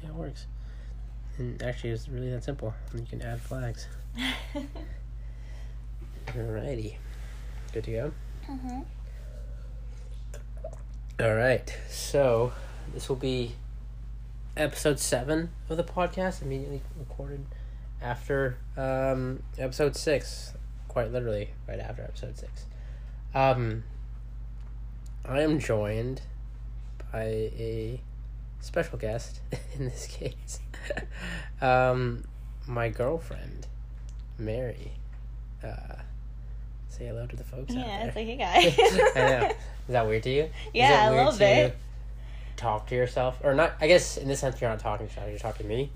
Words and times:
see 0.00 0.06
how 0.06 0.12
it 0.12 0.18
works. 0.18 0.46
And 1.38 1.62
actually, 1.62 1.90
it's 1.90 2.08
really 2.08 2.30
that 2.30 2.44
simple. 2.44 2.74
You 2.94 3.04
can 3.08 3.22
add 3.22 3.40
flags. 3.40 3.88
Alrighty. 6.28 6.96
Good 7.72 7.84
to 7.84 7.90
go? 7.90 8.12
mm-hmm. 8.48 8.80
All 11.20 11.34
right. 11.34 11.76
So, 11.88 12.52
this 12.92 13.08
will 13.08 13.16
be 13.16 13.54
episode 14.56 15.00
seven 15.00 15.50
of 15.68 15.76
the 15.76 15.84
podcast, 15.84 16.42
immediately 16.42 16.82
recorded 16.98 17.44
after 18.00 18.56
um, 18.76 19.42
episode 19.58 19.96
six, 19.96 20.52
quite 20.88 21.10
literally, 21.12 21.50
right 21.66 21.80
after 21.80 22.02
episode 22.02 22.36
six. 22.36 22.66
Um, 23.34 23.82
I 25.24 25.40
am 25.40 25.58
joined 25.58 26.22
by 27.10 27.22
a 27.22 28.00
special 28.64 28.98
guest 28.98 29.40
in 29.78 29.84
this 29.86 30.06
case, 30.06 30.60
um, 31.60 32.24
my 32.66 32.88
girlfriend, 32.88 33.66
Mary. 34.38 34.92
Uh, 35.62 35.96
say 36.88 37.06
hello 37.06 37.26
to 37.26 37.36
the 37.36 37.44
folks 37.44 37.72
out 37.74 37.78
Yeah, 37.86 37.98
there. 37.98 38.06
it's 38.08 38.16
like, 38.16 38.26
hey 38.26 38.36
guys. 38.76 39.12
I 39.16 39.18
know. 39.40 39.48
Is 39.48 39.92
that 39.92 40.06
weird 40.06 40.22
to 40.24 40.30
you? 40.30 40.42
Is 40.44 40.50
Yeah, 40.74 41.10
a 41.10 41.12
little 41.12 41.32
to 41.32 41.38
bit. 41.38 41.76
Talk 42.56 42.86
to 42.88 42.94
yourself, 42.94 43.38
or 43.42 43.54
not? 43.54 43.72
I 43.80 43.88
guess 43.88 44.16
in 44.16 44.28
this 44.28 44.40
sense, 44.40 44.60
you're 44.60 44.70
not 44.70 44.78
talking 44.78 45.06
to 45.08 45.10
yourself. 45.12 45.28
You're 45.30 45.38
talking 45.38 45.66
to 45.66 45.68
me. 45.68 45.90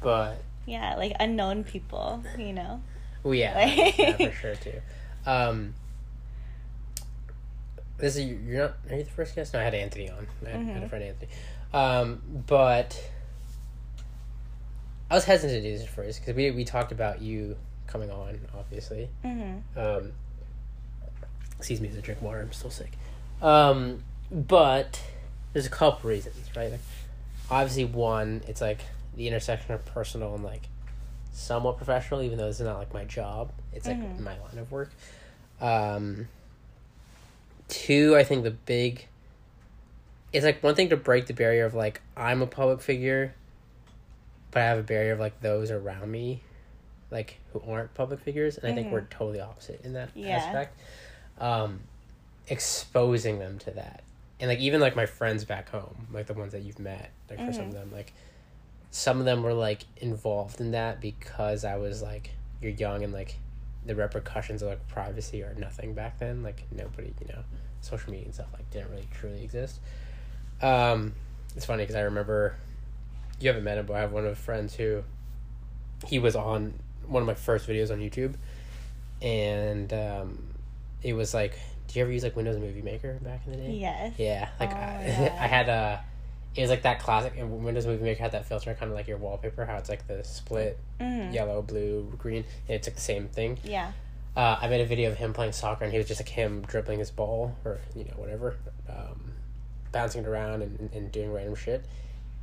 But 0.00 0.40
Yeah, 0.66 0.94
like 0.96 1.12
unknown 1.18 1.64
people, 1.64 2.22
you 2.38 2.52
know. 2.52 2.80
well, 3.24 3.34
yeah, 3.34 3.54
Like- 3.56 3.98
yeah, 3.98 4.16
for 4.16 4.32
sure 4.32 4.54
too. 4.54 4.80
Um, 5.26 5.74
this 7.98 8.16
is 8.16 8.26
you're 8.26 8.58
not. 8.62 8.74
Are 8.90 8.96
you 8.96 9.04
the 9.04 9.10
first 9.10 9.34
guest? 9.34 9.54
No, 9.54 9.60
I 9.60 9.64
had 9.64 9.74
Anthony 9.74 10.10
on. 10.10 10.26
I 10.46 10.50
had, 10.50 10.60
had 10.66 10.76
a 10.76 10.86
Mhm. 10.86 10.88
friend 10.90 11.04
Anthony. 11.04 11.28
Um, 11.72 12.22
but 12.46 13.10
I 15.10 15.14
was 15.14 15.24
hesitant 15.24 15.62
to 15.62 15.70
do 15.70 15.78
this 15.78 15.86
first 15.86 16.20
because 16.20 16.34
we 16.34 16.50
we 16.50 16.64
talked 16.64 16.92
about 16.92 17.20
you 17.22 17.56
coming 17.86 18.10
on, 18.10 18.38
obviously. 18.56 19.08
Mm-hmm. 19.24 19.78
Um, 19.78 20.12
excuse 21.58 21.80
me, 21.80 21.88
as 21.88 21.96
I 21.96 22.00
drink 22.00 22.22
water, 22.22 22.40
I'm 22.40 22.52
still 22.52 22.70
sick. 22.70 22.92
Um, 23.42 24.02
but 24.30 25.00
there's 25.52 25.66
a 25.66 25.70
couple 25.70 26.08
reasons, 26.10 26.36
right? 26.56 26.70
Like, 26.70 26.80
obviously, 27.50 27.84
one, 27.84 28.42
it's 28.48 28.60
like 28.60 28.80
the 29.16 29.28
intersection 29.28 29.72
of 29.74 29.84
personal 29.86 30.34
and 30.34 30.44
like 30.44 30.68
somewhat 31.32 31.76
professional, 31.76 32.22
even 32.22 32.38
though 32.38 32.46
this 32.46 32.60
is 32.60 32.66
not 32.66 32.78
like 32.78 32.92
my 32.92 33.04
job. 33.04 33.52
It's 33.72 33.86
like 33.86 33.98
Mhm. 33.98 34.20
my 34.20 34.38
line 34.38 34.58
of 34.58 34.72
work. 34.72 34.90
Um, 35.60 36.28
two, 37.68 38.16
I 38.16 38.24
think 38.24 38.42
the 38.44 38.50
big. 38.50 39.06
It's 40.32 40.44
like 40.44 40.62
one 40.62 40.74
thing 40.74 40.90
to 40.90 40.96
break 40.96 41.26
the 41.26 41.34
barrier 41.34 41.64
of 41.64 41.74
like 41.74 42.00
I'm 42.16 42.42
a 42.42 42.46
public 42.46 42.80
figure, 42.80 43.34
but 44.50 44.62
I 44.62 44.66
have 44.66 44.78
a 44.78 44.82
barrier 44.82 45.12
of 45.12 45.20
like 45.20 45.40
those 45.40 45.70
around 45.70 46.10
me, 46.10 46.42
like 47.10 47.38
who 47.52 47.62
aren't 47.66 47.94
public 47.94 48.20
figures, 48.20 48.58
and 48.58 48.66
I 48.70 48.74
think 48.74 48.90
we're 48.90 49.02
totally 49.02 49.40
opposite 49.40 49.80
in 49.84 49.92
that 49.94 50.10
Yeah. 50.14 50.36
aspect. 50.36 50.78
Um, 51.38 51.80
exposing 52.48 53.38
them 53.38 53.58
to 53.60 53.70
that, 53.72 54.02
and 54.40 54.48
like 54.48 54.58
even 54.60 54.80
like 54.80 54.96
my 54.96 55.06
friends 55.06 55.44
back 55.44 55.68
home, 55.70 56.06
like 56.12 56.26
the 56.26 56.34
ones 56.34 56.52
that 56.52 56.62
you've 56.62 56.78
met, 56.78 57.10
like 57.30 57.44
for 57.44 57.52
some 57.52 57.66
of 57.66 57.72
Mhm. 57.72 57.76
them, 57.76 57.92
like 57.92 58.12
some 58.90 59.18
of 59.18 59.24
them 59.24 59.42
were 59.42 59.54
like 59.54 59.84
involved 59.98 60.60
in 60.60 60.70
that 60.72 61.00
because 61.00 61.64
I 61.64 61.76
was 61.76 62.02
like 62.02 62.30
you're 62.60 62.72
young 62.72 63.04
and 63.04 63.12
like 63.12 63.36
the 63.84 63.94
repercussions 63.94 64.62
of 64.62 64.68
like 64.68 64.88
privacy 64.88 65.42
are 65.42 65.54
nothing 65.54 65.94
back 65.94 66.18
then. 66.18 66.42
Like 66.42 66.64
nobody, 66.72 67.14
you 67.20 67.28
know, 67.28 67.44
social 67.80 68.10
media 68.10 68.26
and 68.26 68.34
stuff 68.34 68.48
like 68.52 68.68
didn't 68.70 68.90
really 68.90 69.08
truly 69.12 69.44
exist. 69.44 69.80
Um, 70.62 71.14
it's 71.56 71.66
funny 71.66 71.82
because 71.82 71.96
I 71.96 72.00
remember 72.02 72.56
you 73.40 73.48
haven't 73.48 73.64
met 73.64 73.78
him, 73.78 73.86
but 73.86 73.94
I 73.94 74.00
have 74.00 74.12
one 74.12 74.24
of 74.24 74.30
the 74.30 74.40
friends 74.40 74.74
who 74.74 75.02
he 76.06 76.18
was 76.18 76.36
on 76.36 76.74
one 77.06 77.22
of 77.22 77.26
my 77.26 77.34
first 77.34 77.68
videos 77.68 77.90
on 77.90 77.98
YouTube, 77.98 78.34
and 79.22 79.92
um, 79.92 80.48
it 81.02 81.12
was 81.14 81.34
like, 81.34 81.58
do 81.88 81.98
you 81.98 82.04
ever 82.04 82.12
use 82.12 82.22
like 82.22 82.36
Windows 82.36 82.58
Movie 82.58 82.82
Maker 82.82 83.18
back 83.22 83.42
in 83.46 83.52
the 83.52 83.58
day? 83.58 83.70
Yes. 83.72 84.14
Yeah, 84.18 84.48
like 84.60 84.70
Oh, 84.72 84.76
I, 84.76 85.04
yeah. 85.06 85.38
I 85.40 85.46
had 85.46 85.68
a. 85.68 86.04
It 86.54 86.62
was 86.62 86.70
like 86.70 86.82
that 86.82 87.00
classic 87.00 87.34
and 87.36 87.62
Windows 87.64 87.86
Movie 87.86 88.02
Maker 88.02 88.22
had 88.22 88.32
that 88.32 88.46
filter, 88.46 88.72
kind 88.74 88.90
of 88.90 88.96
like 88.96 89.06
your 89.06 89.18
wallpaper. 89.18 89.66
How 89.66 89.76
it's 89.76 89.88
like 89.88 90.06
the 90.06 90.24
split 90.24 90.78
Mm-hmm. 91.00 91.34
yellow, 91.34 91.60
blue, 91.60 92.10
green, 92.16 92.44
and 92.68 92.74
it's 92.76 92.88
like 92.88 92.94
the 92.94 93.02
same 93.02 93.28
thing. 93.28 93.58
Yeah. 93.62 93.92
Uh, 94.34 94.56
I 94.60 94.68
made 94.68 94.80
a 94.80 94.86
video 94.86 95.10
of 95.10 95.18
him 95.18 95.34
playing 95.34 95.52
soccer, 95.52 95.84
and 95.84 95.92
he 95.92 95.98
was 95.98 96.08
just 96.08 96.20
like 96.20 96.28
him 96.30 96.62
dribbling 96.62 96.98
his 96.98 97.10
ball, 97.10 97.54
or 97.64 97.80
you 97.94 98.04
know 98.04 98.14
whatever, 98.16 98.56
um, 98.88 99.32
bouncing 99.96 100.24
it 100.24 100.28
around 100.28 100.62
and, 100.62 100.90
and 100.92 101.10
doing 101.10 101.32
random 101.32 101.54
shit. 101.54 101.84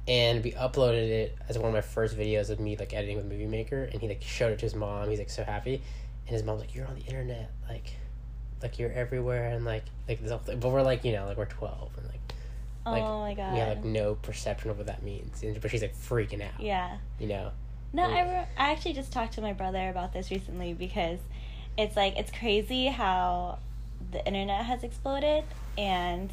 And 0.07 0.43
we 0.43 0.51
uploaded 0.53 1.09
it 1.09 1.37
as 1.47 1.57
one 1.57 1.67
of 1.67 1.73
my 1.73 1.81
first 1.81 2.17
videos 2.17 2.49
of 2.49 2.59
me 2.59 2.75
like 2.75 2.93
editing 2.93 3.15
with 3.15 3.25
Movie 3.25 3.45
Maker, 3.45 3.83
and 3.83 4.01
he 4.01 4.07
like 4.07 4.21
showed 4.21 4.51
it 4.51 4.59
to 4.59 4.65
his 4.65 4.75
mom. 4.75 5.09
He's 5.09 5.19
like 5.19 5.29
so 5.29 5.43
happy, 5.43 5.75
and 5.75 6.29
his 6.35 6.43
mom's 6.43 6.61
like, 6.61 6.75
"You're 6.75 6.87
on 6.87 6.95
the 6.95 7.05
internet, 7.05 7.51
like, 7.69 7.93
like 8.61 8.79
you're 8.79 8.91
everywhere," 8.91 9.49
and 9.49 9.63
like 9.63 9.85
like 10.09 10.19
this 10.21 10.31
whole 10.31 10.39
thing. 10.39 10.59
But 10.59 10.69
we're 10.69 10.81
like 10.81 11.05
you 11.05 11.13
know 11.13 11.25
like 11.25 11.37
we're 11.37 11.45
twelve, 11.45 11.91
and 11.97 12.05
like 12.07 12.19
Like, 12.85 13.03
oh 13.03 13.19
my 13.19 13.33
god. 13.33 13.53
we 13.53 13.59
have 13.59 13.77
like 13.77 13.85
no 13.85 14.15
perception 14.15 14.71
of 14.71 14.77
what 14.77 14.87
that 14.87 15.03
means. 15.03 15.41
And, 15.41 15.61
but 15.61 15.71
she's 15.71 15.81
like 15.81 15.95
freaking 15.95 16.41
out, 16.41 16.59
yeah. 16.59 16.97
you 17.19 17.27
know. 17.27 17.51
No, 17.93 18.03
mm. 18.03 18.13
I, 18.13 18.21
re- 18.23 18.47
I 18.57 18.71
actually 18.71 18.93
just 18.93 19.13
talked 19.13 19.33
to 19.35 19.41
my 19.41 19.53
brother 19.53 19.87
about 19.87 20.11
this 20.11 20.31
recently 20.31 20.73
because 20.73 21.19
it's 21.77 21.95
like 21.95 22.17
it's 22.17 22.31
crazy 22.31 22.87
how 22.87 23.59
the 24.11 24.25
internet 24.25 24.65
has 24.65 24.83
exploded 24.83 25.45
and 25.77 26.29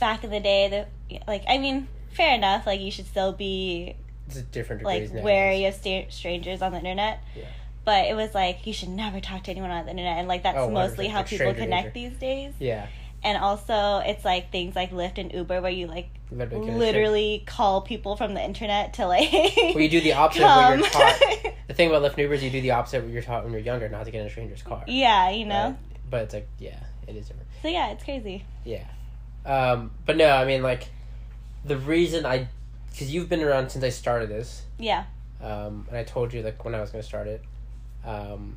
back 0.00 0.24
in 0.24 0.30
the 0.30 0.40
day 0.40 0.86
the 1.10 1.18
like 1.26 1.44
I 1.48 1.58
mean 1.58 1.88
fair 2.12 2.34
enough 2.34 2.66
like 2.66 2.80
you 2.80 2.90
should 2.90 3.06
still 3.06 3.32
be 3.32 3.96
It's 4.26 4.36
a 4.36 4.42
different 4.42 4.82
like 4.82 5.10
wary 5.12 5.64
of 5.66 5.74
sta- 5.74 6.08
strangers 6.10 6.62
on 6.62 6.72
the 6.72 6.78
internet. 6.78 7.20
Yeah. 7.36 7.44
But 7.84 8.06
it 8.06 8.14
was 8.14 8.34
like 8.34 8.66
you 8.66 8.72
should 8.72 8.90
never 8.90 9.20
talk 9.20 9.44
to 9.44 9.50
anyone 9.50 9.70
on 9.70 9.84
the 9.84 9.90
internet 9.90 10.18
and 10.18 10.28
like 10.28 10.42
that's 10.44 10.58
Oh, 10.58 10.70
mostly 10.70 11.08
how 11.08 11.18
like 11.18 11.26
people 11.28 11.54
connect 11.54 11.94
danger. 11.94 12.10
these 12.10 12.18
days. 12.18 12.54
Yeah. 12.58 12.86
And 13.24 13.38
also 13.38 14.02
it's 14.04 14.24
like 14.24 14.50
things 14.50 14.74
like 14.74 14.90
Lyft 14.90 15.18
and 15.18 15.32
Uber 15.32 15.60
where 15.60 15.70
you 15.70 15.86
like 15.86 16.08
Literally 16.30 16.70
literally 16.72 17.42
call 17.46 17.82
people 17.82 18.16
from 18.16 18.34
the 18.34 18.42
internet 18.42 18.94
to 18.94 19.06
like 19.06 19.30
Well, 19.30 19.80
you 19.80 19.88
do 19.88 20.00
the 20.00 20.14
opposite 20.14 20.42
of 20.44 20.48
what 20.56 20.78
you're 20.78 20.88
taught. 20.88 21.54
The 21.68 21.74
thing 21.74 21.88
about 21.88 22.02
Lyft 22.02 22.10
and 22.14 22.18
Uber 22.18 22.34
is 22.34 22.42
you 22.44 22.50
do 22.50 22.60
the 22.60 22.72
opposite 22.72 23.02
when 23.02 23.12
you're 23.12 23.22
taught 23.22 23.44
when 23.44 23.52
you're 23.52 23.62
younger, 23.62 23.88
not 23.88 24.04
to 24.04 24.10
get 24.10 24.20
in 24.22 24.26
a 24.26 24.30
stranger's 24.30 24.62
car. 24.62 24.82
yeah, 24.86 25.30
you 25.30 25.46
know. 25.46 25.68
Right? 25.68 25.76
But 26.10 26.22
it's 26.22 26.34
like, 26.34 26.48
yeah, 26.58 26.78
it 27.06 27.16
is 27.16 27.28
different. 27.28 27.48
So 27.62 27.68
yeah, 27.68 27.90
it's 27.92 28.04
crazy. 28.04 28.44
Yeah. 28.64 28.84
Um, 29.44 29.90
but 30.06 30.16
no, 30.16 30.28
I 30.30 30.44
mean, 30.44 30.62
like, 30.62 30.88
the 31.64 31.76
reason 31.76 32.24
I, 32.26 32.48
because 32.90 33.12
you've 33.12 33.28
been 33.28 33.42
around 33.42 33.70
since 33.70 33.84
I 33.84 33.88
started 33.88 34.28
this, 34.28 34.62
Yeah. 34.78 35.04
um, 35.40 35.86
and 35.88 35.96
I 35.96 36.04
told 36.04 36.32
you, 36.32 36.42
like, 36.42 36.64
when 36.64 36.74
I 36.74 36.80
was 36.80 36.90
going 36.90 37.02
to 37.02 37.08
start 37.08 37.26
it, 37.26 37.42
um, 38.04 38.56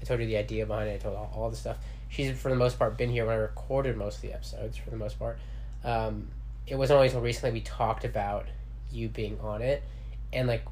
I 0.00 0.04
told 0.04 0.20
you 0.20 0.26
the 0.26 0.36
idea 0.36 0.66
behind 0.66 0.88
it, 0.88 0.94
I 0.94 0.98
told 0.98 1.16
all, 1.16 1.32
all 1.34 1.50
the 1.50 1.56
stuff. 1.56 1.76
She's, 2.08 2.36
for 2.38 2.48
the 2.48 2.54
most 2.56 2.78
part, 2.78 2.96
been 2.96 3.10
here 3.10 3.26
when 3.26 3.34
I 3.34 3.38
recorded 3.38 3.96
most 3.96 4.16
of 4.16 4.22
the 4.22 4.32
episodes, 4.32 4.76
for 4.76 4.90
the 4.90 4.96
most 4.96 5.18
part. 5.18 5.38
Um, 5.84 6.28
it 6.66 6.76
wasn't 6.76 6.96
only 6.96 7.08
until 7.08 7.20
recently 7.22 7.52
we 7.52 7.60
talked 7.62 8.04
about 8.04 8.46
you 8.90 9.08
being 9.08 9.38
on 9.40 9.62
it, 9.62 9.82
and, 10.32 10.46
like, 10.48 10.64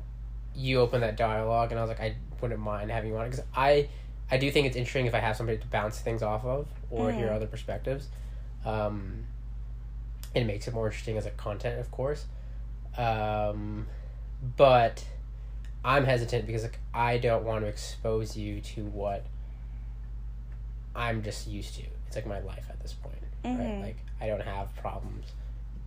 you 0.55 0.81
opened 0.81 1.03
that 1.03 1.16
dialogue, 1.16 1.71
and 1.71 1.78
I 1.78 1.83
was 1.83 1.89
like, 1.91 2.00
I 2.00 2.16
wouldn't 2.41 2.61
mind 2.61 2.91
having 2.91 3.11
you 3.11 3.16
on 3.16 3.27
it, 3.27 3.31
because 3.31 3.45
I, 3.55 3.89
I 4.31 4.37
do 4.39 4.50
think 4.50 4.66
it's 4.66 4.77
interesting 4.77 5.06
if 5.06 5.15
I 5.15 5.21
have 5.21 5.37
somebody 5.37 5.59
to 5.59 5.66
bounce 5.69 5.99
things 5.99 6.22
off 6.22 6.45
of, 6.45 6.66
or 6.91 7.12
hear 7.12 7.28
Mhm. 7.28 7.37
other 7.37 7.47
perspectives. 7.47 8.09
Um, 8.65 9.25
it 10.37 10.47
makes 10.47 10.69
it 10.69 10.75
more 10.75 10.87
interesting 10.87 11.17
as 11.17 11.27
a 11.27 11.31
content, 11.31 11.81
of 11.81 11.91
course. 11.91 12.27
Um, 12.97 13.87
but 14.57 15.05
I'm 15.85 16.05
hesitant 16.05 16.47
because 16.47 16.63
like 16.63 16.79
I 16.95 17.19
don't 17.19 17.45
want 17.45 17.63
to 17.65 17.69
expose 17.69 18.37
you 18.37 18.61
to 18.61 18.85
what 18.85 19.25
I'm 20.95 21.23
just 21.23 21.47
used 21.47 21.75
to. 21.77 21.83
It's 22.07 22.17
like 22.17 22.27
my 22.27 22.41
life 22.41 22.65
at 22.71 22.81
this 22.81 22.93
point, 22.93 23.17
right? 23.45 23.55
Mhm. 23.59 23.83
Like 23.83 23.97
I 24.21 24.27
don't 24.27 24.43
have 24.43 24.75
problems 24.77 25.27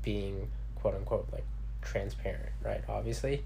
being 0.04 0.48
quote 0.76 0.96
unquote 0.96 1.28
like 1.32 1.46
transparent, 1.82 2.50
right? 2.64 2.82
Obviously, 2.88 3.44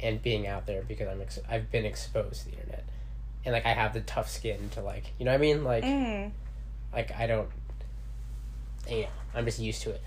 and 0.00 0.22
being 0.22 0.46
out 0.46 0.66
there 0.66 0.82
because 0.82 1.08
I'm 1.08 1.20
ex- 1.20 1.38
I've 1.48 1.70
been 1.70 1.84
exposed 1.84 2.42
to 2.44 2.50
the 2.50 2.56
internet, 2.58 2.84
and 3.44 3.52
like 3.52 3.66
I 3.66 3.70
have 3.74 3.94
the 3.94 4.00
tough 4.00 4.28
skin 4.30 4.68
to 4.70 4.82
like 4.82 5.12
you 5.18 5.24
know 5.24 5.30
what 5.32 5.36
I 5.38 5.40
mean 5.40 5.64
like 5.64 5.84
Mm. 5.84 6.30
like 6.92 7.12
I 7.16 7.26
don't 7.26 7.48
you 8.88 9.02
know, 9.02 9.08
I'm 9.34 9.44
just 9.44 9.58
used 9.58 9.82
to 9.82 9.90
it. 9.90 10.00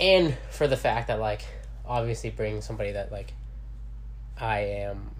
And 0.00 0.36
for 0.50 0.66
the 0.66 0.76
fact 0.76 1.08
that 1.08 1.20
like 1.20 1.42
obviously 1.86 2.30
bringing 2.30 2.60
somebody 2.62 2.92
that 2.92 3.12
like 3.12 3.32
I 4.38 4.60
am 4.60 5.10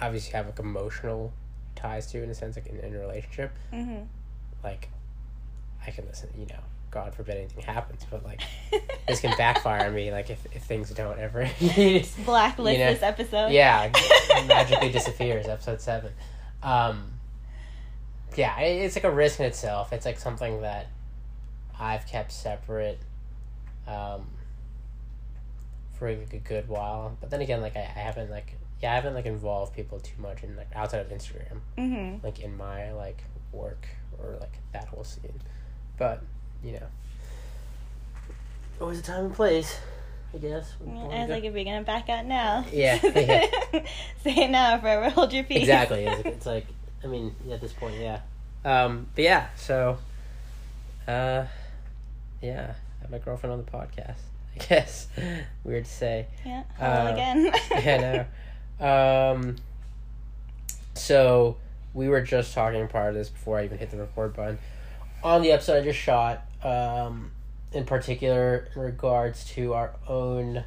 obviously 0.00 0.32
have 0.32 0.46
like 0.46 0.58
emotional 0.58 1.32
ties 1.76 2.06
to 2.12 2.22
in 2.22 2.30
a 2.30 2.34
sense 2.34 2.56
like 2.56 2.66
in, 2.66 2.78
in 2.78 2.94
a 2.94 2.98
relationship, 2.98 3.52
Mhm. 3.72 4.06
like 4.62 4.88
I 5.86 5.90
can 5.90 6.06
listen, 6.06 6.28
you 6.38 6.46
know, 6.46 6.60
God 6.90 7.14
forbid 7.14 7.36
anything 7.36 7.62
happens, 7.64 8.04
but 8.10 8.24
like 8.24 8.40
this 9.08 9.20
can 9.20 9.36
backfire 9.36 9.86
on 9.86 9.94
me 9.94 10.12
like 10.12 10.30
if, 10.30 10.44
if 10.54 10.62
things 10.64 10.90
don't 10.90 11.18
ever 11.18 11.48
Blacklist 11.60 12.78
You 12.78 12.84
know, 12.84 12.92
this 12.92 13.02
episode. 13.02 13.52
yeah 13.52 13.90
magically 14.46 14.90
disappears 14.92 15.46
episode 15.46 15.80
seven 15.80 16.12
um 16.62 17.12
yeah 18.36 18.58
it, 18.60 18.82
it's 18.84 18.94
like 18.96 19.04
a 19.04 19.10
risk 19.10 19.40
in 19.40 19.46
itself 19.46 19.92
it's 19.92 20.04
like 20.04 20.18
something 20.18 20.60
that 20.62 20.86
i've 21.78 22.06
kept 22.06 22.30
separate 22.32 22.98
um 23.90 24.26
for 25.98 26.10
like 26.14 26.32
a 26.32 26.38
good 26.38 26.68
while. 26.68 27.16
But 27.20 27.30
then 27.30 27.40
again, 27.40 27.60
like 27.60 27.76
I, 27.76 27.80
I 27.80 27.98
haven't 28.00 28.30
like 28.30 28.54
yeah 28.82 28.92
I 28.92 28.94
haven't 28.94 29.14
like 29.14 29.26
involved 29.26 29.74
people 29.74 29.98
too 30.00 30.20
much 30.20 30.42
in 30.42 30.56
like 30.56 30.68
outside 30.74 31.00
of 31.00 31.08
Instagram, 31.08 31.60
Mm-hmm. 31.78 32.24
like 32.24 32.40
in 32.40 32.56
my 32.56 32.92
like 32.92 33.22
work 33.52 33.86
or 34.18 34.36
like 34.40 34.54
that 34.72 34.84
whole 34.88 35.04
scene. 35.04 35.40
But 35.98 36.22
you 36.64 36.72
know, 36.72 36.86
always 38.80 38.98
a 39.00 39.02
time 39.02 39.26
and 39.26 39.34
place, 39.34 39.78
I 40.34 40.38
guess. 40.38 40.72
When 40.78 40.96
I 40.96 41.20
was 41.22 41.28
like, 41.30 41.44
if 41.44 41.54
you're 41.54 41.64
gonna 41.64 41.82
back 41.82 42.08
out 42.08 42.24
now, 42.26 42.64
Yeah, 42.72 42.98
yeah. 43.04 43.46
say 44.22 44.44
it 44.44 44.50
now, 44.50 44.78
forever 44.78 45.10
hold 45.10 45.32
your 45.32 45.44
peace. 45.44 45.58
exactly. 45.58 46.04
It's, 46.06 46.20
it's 46.26 46.46
like 46.46 46.66
I 47.04 47.06
mean 47.08 47.34
at 47.50 47.60
this 47.60 47.72
point, 47.72 47.96
yeah. 48.00 48.20
Um, 48.64 49.06
but 49.14 49.24
yeah, 49.24 49.48
so, 49.56 49.98
uh, 51.08 51.44
yeah, 52.42 52.74
my 53.10 53.18
girlfriend 53.18 53.52
on 53.52 53.58
the 53.64 53.70
podcast. 53.70 54.18
I 54.54 54.64
guess 54.64 55.08
weird 55.64 55.84
to 55.84 55.90
say. 55.90 56.26
yeah. 56.44 56.64
Hello 56.78 57.06
Uh, 57.08 57.12
again. 57.12 57.52
yeah, 57.72 58.26
no. 58.80 59.32
Um, 59.34 59.56
so 60.94 61.56
we 61.94 62.08
were 62.08 62.20
just 62.20 62.54
talking 62.54 62.86
prior 62.88 63.12
to 63.12 63.18
this 63.18 63.28
before 63.28 63.58
I 63.58 63.64
even 63.64 63.78
hit 63.78 63.90
the 63.90 63.96
record 63.98 64.34
button 64.34 64.58
on 65.22 65.42
the 65.42 65.52
episode 65.52 65.78
I 65.78 65.84
just 65.84 65.98
shot. 65.98 66.44
Um, 66.62 67.32
in 67.72 67.84
particular, 67.84 68.68
in 68.74 68.80
regards 68.82 69.44
to 69.50 69.74
our 69.74 69.94
own, 70.08 70.64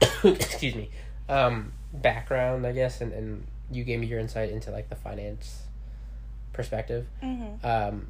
excuse 0.24 0.74
me, 0.74 0.90
um, 1.28 1.72
background, 1.92 2.66
I 2.66 2.72
guess, 2.72 3.00
and, 3.00 3.12
and 3.12 3.46
you 3.70 3.84
gave 3.84 4.00
me 4.00 4.06
your 4.06 4.18
insight 4.20 4.50
into 4.50 4.70
like 4.70 4.88
the 4.88 4.96
finance 4.96 5.62
perspective. 6.52 7.06
Mm-hmm. 7.22 7.66
Um, 7.66 8.08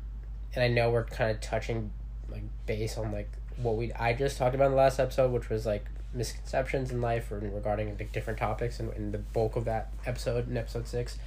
and 0.54 0.64
I 0.64 0.68
know 0.68 0.90
we're 0.90 1.04
kind 1.04 1.30
of 1.30 1.40
touching 1.40 1.92
like 2.30 2.42
based 2.66 2.98
on 2.98 3.12
like 3.12 3.30
what 3.56 3.76
we 3.76 3.92
I 3.92 4.12
just 4.14 4.38
talked 4.38 4.54
about 4.54 4.66
in 4.66 4.70
the 4.72 4.76
last 4.78 4.98
episode, 4.98 5.30
which 5.32 5.48
was 5.50 5.66
like 5.66 5.84
misconceptions 6.14 6.90
in 6.90 7.00
life 7.00 7.30
or 7.30 7.38
regarding 7.38 7.88
like 7.98 8.12
different 8.12 8.38
topics, 8.38 8.80
and, 8.80 8.92
and 8.94 9.12
the 9.12 9.18
bulk 9.18 9.56
of 9.56 9.64
that 9.66 9.90
episode 10.06 10.48
in 10.48 10.56
episode 10.56 10.86
six 10.88 11.18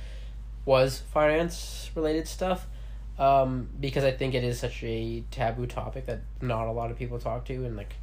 was 0.65 0.99
finance 1.13 1.89
related 1.95 2.27
stuff. 2.27 2.67
Um, 3.19 3.69
because 3.79 4.03
I 4.03 4.11
think 4.11 4.33
it 4.33 4.43
is 4.43 4.59
such 4.59 4.83
a 4.83 5.23
taboo 5.29 5.67
topic 5.67 6.07
that 6.07 6.21
not 6.41 6.65
a 6.67 6.71
lot 6.71 6.89
of 6.89 6.97
people 6.97 7.19
talk 7.19 7.45
to, 7.45 7.53
and 7.53 7.77
like, 7.77 7.93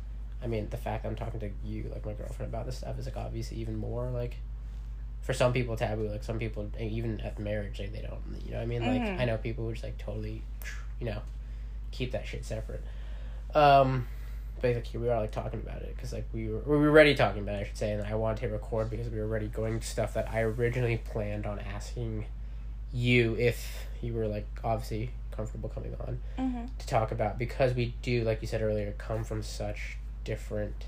I 0.42 0.46
mean, 0.46 0.68
the 0.70 0.76
fact 0.76 1.02
that 1.02 1.08
I'm 1.08 1.16
talking 1.16 1.40
to 1.40 1.50
you, 1.64 1.90
like 1.92 2.06
my 2.06 2.12
girlfriend, 2.12 2.52
about 2.52 2.66
this 2.66 2.78
stuff 2.78 2.96
is 2.98 3.06
like 3.06 3.16
obviously 3.16 3.56
even 3.58 3.76
more 3.76 4.08
like 4.10 4.36
for 5.22 5.34
some 5.34 5.52
people 5.52 5.76
taboo 5.76 6.08
like 6.08 6.24
some 6.24 6.38
people 6.38 6.70
even 6.80 7.20
at 7.20 7.38
marriage 7.38 7.78
like 7.78 7.92
they 7.92 8.00
don't 8.00 8.22
you 8.46 8.52
know 8.52 8.58
i 8.60 8.64
mean 8.64 8.80
like 8.80 9.02
Mhm. 9.02 9.20
i 9.20 9.24
know 9.26 9.36
people 9.36 9.66
who 9.66 9.72
just 9.72 9.84
like 9.84 9.98
totally 9.98 10.40
you 10.98 11.04
know 11.04 11.20
keep 11.92 12.12
that 12.12 12.26
shit 12.26 12.44
separate 12.44 12.82
um 13.54 14.06
but 14.60 14.74
like 14.74 14.86
we 14.94 15.08
are 15.08 15.20
like 15.20 15.32
talking 15.32 15.60
about 15.60 15.80
it 15.82 15.94
because 15.96 16.12
like 16.12 16.26
we 16.32 16.48
were 16.48 16.58
we 16.60 16.76
were 16.76 16.88
already 16.88 17.14
talking 17.14 17.42
about 17.42 17.56
it 17.56 17.60
i 17.60 17.64
should 17.64 17.76
say 17.76 17.92
and 17.92 18.02
i 18.06 18.14
wanted 18.14 18.40
to 18.40 18.48
record 18.48 18.90
because 18.90 19.08
we 19.08 19.18
were 19.18 19.24
already 19.24 19.48
going 19.48 19.80
to 19.80 19.86
stuff 19.86 20.14
that 20.14 20.28
i 20.32 20.40
originally 20.42 20.98
planned 20.98 21.46
on 21.46 21.58
asking 21.58 22.26
you 22.92 23.34
if 23.36 23.86
you 24.02 24.12
were 24.12 24.26
like 24.26 24.46
obviously 24.64 25.10
comfortable 25.30 25.68
coming 25.68 25.94
on 26.06 26.18
Mm-hmm. 26.38 26.64
to 26.78 26.86
talk 26.86 27.12
about 27.12 27.38
because 27.38 27.74
we 27.74 27.94
do 28.02 28.24
like 28.24 28.40
you 28.42 28.48
said 28.48 28.62
earlier 28.62 28.92
come 28.98 29.24
from 29.24 29.42
such 29.42 29.96
different 30.24 30.86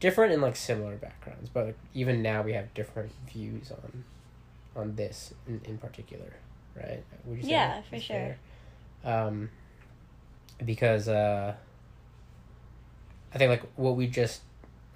different 0.00 0.32
and 0.32 0.40
like 0.42 0.56
similar 0.56 0.96
backgrounds 0.96 1.50
but 1.52 1.66
like, 1.66 1.78
even 1.94 2.22
now 2.22 2.42
we 2.42 2.52
have 2.52 2.72
different 2.74 3.10
views 3.32 3.70
on 3.72 4.04
on 4.76 4.94
this 4.96 5.34
in, 5.46 5.60
in 5.64 5.76
particular 5.78 6.34
right 6.76 7.02
would 7.24 7.36
you 7.38 7.42
say 7.42 7.50
Yeah, 7.50 7.82
for 7.82 7.98
sure. 7.98 8.16
fair? 8.16 8.38
Um 9.04 9.50
because 10.64 11.08
uh 11.08 11.54
i 13.34 13.38
think 13.38 13.50
like 13.50 13.62
what 13.76 13.96
we 13.96 14.06
just 14.06 14.42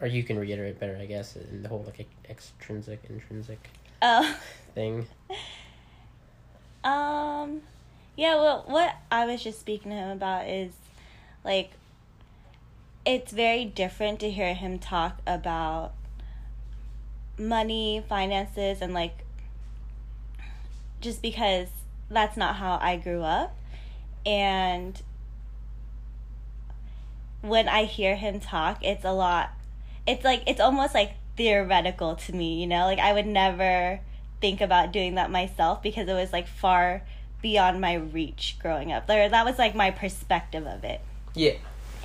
or 0.01 0.07
you 0.07 0.23
can 0.23 0.39
reiterate 0.39 0.79
better 0.81 0.97
i 1.01 1.07
guess 1.07 1.37
in 1.37 1.63
the 1.63 1.69
whole 1.69 1.83
like 1.87 2.07
extrinsic 2.29 3.01
intrinsic 3.09 3.69
Oh. 4.03 4.37
thing 4.75 5.07
Um, 6.85 7.63
yeah. 8.17 8.35
Well, 8.35 8.65
what 8.67 8.97
I 9.11 9.25
was 9.27 9.43
just 9.43 9.61
speaking 9.61 9.91
to 9.93 9.97
him 9.97 10.11
about 10.11 10.49
is, 10.49 10.73
like, 11.45 11.71
it's 13.07 13.33
very 13.33 13.65
different 13.65 14.21
to 14.21 14.31
hear 14.31 14.55
him 14.55 14.79
talk 14.79 15.19
about 15.27 15.93
money, 17.39 18.03
finances, 18.09 18.81
and 18.83 18.93
like, 18.95 19.25
just 21.01 21.23
because 21.23 21.69
that's 22.11 22.37
not 22.37 22.57
how 22.57 22.79
I 22.81 22.97
grew 22.97 23.23
up, 23.23 23.55
and 24.25 25.01
when 27.41 27.69
I 27.69 27.85
hear 27.85 28.17
him 28.17 28.41
talk, 28.41 28.85
it's 28.85 29.05
a 29.05 29.13
lot. 29.13 29.51
It's 30.07 30.25
like 30.25 30.43
it's 30.47 30.61
almost 30.61 30.95
like 30.95 31.15
theoretical 31.37 32.15
to 32.17 32.33
me, 32.33 32.61
you 32.61 32.67
know. 32.67 32.85
Like 32.85 32.99
I 32.99 33.13
would 33.13 33.27
never 33.27 34.01
think 34.41 34.61
about 34.61 34.93
doing 34.93 35.15
that 35.15 35.31
myself 35.31 35.83
because 35.83 36.09
it 36.09 36.15
was 36.15 36.33
like 36.33 36.47
far 36.47 37.03
beyond 37.43 37.81
my 37.81 37.95
reach 37.95 38.57
growing 38.61 38.93
up. 38.93 39.07
There, 39.07 39.29
that 39.29 39.45
was 39.45 39.59
like 39.59 39.75
my 39.75 39.91
perspective 39.91 40.67
of 40.67 40.85
it. 40.85 41.01
yeah 41.35 41.55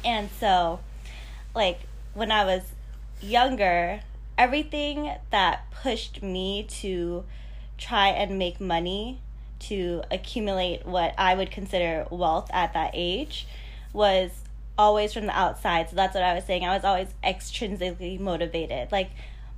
And 0.03 0.29
so, 0.39 0.79
like, 1.55 1.81
when 2.13 2.31
I 2.31 2.43
was 2.43 2.63
younger, 3.21 4.01
everything 4.37 5.11
that 5.29 5.71
pushed 5.71 6.21
me 6.23 6.63
to 6.81 7.23
try 7.77 8.09
and 8.09 8.39
make 8.39 8.59
money 8.59 9.21
to 9.59 10.03
accumulate 10.11 10.85
what 10.85 11.13
I 11.17 11.35
would 11.35 11.51
consider 11.51 12.05
wealth 12.09 12.49
at 12.53 12.73
that 12.73 12.91
age 12.93 13.47
was 13.93 14.31
always 14.77 15.13
from 15.13 15.25
the 15.25 15.37
outside. 15.37 15.89
So 15.89 15.95
that's 15.95 16.13
what 16.13 16.23
I 16.23 16.35
was 16.35 16.45
saying. 16.45 16.63
I 16.63 16.75
was 16.75 16.83
always 16.83 17.07
extrinsically 17.23 18.19
motivated. 18.19 18.91
Like, 18.91 19.09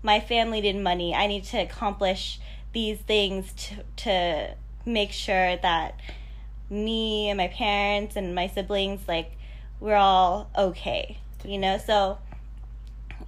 my 0.02 0.20
family 0.20 0.62
did 0.62 0.78
money. 0.78 1.14
I 1.14 1.28
need 1.28 1.44
to 1.46 1.58
accomplish 1.58 2.40
these 2.72 3.00
things 3.00 3.52
to, 3.54 3.84
to 4.04 4.56
make 4.86 5.12
sure 5.12 5.58
that 5.58 6.00
me 6.70 7.30
and 7.30 7.38
my 7.38 7.48
parents 7.48 8.16
and 8.16 8.34
my 8.34 8.48
siblings, 8.48 9.02
like, 9.08 9.32
we're 9.80 9.96
all 9.96 10.50
okay, 10.58 11.18
you 11.44 11.58
know? 11.58 11.78
So 11.78 12.20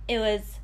it 0.08 0.20
was 0.20 0.60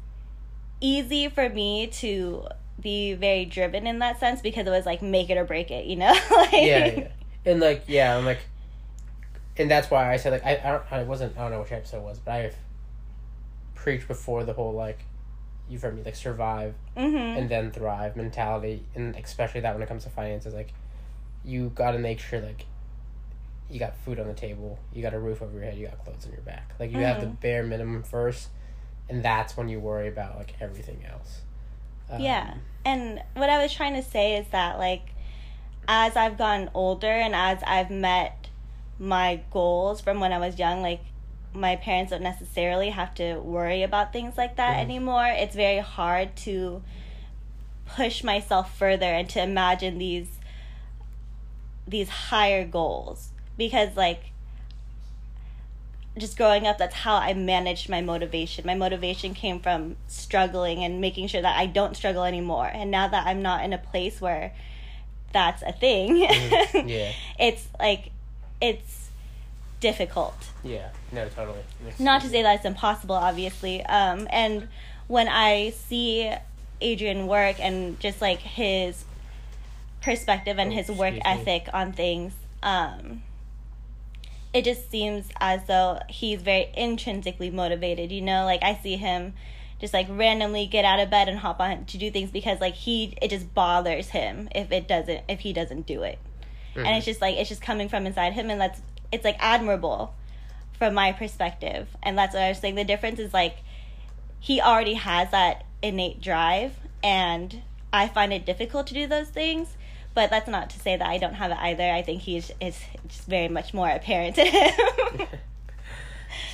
easy 0.80 1.28
for 1.28 1.50
me 1.50 1.88
to 1.88 2.48
be 2.80 3.14
very 3.14 3.46
driven 3.46 3.88
in 3.88 4.00
that 4.00 4.20
sense 4.20 4.42
because 4.42 4.68
it 4.68 4.70
was 4.70 4.86
like 4.86 5.02
make 5.02 5.30
it 5.30 5.38
or 5.38 5.46
break 5.46 5.72
it, 5.72 5.86
you 5.86 5.96
know? 5.96 6.12
like, 6.32 6.52
yeah, 6.54 6.86
yeah, 6.86 7.08
and 7.46 7.60
like 7.60 7.84
yeah, 7.88 8.16
I'm 8.18 8.26
like, 8.26 8.40
and 9.58 9.70
that's 9.70 9.90
why 9.90 10.12
I 10.14 10.18
said 10.18 10.32
like 10.34 10.46
I 10.46 10.52
I, 10.64 10.72
don't, 10.72 10.84
I 10.92 11.04
wasn't 11.04 11.38
I 11.38 11.42
don't 11.42 11.52
know 11.52 11.62
which 11.62 11.72
episode 11.72 11.98
it 11.98 12.04
was, 12.04 12.20
but 12.20 12.32
I've 12.34 12.56
preached 13.76 14.08
before 14.08 14.44
the 14.44 14.54
whole 14.54 14.74
like 14.74 15.00
you've 15.70 15.82
heard 15.82 15.96
me 15.96 16.04
like 16.04 16.16
survive 16.16 16.74
Mhm. 16.96 17.38
and 17.38 17.50
then 17.50 17.72
thrive 17.72 18.16
mentality, 18.16 18.84
and 18.96 19.16
especially 19.16 19.62
that 19.62 19.74
when 19.74 19.82
it 19.84 19.88
comes 19.90 20.04
to 20.04 20.10
finances, 20.10 20.54
like 20.54 20.74
you 21.44 21.70
got 21.76 21.92
to 21.92 22.00
make 22.00 22.20
sure 22.20 22.40
like 22.40 22.66
you 23.70 23.80
got 23.80 23.98
food 23.98 24.20
on 24.20 24.28
the 24.28 24.34
table, 24.34 24.80
you 24.94 25.02
got 25.02 25.14
a 25.14 25.20
roof 25.20 25.42
over 25.42 25.52
your 25.54 25.64
head, 25.64 25.78
you 25.78 25.88
got 25.88 26.04
clothes 26.04 26.26
on 26.26 26.32
your 26.32 26.42
back, 26.42 26.74
like 26.80 26.92
you 26.92 27.04
have 27.04 27.20
the 27.20 27.26
Mhm. 27.28 27.40
bare 27.42 27.64
minimum 27.64 28.04
first, 28.04 28.50
and 29.10 29.24
that's 29.24 29.58
when 29.58 29.68
you 29.68 29.80
worry 29.80 30.08
about 30.08 30.38
like 30.38 30.54
everything 30.62 31.04
else. 31.10 31.42
Um, 32.10 32.22
Yeah. 32.22 32.54
And 32.86 33.22
what 33.36 33.50
I 33.50 33.62
was 33.62 33.74
trying 33.74 33.96
to 33.96 34.04
say 34.04 34.38
is 34.38 34.48
that 34.50 34.78
like 34.80 35.14
as 35.88 36.16
I've 36.16 36.38
gotten 36.38 36.70
older 36.74 37.08
and 37.12 37.34
as 37.36 37.60
I've 37.66 37.90
met 37.90 38.50
my 39.00 39.42
goals 39.52 40.02
from 40.02 40.20
when 40.20 40.32
I 40.34 40.38
was 40.40 40.58
young, 40.60 40.82
like 40.82 41.02
my 41.54 41.76
parents 41.76 42.12
don't 42.12 42.22
necessarily 42.22 42.90
have 42.90 43.14
to 43.16 43.36
worry 43.40 43.84
about 43.84 44.14
things 44.14 44.38
like 44.38 44.56
that 44.58 44.78
Mhm. 44.78 44.82
anymore. 44.82 45.26
It's 45.28 45.56
very 45.56 45.80
hard 45.80 46.36
to 46.38 46.84
push 47.86 48.24
myself 48.24 48.78
further 48.78 49.06
and 49.06 49.30
to 49.30 49.42
imagine 49.42 49.98
these 49.98 50.40
these 51.88 52.10
higher 52.10 52.66
goals 52.66 53.32
because 53.58 53.96
like 53.96 54.32
just 56.18 56.36
growing 56.38 56.66
up 56.68 56.78
that's 56.78 56.96
how 56.96 57.16
i 57.16 57.34
managed 57.34 57.90
my 57.90 58.02
motivation 58.02 58.66
my 58.66 58.76
motivation 58.76 59.34
came 59.34 59.60
from 59.60 59.96
struggling 60.08 60.84
and 60.84 61.00
making 61.02 61.28
sure 61.28 61.42
that 61.42 61.58
i 61.58 61.66
don't 61.66 61.96
struggle 61.96 62.24
anymore 62.24 62.70
and 62.74 62.90
now 62.92 63.08
that 63.08 63.26
i'm 63.28 63.42
not 63.42 63.64
in 63.64 63.72
a 63.74 63.78
place 63.78 64.20
where 64.22 64.54
that's 65.34 65.62
a 65.64 65.72
thing 65.72 66.28
Mhm. 66.28 66.88
Yeah. 66.90 67.12
it's 67.40 67.68
like 67.80 68.12
it's 68.62 69.10
difficult 69.80 70.36
Yeah. 70.64 70.90
No, 71.12 71.30
totally. 71.30 71.60
Makes 71.84 72.00
not 72.00 72.22
to 72.24 72.30
say 72.30 72.42
that 72.42 72.56
it's 72.56 72.66
impossible 72.66 73.16
obviously 73.16 73.84
um 73.86 74.28
and 74.32 74.68
when 75.08 75.28
i 75.28 75.70
see 75.70 76.32
adrian 76.82 77.28
work 77.28 77.60
and 77.60 78.00
just 78.00 78.22
like 78.22 78.40
his 78.40 79.06
perspective 80.02 80.58
and 80.60 80.72
Oh, 80.72 80.76
his 80.76 80.90
work 80.90 81.14
me. 81.14 81.22
ethic 81.26 81.68
on 81.74 81.94
things 81.94 82.34
um 82.64 83.22
it 84.58 84.66
just 84.66 84.90
seems 84.90 85.30
as 85.40 85.66
though 85.68 86.00
he's 86.10 86.42
very 86.42 86.70
intrinsically 86.76 87.50
motivated 87.50 88.12
you 88.12 88.22
know 88.22 88.44
like 88.46 88.62
i 88.64 88.74
see 88.84 88.98
him 88.98 89.34
just 89.80 89.94
like 89.94 90.08
randomly 90.10 90.66
get 90.66 90.84
out 90.84 91.00
of 91.00 91.10
bed 91.10 91.30
and 91.30 91.40
hop 91.40 91.60
on 91.60 91.86
to 91.86 91.98
do 91.98 92.10
things 92.10 92.32
because 92.32 92.60
like 92.60 92.74
he 92.74 93.16
it 93.22 93.30
just 93.30 93.54
bothers 93.54 94.10
him 94.10 94.50
if 94.56 94.72
it 94.72 94.88
doesn't 94.88 95.22
if 95.30 95.40
he 95.42 95.54
doesn't 95.54 95.86
do 95.86 96.04
it 96.04 96.18
and 96.76 96.86
Mhm. 96.86 96.98
it's 96.98 97.06
just 97.06 97.22
like 97.22 97.36
it's 97.38 97.50
just 97.50 97.62
coming 97.62 97.90
from 97.90 98.06
inside 98.06 98.34
him 98.34 98.50
and 98.50 98.60
that's 98.62 98.82
it's 99.12 99.24
like 99.24 99.38
admirable 99.40 100.14
from 100.78 100.94
my 100.94 101.12
perspective. 101.12 101.88
And 102.04 102.18
that's 102.18 102.34
what 102.34 102.44
I 102.44 102.50
was 102.50 102.60
saying. 102.60 102.76
The 102.76 102.84
difference 102.84 103.20
is 103.20 103.34
like 103.34 103.58
he 104.40 104.62
already 104.62 104.94
has 104.94 105.32
that 105.32 105.66
innate 105.82 106.22
drive 106.22 106.74
and 107.04 107.62
I 107.92 108.08
find 108.08 108.32
it 108.32 108.46
difficult 108.46 108.88
to 108.88 108.94
do 108.94 109.08
those 109.08 109.30
things. 109.30 109.77
But 110.18 110.32
that's 110.32 110.50
not 110.50 110.72
to 110.72 110.80
say 110.80 110.98
that 110.98 111.08
I 111.08 111.20
don't 111.20 111.36
have 111.36 111.52
it 111.52 111.60
either. 111.60 111.92
I 111.92 112.02
think 112.02 112.24
he's 112.24 112.50
is 112.60 112.82
just 113.08 113.28
very 113.28 113.50
much 113.50 113.72
more 113.72 113.88
apparent 113.88 114.34
to 114.38 114.46
him. 114.46 114.74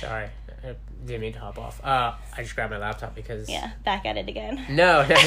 Sorry, 0.02 0.28
I 0.62 0.74
didn't 1.06 1.22
mean 1.22 1.32
to 1.32 1.38
hop 1.38 1.58
off. 1.58 1.80
Uh, 1.82 2.12
I 2.36 2.42
just 2.42 2.54
grabbed 2.54 2.72
my 2.72 2.76
laptop 2.76 3.14
because 3.14 3.48
yeah, 3.48 3.70
back 3.82 4.04
at 4.04 4.18
it 4.18 4.28
again. 4.28 4.62
No, 4.68 5.06
not, 5.08 5.24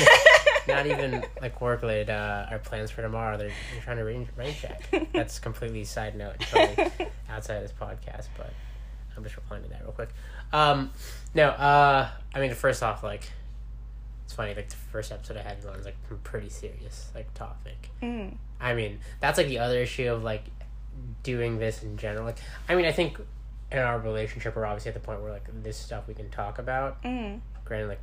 not 0.67 0.85
even 0.85 1.23
like 1.41 1.59
work 1.61 1.81
related. 1.81 2.11
Uh, 2.11 2.45
our 2.51 2.59
plans 2.59 2.91
for 2.91 3.01
tomorrow. 3.01 3.39
They're, 3.39 3.51
they're 3.73 3.81
trying 3.81 3.97
to 3.97 4.03
rain, 4.03 4.29
rain 4.37 4.53
check. 4.53 4.87
That's 5.13 5.39
completely 5.39 5.83
side 5.83 6.15
note, 6.15 6.39
totally 6.41 6.91
outside 7.31 7.55
of 7.55 7.63
this 7.63 7.73
podcast. 7.73 8.27
But 8.37 8.53
I'm 9.17 9.23
just 9.23 9.35
replying 9.35 9.63
to 9.63 9.69
that 9.69 9.81
real 9.81 9.93
quick. 9.93 10.09
Um, 10.53 10.91
no, 11.33 11.47
uh, 11.49 12.07
I 12.35 12.39
mean, 12.39 12.53
first 12.53 12.83
off, 12.83 13.01
like, 13.01 13.31
it's 14.27 14.33
funny. 14.33 14.53
Like 14.53 14.67
the 14.67 14.75
first 14.75 15.09
episode 15.13 15.37
I 15.37 15.41
had 15.41 15.57
is 15.59 15.65
like 15.85 15.95
a 16.11 16.13
pretty 16.15 16.49
serious 16.49 17.09
like 17.15 17.33
topic. 17.33 17.91
Mm. 18.03 18.35
I 18.59 18.73
mean, 18.73 18.99
that's 19.21 19.37
like 19.37 19.47
the 19.47 19.59
other 19.59 19.79
issue 19.79 20.11
of 20.11 20.21
like 20.21 20.43
doing 21.23 21.59
this 21.59 21.81
in 21.81 21.95
general. 21.95 22.25
Like, 22.25 22.37
I 22.67 22.75
mean, 22.75 22.85
I 22.85 22.91
think 22.91 23.17
in 23.71 23.79
our 23.79 23.97
relationship, 23.99 24.57
we're 24.57 24.65
obviously 24.65 24.89
at 24.89 24.95
the 24.95 24.99
point 24.99 25.21
where 25.21 25.31
like 25.31 25.45
this 25.63 25.77
stuff 25.77 26.09
we 26.09 26.13
can 26.13 26.29
talk 26.29 26.59
about. 26.59 27.01
Mm. 27.03 27.39
Granted, 27.63 27.87
like 27.87 27.99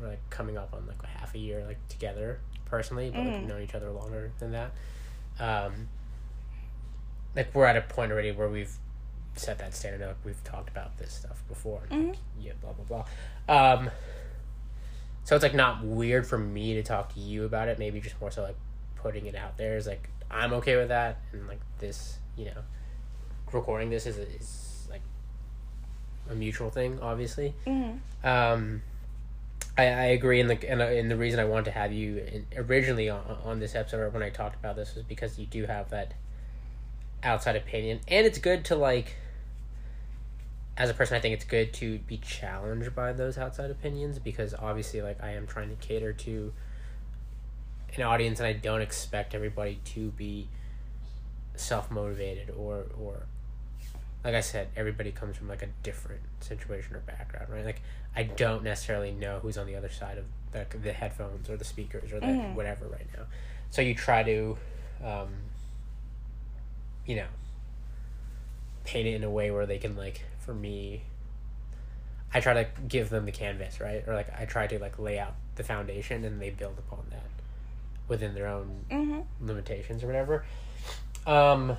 we're 0.00 0.10
like 0.10 0.30
coming 0.30 0.56
up 0.56 0.72
on 0.72 0.86
like 0.86 1.02
a 1.02 1.08
half 1.08 1.34
a 1.34 1.38
year 1.38 1.64
like 1.66 1.78
together 1.88 2.38
personally, 2.66 3.10
but 3.10 3.18
like 3.18 3.26
Mhm. 3.26 3.38
we've 3.40 3.48
known 3.48 3.62
each 3.62 3.74
other 3.74 3.90
longer 3.90 4.30
than 4.38 4.52
that. 4.52 4.70
Um, 5.40 5.88
like 7.34 7.52
we're 7.52 7.66
at 7.66 7.76
a 7.76 7.80
point 7.80 8.12
already 8.12 8.30
where 8.30 8.48
we've 8.48 8.72
set 9.34 9.58
that 9.58 9.74
standard. 9.74 10.06
Like 10.06 10.16
we've 10.24 10.44
talked 10.44 10.68
about 10.68 10.96
this 10.98 11.12
stuff 11.12 11.42
before. 11.48 11.82
and, 11.90 12.10
Like, 12.10 12.18
yeah, 12.40 12.52
blah 12.60 12.72
blah 12.72 13.04
blah. 13.48 13.72
Um, 13.74 13.90
so 15.24 15.34
it's 15.34 15.42
like 15.42 15.54
not 15.54 15.82
weird 15.82 16.26
for 16.26 16.38
me 16.38 16.74
to 16.74 16.82
talk 16.82 17.14
to 17.14 17.20
you 17.20 17.44
about 17.44 17.68
it. 17.68 17.78
Maybe 17.78 18.00
just 18.00 18.20
more 18.20 18.30
so 18.30 18.42
like 18.42 18.56
putting 18.96 19.26
it 19.26 19.34
out 19.34 19.56
there 19.56 19.76
is 19.76 19.86
like 19.86 20.10
I'm 20.30 20.52
okay 20.54 20.76
with 20.76 20.88
that, 20.88 21.18
and 21.32 21.46
like 21.48 21.60
this, 21.78 22.18
you 22.36 22.46
know, 22.46 22.62
recording 23.52 23.90
this 23.90 24.06
is 24.06 24.18
is 24.18 24.86
like 24.90 25.02
a 26.30 26.34
mutual 26.34 26.70
thing, 26.70 26.98
obviously. 27.00 27.54
Mm. 27.66 28.00
Um, 28.22 28.82
I, 29.76 29.84
I 29.86 30.04
agree, 30.06 30.40
and 30.40 30.50
the 30.50 30.70
and, 30.70 30.82
uh, 30.82 30.86
and 30.86 31.10
the 31.10 31.16
reason 31.16 31.40
I 31.40 31.44
wanted 31.44 31.66
to 31.66 31.70
have 31.72 31.92
you 31.92 32.18
in, 32.18 32.46
originally 32.56 33.08
on, 33.08 33.38
on 33.44 33.60
this 33.60 33.74
episode 33.74 34.00
or 34.00 34.10
when 34.10 34.22
I 34.22 34.30
talked 34.30 34.56
about 34.56 34.76
this 34.76 34.94
was 34.94 35.04
because 35.04 35.38
you 35.38 35.46
do 35.46 35.66
have 35.66 35.90
that 35.90 36.14
outside 37.22 37.56
opinion, 37.56 38.00
and 38.08 38.26
it's 38.26 38.38
good 38.38 38.64
to 38.66 38.76
like. 38.76 39.16
As 40.76 40.90
a 40.90 40.94
person, 40.94 41.16
I 41.16 41.20
think 41.20 41.34
it's 41.34 41.44
good 41.44 41.72
to 41.74 41.98
be 42.00 42.16
challenged 42.16 42.94
by 42.94 43.12
those 43.12 43.38
outside 43.38 43.70
opinions 43.70 44.18
because 44.18 44.54
obviously, 44.54 45.02
like 45.02 45.22
I 45.22 45.30
am 45.32 45.46
trying 45.46 45.68
to 45.70 45.76
cater 45.76 46.12
to 46.12 46.52
an 47.96 48.02
audience, 48.02 48.40
and 48.40 48.46
I 48.48 48.54
don't 48.54 48.80
expect 48.80 49.34
everybody 49.34 49.78
to 49.84 50.10
be 50.10 50.48
self 51.54 51.90
motivated 51.92 52.50
or 52.50 52.86
or 52.98 53.26
like 54.24 54.34
I 54.34 54.40
said, 54.40 54.68
everybody 54.74 55.12
comes 55.12 55.36
from 55.36 55.48
like 55.48 55.62
a 55.62 55.68
different 55.82 56.22
situation 56.40 56.96
or 56.96 57.00
background, 57.00 57.50
right? 57.52 57.64
Like 57.64 57.82
I 58.16 58.22
don't 58.24 58.64
necessarily 58.64 59.12
know 59.12 59.38
who's 59.40 59.58
on 59.58 59.66
the 59.66 59.76
other 59.76 59.90
side 59.90 60.18
of 60.18 60.24
the, 60.50 60.66
the 60.78 60.92
headphones 60.92 61.48
or 61.50 61.56
the 61.56 61.64
speakers 61.64 62.10
or 62.12 62.20
the 62.20 62.26
Mhm. 62.28 62.54
whatever 62.54 62.86
right 62.86 63.06
now. 63.16 63.24
So 63.70 63.82
you 63.82 63.94
try 63.94 64.22
to, 64.22 64.56
um, 65.04 65.28
you 67.06 67.16
know, 67.16 67.26
paint 68.84 69.06
it 69.06 69.14
in 69.14 69.24
a 69.24 69.30
way 69.30 69.50
where 69.50 69.66
they 69.66 69.78
can 69.78 69.94
like, 69.96 70.22
for 70.44 70.54
me, 70.54 71.02
I 72.32 72.40
try 72.40 72.64
to 72.64 72.68
give 72.86 73.10
them 73.10 73.24
the 73.24 73.32
canvas, 73.32 73.80
right? 73.80 74.04
Or 74.06 74.14
like 74.14 74.28
I 74.38 74.44
try 74.44 74.66
to 74.66 74.78
like 74.78 74.98
lay 74.98 75.18
out 75.18 75.34
the 75.56 75.64
foundation 75.64 76.24
and 76.24 76.40
they 76.40 76.50
build 76.50 76.78
upon 76.78 77.04
that 77.10 77.26
within 78.08 78.34
their 78.34 78.46
own 78.48 78.84
hmm 78.90 79.20
limitations 79.40 80.02
or 80.02 80.06
whatever. 80.06 80.44
Um, 81.26 81.76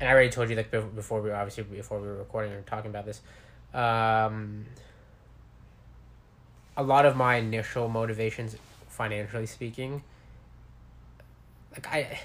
and 0.00 0.08
I 0.08 0.12
already 0.12 0.30
told 0.30 0.50
you 0.50 0.56
like 0.56 0.70
before 0.70 1.20
we 1.20 1.30
were 1.30 1.36
obviously 1.36 1.64
before 1.64 2.00
we 2.00 2.06
were 2.06 2.16
recording 2.16 2.52
and 2.52 2.66
talking 2.66 2.90
about 2.90 3.06
this. 3.06 3.20
Um, 3.74 4.66
a 6.76 6.82
lot 6.82 7.04
of 7.06 7.16
my 7.16 7.36
initial 7.36 7.88
motivations, 7.88 8.56
financially 8.88 9.46
speaking, 9.46 10.02
like 11.72 11.86
I, 11.88 12.20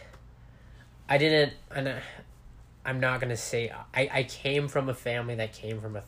I 1.09 1.17
didn't, 1.17 1.53
and 1.75 1.89
I- 1.89 2.01
I'm 2.85 2.99
not 2.99 3.19
gonna 3.21 3.37
say 3.37 3.71
I 3.93 4.09
I 4.13 4.23
came 4.23 4.67
from 4.67 4.89
a 4.89 4.93
family 4.93 5.35
that 5.35 5.53
came 5.53 5.79
from 5.81 5.95
a 5.95 6.03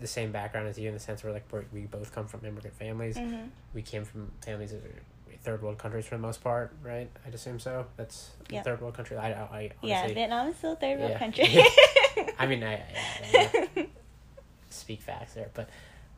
the 0.00 0.06
same 0.06 0.32
background 0.32 0.66
as 0.68 0.78
you 0.78 0.88
in 0.88 0.94
the 0.94 1.00
sense 1.00 1.22
where 1.22 1.32
like 1.32 1.44
we're, 1.52 1.64
we 1.72 1.82
both 1.82 2.12
come 2.14 2.26
from 2.26 2.44
immigrant 2.44 2.76
families 2.76 3.18
hmm 3.18 3.46
we 3.74 3.80
came 3.82 4.04
from 4.04 4.30
families 4.44 4.70
that 4.72 4.78
are 4.84 5.02
third 5.42 5.62
world 5.62 5.78
countries 5.78 6.04
for 6.06 6.14
the 6.16 6.20
most 6.20 6.42
part, 6.44 6.74
right? 6.84 7.10
I'd 7.26 7.34
assume 7.34 7.58
so. 7.58 7.86
That's 7.96 8.30
a 8.50 8.54
Yep. 8.54 8.64
third 8.64 8.80
world 8.82 8.94
country. 8.94 9.16
I, 9.16 9.32
I, 9.32 9.42
I 9.56 9.70
Yeah, 9.82 10.06
Vietnam 10.08 10.48
is 10.48 10.56
still 10.56 10.74
a 10.74 10.76
third 10.76 10.98
world 11.00 11.10
Yeah. 11.12 11.18
country. 11.18 11.64
I 12.38 12.46
mean, 12.46 12.62
I, 12.62 12.74
I, 12.74 13.50
I 13.76 13.86
speak 14.70 15.00
facts 15.02 15.32
there, 15.34 15.50
but 15.54 15.68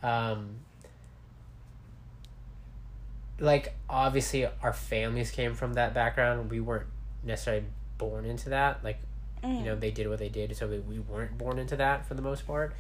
um, 0.03 0.57
like 3.39 3.75
obviously 3.89 4.47
our 4.63 4.73
families 4.73 5.31
came 5.31 5.55
from 5.55 5.75
that 5.75 5.95
background. 5.95 6.51
We 6.51 6.61
weren't 6.61 6.87
necessarily 7.23 7.65
born 7.99 8.25
into 8.25 8.51
that. 8.51 8.83
Like 8.85 8.99
Mm. 9.45 9.59
you 9.59 9.65
know 9.67 9.77
they 9.77 9.91
did 9.91 10.09
what 10.09 10.19
they 10.19 10.29
did, 10.31 10.57
so 10.57 10.67
we, 10.67 10.79
we 10.79 10.99
weren't 10.99 11.37
born 11.37 11.59
into 11.59 11.77
that 11.77 12.07
for 12.07 12.15
the 12.15 12.23
most 12.23 12.47
part. 12.47 12.75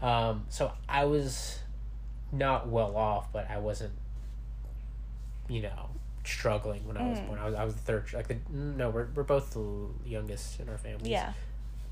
Um, 0.00 0.44
so 0.48 0.72
I 0.88 1.04
was 1.06 1.58
not 2.32 2.68
well 2.68 2.96
off, 2.96 3.32
but 3.32 3.50
I 3.50 3.58
wasn't, 3.58 3.92
you 5.48 5.62
know, 5.62 5.88
struggling 6.24 6.86
when 6.86 6.96
I 6.96 7.08
was 7.08 7.18
Mm. 7.18 7.26
born. 7.28 7.38
I 7.40 7.44
was 7.46 7.54
I 7.54 7.64
was 7.64 7.74
the 7.74 7.80
third. 7.80 8.12
Like 8.12 8.28
the 8.28 8.36
no, 8.50 8.90
we're 8.90 9.08
we're 9.14 9.22
both 9.22 9.54
the 9.54 9.88
youngest 10.08 10.60
in 10.60 10.68
our 10.68 10.78
families. 10.78 11.08
yeah. 11.08 11.32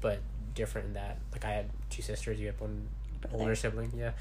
but 0.01 0.21
different 0.55 0.89
in 0.89 0.95
that. 0.95 1.19
Like 1.33 1.45
I 1.45 1.53
had 1.53 1.71
two 1.91 2.03
sisters. 2.03 2.39
You 2.39 2.47
had 2.47 2.61
one 2.61 2.89
Brother. 3.23 3.37
older 3.39 3.55
sibling. 3.57 3.93
Yeah. 3.97 4.13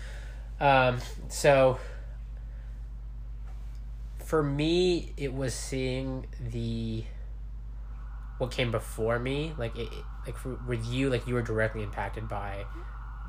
Um. 0.59 0.99
So. 1.29 1.77
For 4.19 4.41
me, 4.41 5.11
it 5.17 5.33
was 5.33 5.53
seeing 5.53 6.25
the 6.39 7.03
what 8.43 8.51
came 8.51 8.71
before 8.71 9.17
me 9.19 9.53
like 9.57 9.77
it, 9.77 9.89
like 10.25 10.37
for, 10.37 10.55
with 10.67 10.85
you 10.85 11.09
like 11.09 11.25
you 11.27 11.33
were 11.33 11.41
directly 11.41 11.81
impacted 11.83 12.27
by 12.29 12.65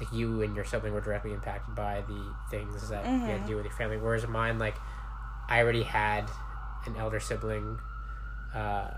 like 0.00 0.12
you 0.12 0.42
and 0.42 0.54
your 0.56 0.64
sibling 0.64 0.92
were 0.92 1.00
directly 1.00 1.32
impacted 1.32 1.74
by 1.74 2.02
the 2.08 2.34
things 2.50 2.88
that 2.90 3.04
you 3.04 3.32
had 3.32 3.38
to 3.40 3.44
Mhm. 3.44 3.46
do 3.46 3.56
with 3.56 3.64
your 3.64 3.74
family 3.74 3.96
whereas 3.96 4.26
mine 4.26 4.58
like 4.58 4.76
i 5.48 5.60
already 5.60 5.82
had 5.84 6.24
an 6.86 6.96
elder 6.96 7.20
sibling 7.20 7.78
uh 8.54 8.90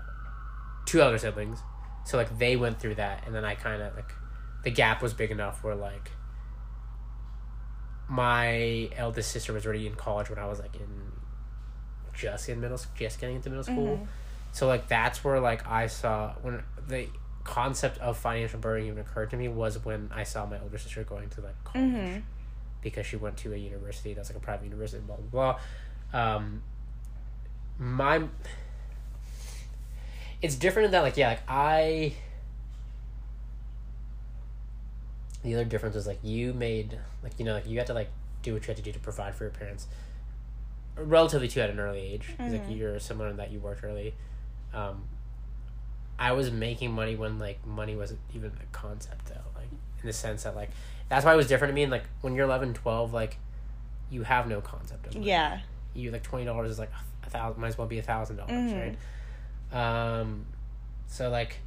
two 0.85 1.01
elder 1.01 1.17
siblings 1.17 1.59
so 2.05 2.17
like 2.17 2.37
they 2.39 2.55
went 2.55 2.79
through 2.79 2.95
that 2.95 3.23
and 3.25 3.35
then 3.35 3.43
i 3.45 3.53
kind 3.55 3.81
of 3.81 3.95
like 3.95 4.11
the 4.63 4.71
gap 4.71 5.01
was 5.01 5.13
big 5.13 5.29
enough 5.31 5.63
where 5.63 5.75
like 5.75 6.11
my 8.09 8.89
eldest 8.95 9.31
sister 9.31 9.51
was 9.53 9.65
already 9.65 9.85
in 9.85 9.95
college 9.95 10.29
when 10.29 10.39
i 10.39 10.45
was 10.45 10.59
like 10.59 10.75
in 10.75 11.11
just 12.13 12.47
in 12.49 12.59
middle 12.61 12.79
just 12.95 13.19
getting 13.19 13.35
into 13.35 13.49
middle 13.49 13.63
school 13.63 13.97
Mhm. 13.97 14.07
So 14.51 14.67
like 14.67 14.87
that's 14.87 15.23
where 15.23 15.39
like 15.39 15.67
I 15.67 15.87
saw 15.87 16.33
when 16.41 16.63
the 16.87 17.07
concept 17.43 17.97
of 17.99 18.17
financial 18.17 18.59
burden 18.59 18.87
even 18.87 18.99
occurred 18.99 19.29
to 19.31 19.37
me 19.37 19.47
was 19.47 19.83
when 19.85 20.09
I 20.13 20.23
saw 20.23 20.45
my 20.45 20.59
older 20.59 20.77
sister 20.77 21.03
going 21.03 21.29
to 21.29 21.41
like 21.41 21.63
college 21.63 21.91
Mhm. 21.91 22.21
because 22.81 23.05
she 23.05 23.15
went 23.15 23.37
to 23.37 23.53
a 23.53 23.57
university 23.57 24.13
that's 24.13 24.29
like 24.29 24.37
a 24.37 24.41
private 24.41 24.65
university 24.65 25.01
blah 25.05 25.15
blah 25.17 25.57
blah. 26.13 26.19
Um, 26.37 26.61
my 27.79 28.23
it's 30.41 30.55
different 30.55 30.85
in 30.87 30.91
that 30.91 31.01
like 31.01 31.17
yeah 31.17 31.29
like 31.29 31.41
I 31.47 32.13
the 35.43 35.53
other 35.53 35.65
difference 35.65 35.95
is 35.95 36.07
like 36.07 36.19
you 36.23 36.53
made 36.53 36.97
like 37.23 37.33
you 37.37 37.45
know 37.45 37.53
like 37.53 37.67
you 37.67 37.77
had 37.77 37.87
to 37.87 37.93
like 37.93 38.09
do 38.41 38.53
what 38.53 38.63
you 38.63 38.67
had 38.67 38.77
to 38.77 38.83
do 38.83 38.91
to 38.91 38.99
provide 38.99 39.35
for 39.35 39.43
your 39.45 39.51
parents 39.51 39.87
relatively 40.95 41.47
too 41.47 41.61
at 41.61 41.69
an 41.69 41.79
early 41.79 41.99
age 42.01 42.29
like 42.39 42.65
Mhm. 42.67 42.77
you're 42.77 42.99
similar 42.99 43.29
in 43.29 43.37
that 43.37 43.51
you 43.51 43.59
worked 43.59 43.83
early 43.83 44.13
um 44.77 45.03
i 46.19 46.31
was 46.31 46.51
making 46.51 46.91
money 46.91 47.15
when 47.15 47.37
like 47.39 47.65
money 47.65 47.95
wasn't 47.95 48.19
even 48.35 48.51
a 48.61 48.65
concept 48.71 49.25
though 49.27 49.35
like 49.55 49.69
in 50.01 50.07
the 50.07 50.13
sense 50.13 50.43
that 50.43 50.55
like 50.55 50.69
that's 51.09 51.25
why 51.25 51.33
it 51.33 51.37
was 51.37 51.47
different 51.47 51.71
to 51.71 51.75
me 51.75 51.83
and 51.83 51.91
like 51.91 52.03
when 52.21 52.33
you're 52.35 52.45
11 52.45 52.73
12 52.73 53.13
like 53.13 53.37
you 54.09 54.23
have 54.23 54.47
no 54.47 54.61
concept 54.61 55.07
of 55.07 55.13
money. 55.15 55.27
Yeah. 55.27 55.59
you 55.93 56.11
like 56.11 56.23
twenty 56.23 56.45
dollars 56.45 56.71
is 56.71 56.79
like 56.79 56.91
a 57.25 57.29
thousand 57.29 57.59
might 57.61 57.67
as 57.69 57.77
well 57.77 57.87
be 57.87 57.99
a 57.99 58.03
thousand 58.03 58.37
dollars 58.37 58.51
Mhm. 58.71 58.95
right? 59.73 60.17
Um 60.19 60.45
so 61.07 61.29
like 61.29 61.57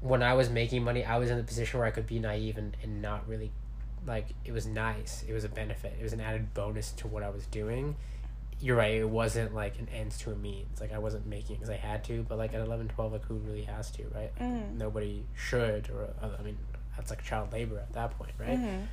when 0.00 0.22
i 0.22 0.32
was 0.34 0.48
making 0.50 0.82
money 0.84 1.04
i 1.04 1.16
was 1.18 1.30
in 1.30 1.38
a 1.38 1.42
position 1.42 1.78
where 1.78 1.86
i 1.88 1.90
could 1.90 2.06
be 2.06 2.18
naive 2.18 2.56
and, 2.58 2.76
and 2.82 3.02
not 3.02 3.26
really 3.28 3.50
like 4.06 4.28
it 4.44 4.52
was 4.52 4.64
nice. 4.66 5.24
It 5.28 5.32
was 5.32 5.44
a 5.44 5.48
benefit. 5.48 5.92
It 6.00 6.02
was 6.02 6.12
an 6.12 6.20
added 6.20 6.54
bonus 6.54 6.92
to 6.92 7.08
what 7.08 7.22
i 7.22 7.28
was 7.30 7.46
doing 7.46 7.96
you're 8.60 8.76
right. 8.76 8.94
It 8.94 9.08
wasn't 9.08 9.54
like 9.54 9.78
an 9.78 9.88
ends 9.94 10.18
to 10.18 10.32
a 10.32 10.34
means. 10.34 10.80
Like 10.80 10.92
I 10.92 10.98
wasn't 10.98 11.26
making 11.26 11.56
because 11.56 11.70
I 11.70 11.76
had 11.76 12.02
to, 12.04 12.24
but 12.28 12.38
like 12.38 12.54
at 12.54 12.60
11, 12.60 12.88
12, 12.88 13.12
like 13.12 13.24
who 13.24 13.34
really 13.36 13.62
has 13.62 13.90
to, 13.92 14.02
right? 14.14 14.30
Like, 14.38 14.38
Mhm. 14.40 14.76
Nobody 14.76 15.24
should, 15.34 15.90
or 15.90 16.08
uh, 16.22 16.30
I 16.38 16.42
mean, 16.42 16.58
that's 16.96 17.10
like 17.10 17.22
child 17.24 17.52
labor 17.52 17.78
at 17.78 17.92
that 17.92 18.18
point, 18.18 18.32
right? 18.38 18.58
Mhm. 18.58 18.86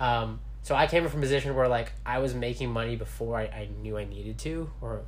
Um, 0.00 0.40
so 0.62 0.74
I 0.74 0.86
came 0.86 1.06
from 1.08 1.20
a 1.20 1.22
position 1.22 1.54
where 1.54 1.68
like 1.68 1.92
I 2.06 2.18
was 2.18 2.34
making 2.34 2.70
money 2.70 2.96
before 2.96 3.36
I, 3.38 3.42
I 3.44 3.68
knew 3.82 3.98
I 3.98 4.04
needed 4.04 4.38
to 4.40 4.70
or 4.80 5.02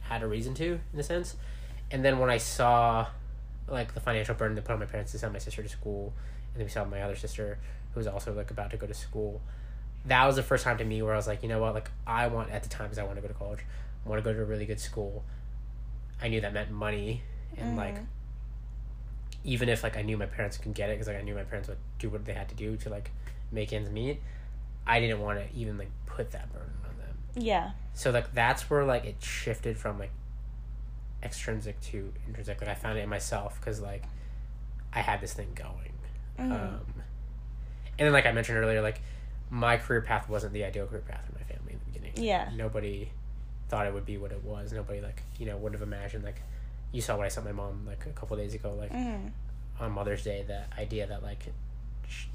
had 0.00 0.22
a 0.22 0.26
reason 0.26 0.54
to, 0.54 0.80
in 0.92 0.98
a 0.98 1.02
sense. 1.02 1.36
And 1.90 2.04
then 2.04 2.18
when 2.18 2.30
I 2.30 2.38
saw 2.38 3.06
like 3.68 3.94
the 3.94 4.00
financial 4.00 4.34
burden 4.34 4.54
they 4.56 4.60
put 4.62 4.72
on 4.72 4.80
my 4.80 4.86
parents 4.86 5.12
to 5.12 5.18
send 5.18 5.32
my 5.32 5.38
sister 5.38 5.62
to 5.62 5.68
school, 5.68 6.12
and 6.52 6.60
then 6.60 6.66
we 6.66 6.70
saw 6.70 6.84
my 6.84 7.02
other 7.02 7.16
sister 7.16 7.58
who 7.92 8.00
was 8.00 8.06
also 8.06 8.32
like 8.34 8.50
about 8.50 8.70
to 8.72 8.76
go 8.76 8.86
to 8.86 8.94
school. 8.94 9.40
That 10.06 10.26
was 10.26 10.36
the 10.36 10.42
first 10.42 10.64
time 10.64 10.78
to 10.78 10.84
me 10.84 11.00
where 11.02 11.14
I 11.14 11.16
was 11.16 11.26
like, 11.26 11.42
you 11.42 11.48
know 11.48 11.60
what, 11.60 11.74
like 11.74 11.90
I 12.06 12.26
want 12.26 12.50
at 12.50 12.62
the 12.62 12.68
times 12.68 12.98
I 12.98 13.04
want 13.04 13.16
to 13.16 13.22
go 13.22 13.28
to 13.28 13.34
college, 13.34 13.60
I 14.04 14.08
want 14.08 14.22
to 14.22 14.24
go 14.24 14.34
to 14.34 14.42
a 14.42 14.44
really 14.44 14.66
good 14.66 14.80
school. 14.80 15.24
I 16.20 16.28
knew 16.28 16.40
that 16.42 16.52
meant 16.52 16.70
money, 16.70 17.22
and 17.56 17.76
like 17.76 17.96
Mhm. 17.96 18.06
even 19.44 19.68
if 19.68 19.82
like 19.82 19.96
I 19.96 20.02
knew 20.02 20.16
my 20.16 20.26
parents 20.26 20.56
could 20.58 20.74
get 20.74 20.90
it 20.90 20.94
because 20.94 21.06
like 21.08 21.16
I 21.16 21.22
knew 21.22 21.34
my 21.34 21.44
parents 21.44 21.68
would 21.68 21.78
do 21.98 22.08
what 22.10 22.24
they 22.24 22.32
had 22.34 22.48
to 22.50 22.54
do 22.54 22.76
to 22.78 22.88
like 22.90 23.10
make 23.50 23.72
ends 23.72 23.90
meet. 23.90 24.20
I 24.86 25.00
didn't 25.00 25.20
want 25.20 25.38
to 25.38 25.56
even 25.58 25.78
like 25.78 25.90
put 26.06 26.30
that 26.32 26.52
burden 26.52 26.74
on 26.88 26.96
them. 26.98 27.16
Yeah. 27.34 27.72
So 27.94 28.10
like 28.10 28.34
that's 28.34 28.68
where 28.70 28.84
like 28.84 29.04
it 29.04 29.16
shifted 29.22 29.78
from 29.78 29.98
like 29.98 30.10
extrinsic 31.22 31.80
to 31.80 32.12
intrinsic. 32.26 32.60
Like 32.60 32.70
I 32.70 32.74
found 32.74 32.98
it 32.98 33.02
in 33.02 33.08
myself 33.08 33.58
because 33.60 33.80
like 33.80 34.04
I 34.92 35.00
had 35.00 35.20
this 35.20 35.32
thing 35.32 35.48
going. 35.54 35.92
Mhm. 36.38 36.52
Um, 36.52 36.80
and 37.98 38.06
then 38.06 38.12
like 38.12 38.26
I 38.26 38.32
mentioned 38.32 38.58
earlier, 38.58 38.82
like 38.82 39.00
my 39.50 39.76
career 39.76 40.00
path 40.00 40.28
wasn't 40.28 40.52
the 40.52 40.64
ideal 40.64 40.86
career 40.86 41.02
path 41.06 41.24
for 41.26 41.32
my 41.38 41.44
family 41.44 41.72
in 41.74 41.78
the 41.78 41.84
beginning. 41.92 42.12
Yeah. 42.24 42.50
Nobody 42.56 43.10
thought 43.68 43.86
it 43.86 43.94
would 43.94 44.06
be 44.06 44.18
what 44.18 44.32
it 44.32 44.42
was. 44.44 44.72
Nobody 44.72 45.00
like 45.00 45.22
you 45.38 45.46
know 45.46 45.56
would 45.56 45.72
have 45.72 45.82
imagined 45.82 46.24
like 46.24 46.40
you 46.92 47.00
saw 47.00 47.16
what 47.16 47.26
I 47.26 47.28
sent 47.28 47.46
my 47.46 47.52
mom 47.52 47.84
like 47.86 48.06
a 48.06 48.10
couple 48.10 48.36
days 48.36 48.54
ago 48.54 48.72
like 48.78 48.92
Mhm. 48.92 49.30
on 49.80 49.92
Mother's 49.92 50.22
Day 50.22 50.44
that 50.48 50.68
idea 50.78 51.06
that 51.06 51.22
like 51.22 51.44
sh- 52.08 52.26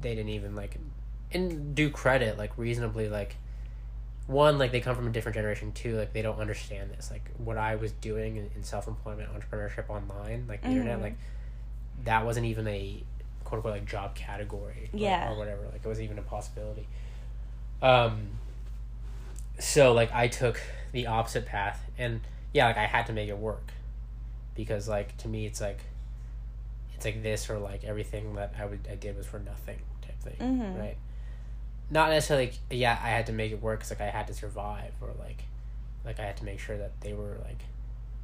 they 0.00 0.14
didn't 0.14 0.30
even 0.30 0.54
like 0.56 0.76
and 1.32 1.74
do 1.74 1.90
credit 1.90 2.36
like 2.38 2.56
reasonably 2.58 3.08
like 3.08 3.36
one 4.26 4.58
like 4.58 4.72
they 4.72 4.80
come 4.80 4.96
from 4.96 5.06
a 5.06 5.10
different 5.10 5.34
generation 5.34 5.70
two 5.72 5.96
like 5.96 6.12
they 6.12 6.22
don't 6.22 6.38
understand 6.40 6.90
this 6.90 7.10
like 7.10 7.30
what 7.38 7.58
I 7.58 7.76
was 7.76 7.92
doing 7.92 8.36
in, 8.36 8.50
in 8.56 8.62
self 8.64 8.88
employment 8.88 9.28
entrepreneurship 9.32 9.88
online 9.90 10.46
like 10.48 10.62
the 10.62 10.68
internet 10.68 10.98
Mhm. 10.98 11.02
like 11.02 11.14
that 12.04 12.24
wasn't 12.24 12.46
even 12.46 12.66
a 12.66 13.02
quote 13.44 13.58
unquote 13.58 13.74
like 13.74 13.86
job 13.86 14.14
category 14.14 14.90
or- 14.92 14.98
Yeah. 14.98 15.30
or 15.32 15.36
whatever. 15.36 15.62
Like 15.66 15.84
it 15.84 15.86
wasn't 15.86 16.04
even 16.06 16.18
a 16.18 16.22
possibility. 16.22 16.86
Um 17.82 18.28
so 19.58 19.92
like 19.92 20.12
I 20.12 20.28
took 20.28 20.60
the 20.92 21.06
opposite 21.06 21.46
path. 21.46 21.82
And 21.98 22.20
yeah 22.52 22.66
like 22.66 22.76
I 22.78 22.86
had 22.86 23.06
to 23.06 23.12
make 23.12 23.28
it 23.28 23.38
work. 23.38 23.72
Because 24.54 24.88
like 24.88 25.16
to 25.18 25.28
me 25.28 25.46
it's 25.46 25.60
like 25.60 25.80
it's 26.94 27.04
like 27.04 27.22
this 27.22 27.50
or 27.50 27.58
like 27.58 27.84
everything 27.84 28.34
that 28.36 28.54
I 28.58 28.66
would 28.66 28.86
I 28.90 28.94
did 28.94 29.16
was 29.16 29.26
for 29.26 29.38
nothing 29.40 29.78
type 30.02 30.20
thing 30.20 30.36
Mhm. 30.40 30.78
right? 30.78 30.96
Not 31.90 32.10
necessarily 32.10 32.46
like, 32.46 32.54
yeah 32.70 32.98
I 33.02 33.08
had 33.10 33.26
to 33.26 33.32
make 33.32 33.52
it 33.52 33.60
work 33.60 33.80
because 33.80 33.90
like 33.90 34.00
I 34.00 34.10
had 34.10 34.26
to 34.28 34.34
survive 34.34 34.92
or 35.00 35.10
like 35.18 35.42
like 36.04 36.20
I 36.20 36.24
had 36.24 36.36
to 36.38 36.44
make 36.44 36.60
sure 36.60 36.76
that 36.78 36.92
they 37.00 37.12
were 37.14 37.36
like 37.44 37.60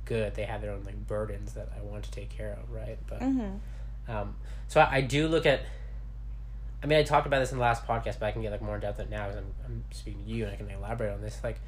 good. 0.04 0.34
They 0.34 0.44
had 0.44 0.60
their 0.62 0.70
own 0.72 0.84
like 0.84 1.06
burdens 1.06 1.52
that 1.54 1.68
I 1.76 1.82
wanted 1.82 2.04
to 2.04 2.10
take 2.12 2.30
care 2.30 2.52
of 2.62 2.70
right? 2.70 2.98
But 3.08 3.20
Mhm. 3.20 3.58
Um, 4.08 4.36
so 4.68 4.80
I, 4.80 4.96
I 4.96 5.00
do 5.00 5.28
look 5.28 5.46
at. 5.46 5.62
I 6.82 6.86
mean, 6.86 6.98
I 6.98 7.02
talked 7.02 7.26
about 7.26 7.40
this 7.40 7.52
in 7.52 7.58
the 7.58 7.62
last 7.62 7.86
podcast, 7.86 8.18
but 8.18 8.26
I 8.26 8.32
can 8.32 8.40
get 8.40 8.52
like 8.52 8.62
more 8.62 8.74
in 8.74 8.80
depth 8.80 8.98
now 9.10 9.26
because 9.26 9.36
I'm, 9.36 9.52
I'm 9.66 9.84
speaking 9.90 10.24
to 10.24 10.30
you 10.30 10.44
and 10.44 10.52
I 10.52 10.56
can 10.56 10.70
elaborate 10.70 11.12
on 11.12 11.20
this. 11.20 11.38
Like, 11.44 11.60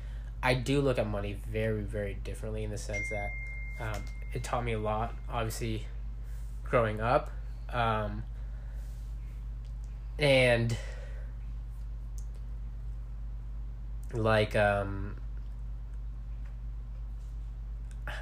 I 0.42 0.54
do 0.54 0.80
look 0.80 0.98
at 0.98 1.06
money 1.06 1.36
very, 1.50 1.82
very 1.82 2.14
differently 2.24 2.64
in 2.64 2.70
the 2.70 2.78
sense 2.78 3.10
that 3.10 3.28
um, 3.80 4.02
it 4.32 4.42
taught 4.42 4.64
me 4.64 4.72
a 4.72 4.78
lot. 4.78 5.14
Obviously, 5.30 5.86
growing 6.64 7.00
up, 7.00 7.30
um, 7.70 8.22
and 10.18 10.76
like 14.14 14.56
um, 14.56 15.16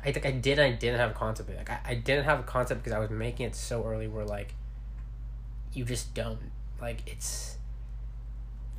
I 0.05 0.13
think 0.13 0.27
I 0.27 0.31
did. 0.33 0.59
I 0.59 0.73
didn't 0.73 0.99
have 0.99 1.11
a 1.11 1.15
concept. 1.15 1.51
Like 1.51 1.71
I, 1.71 1.79
I 1.85 1.95
didn't 1.95 2.25
have 2.25 2.41
a 2.41 2.45
concept 2.45 2.83
because 2.83 2.93
I 2.95 2.99
was 2.99 3.11
making 3.11 3.47
it 3.47 3.55
so 3.55 3.85
early. 3.85 4.09
Where 4.09 4.25
like, 4.25 4.55
you 5.73 5.85
just 5.85 6.15
don't 6.15 6.39
like 6.81 7.03
it's 7.07 7.57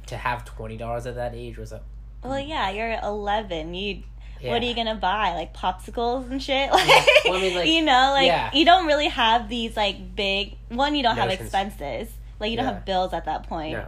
to 0.07 0.17
have 0.17 0.43
twenty 0.45 0.77
dollars 0.77 1.05
at 1.05 1.15
that 1.15 1.33
age 1.35 1.57
was 1.57 1.71
a 1.71 1.81
Well, 2.23 2.39
yeah, 2.39 2.69
you're 2.71 2.97
11. 3.03 3.73
You 3.73 4.03
yeah. 4.41 4.51
what 4.51 4.61
are 4.61 4.65
you 4.65 4.73
gonna 4.75 4.95
buy? 4.95 5.33
Like 5.35 5.53
popsicles 5.55 6.29
and 6.31 6.41
shit. 6.41 6.71
Like, 6.71 6.87
Well, 7.25 7.35
I 7.35 7.41
mean, 7.41 7.55
like, 7.55 7.67
you 7.69 7.81
know, 7.83 8.11
like 8.13 8.25
yeah. 8.25 8.49
you 8.53 8.65
don't 8.65 8.87
really 8.87 9.07
have 9.07 9.47
these 9.49 9.77
like 9.77 10.15
big. 10.15 10.55
One, 10.69 10.95
you 10.95 11.03
don't 11.03 11.15
have 11.17 11.29
expenses. 11.29 12.09
Like 12.39 12.49
you 12.51 12.57
don't 12.57 12.65
Yeah. 12.65 12.73
have 12.73 12.85
bills 12.85 13.13
at 13.13 13.25
that 13.25 13.47
point. 13.47 13.73
No. 13.73 13.85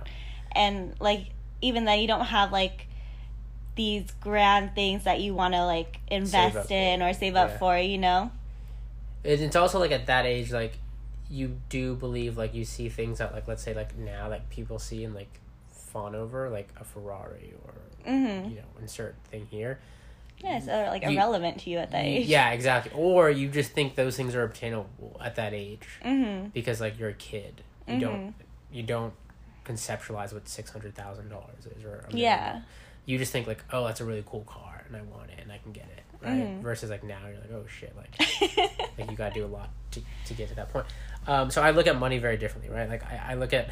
and 0.52 0.93
like 1.00 1.30
even 1.62 1.86
then 1.86 2.00
you 2.00 2.08
don't 2.08 2.26
have 2.26 2.52
like 2.52 2.88
these 3.75 4.12
grand 4.21 4.75
things 4.75 5.03
that 5.05 5.19
you 5.19 5.33
want 5.33 5.53
to 5.53 5.65
like 5.65 5.99
invest 6.07 6.69
in 6.71 6.99
for. 6.99 7.07
or 7.07 7.13
save 7.13 7.36
up 7.36 7.49
Yeah. 7.51 7.57
for. 7.57 7.77
You 7.77 7.97
know. 7.97 8.31
It, 9.23 9.41
it's 9.41 9.55
also 9.55 9.79
like 9.79 9.91
at 9.91 10.05
that 10.07 10.25
age, 10.25 10.51
like 10.51 10.77
you 11.29 11.57
do 11.69 11.95
believe 11.95 12.38
like 12.38 12.53
you 12.53 12.65
see 12.65 12.89
things 12.89 13.17
that 13.19 13.33
like 13.33 13.47
let's 13.47 13.63
say 13.63 13.73
like 13.73 13.97
now 13.97 14.29
like 14.29 14.49
people 14.49 14.77
see 14.79 15.03
and 15.03 15.15
like 15.15 15.39
fawn 15.71 16.13
over 16.15 16.49
like 16.49 16.69
a 16.79 16.83
Ferrari 16.83 17.53
or 17.65 17.73
Mm-hmm. 18.09 18.49
you 18.49 18.55
know 18.57 18.63
insert 18.81 19.15
thing 19.31 19.47
here. 19.49 19.79
Yeah, 20.43 20.59
so 20.59 20.65
they're, 20.65 20.89
like 20.89 21.03
You- 21.03 21.12
irrelevant 21.12 21.62
to 21.62 21.69
you 21.69 21.77
at 21.77 21.91
that 21.91 22.03
age. 22.03 22.27
Yeah, 22.27 22.49
exactly. 22.51 22.91
Or 22.93 23.29
you 23.29 23.47
just 23.47 23.71
think 23.71 23.95
those 23.95 24.17
things 24.17 24.36
are 24.36 24.43
obtainable 24.43 25.15
at 25.23 25.36
that 25.38 25.53
age. 25.53 25.88
Mm-hmm. 26.03 26.49
because 26.49 26.81
like 26.81 26.99
you're 26.99 27.09
a 27.09 27.13
kid 27.13 27.62
you 27.88 27.93
Mhm. 27.95 27.99
don't 28.01 28.33
you 28.73 28.83
don't 28.83 29.13
conceptualize 29.65 30.33
what 30.33 30.47
six 30.49 30.71
hundred 30.71 30.95
thousand 30.95 31.29
dollars 31.29 31.65
is 31.77 31.83
or 31.86 32.05
a. 32.12 32.15
Yeah. 32.15 32.62
You 33.05 33.17
just 33.17 33.31
think 33.31 33.47
like 33.47 33.63
oh 33.71 33.85
that's 33.85 34.01
a 34.01 34.05
really 34.05 34.23
cool 34.25 34.43
car 34.45 34.83
and 34.87 34.95
I 34.95 35.01
want 35.01 35.29
it 35.31 35.39
and 35.41 35.51
I 35.51 35.57
can 35.57 35.71
get 35.71 35.85
it 35.95 36.03
right 36.25 36.31
Mhm. 36.45 36.61
versus 36.61 36.89
like 36.89 37.03
now 37.03 37.19
you're 37.27 37.39
like 37.39 37.51
oh 37.51 37.65
shit 37.67 37.93
like 37.97 38.17
like 38.97 39.09
you 39.11 39.17
gotta 39.17 39.33
do 39.33 39.45
a 39.45 39.47
lot 39.47 39.69
to, 39.91 40.01
to 40.25 40.33
get 40.33 40.47
to 40.49 40.55
that 40.55 40.71
point 40.71 40.85
um 41.27 41.51
so 41.51 41.61
I 41.61 41.71
look 41.71 41.87
at 41.87 41.97
money 41.99 42.17
very 42.17 42.37
differently 42.37 42.73
right 42.73 42.87
like 42.89 43.03
I, 43.03 43.31
I 43.31 43.33
look 43.35 43.51
at 43.53 43.69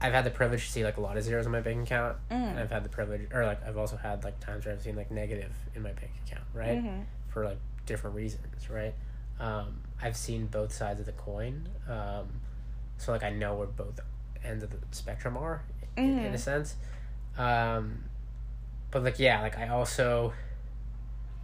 I've 0.00 0.12
had 0.12 0.24
the 0.24 0.30
privilege 0.30 0.64
to 0.66 0.70
see 0.72 0.84
like 0.84 0.98
a 0.98 1.00
lot 1.00 1.16
of 1.16 1.24
zeros 1.24 1.46
in 1.46 1.52
my 1.52 1.60
bank 1.60 1.84
account 1.86 2.18
and 2.30 2.56
Mm. 2.56 2.60
I've 2.62 2.70
had 2.70 2.84
the 2.84 2.88
privilege 2.88 3.22
or 3.32 3.44
like 3.46 3.64
I've 3.66 3.76
also 3.78 3.96
had 3.96 4.24
like 4.24 4.38
times 4.40 4.64
where 4.66 4.74
I've 4.74 4.82
seen 4.82 4.94
like 4.96 5.10
negative 5.10 5.52
in 5.74 5.82
my 5.82 5.92
bank 5.92 6.10
account 6.26 6.44
right 6.52 6.82
Mhm. 6.82 7.04
for 7.28 7.44
like 7.44 7.58
different 7.86 8.14
reasons, 8.16 8.68
right? 8.68 8.94
Um, 9.40 9.80
I've 10.02 10.16
seen 10.16 10.46
both 10.46 10.72
sides 10.72 11.00
of 11.00 11.06
the 11.06 11.12
coin, 11.12 11.68
um, 11.88 12.28
so 12.98 13.12
like 13.12 13.22
I 13.22 13.30
know 13.30 13.54
where 13.54 13.66
both 13.66 14.00
ends 14.44 14.62
of 14.64 14.70
the 14.70 14.78
spectrum 14.90 15.36
are 15.36 15.62
in, 15.96 16.18
in 16.18 16.32
a 16.32 16.36
Mhm. 16.36 16.38
sense. 16.38 16.74
Um, 17.38 18.04
but 18.90 19.02
like 19.02 19.18
yeah, 19.18 19.40
like 19.42 19.58
I 19.58 19.68
also 19.68 20.32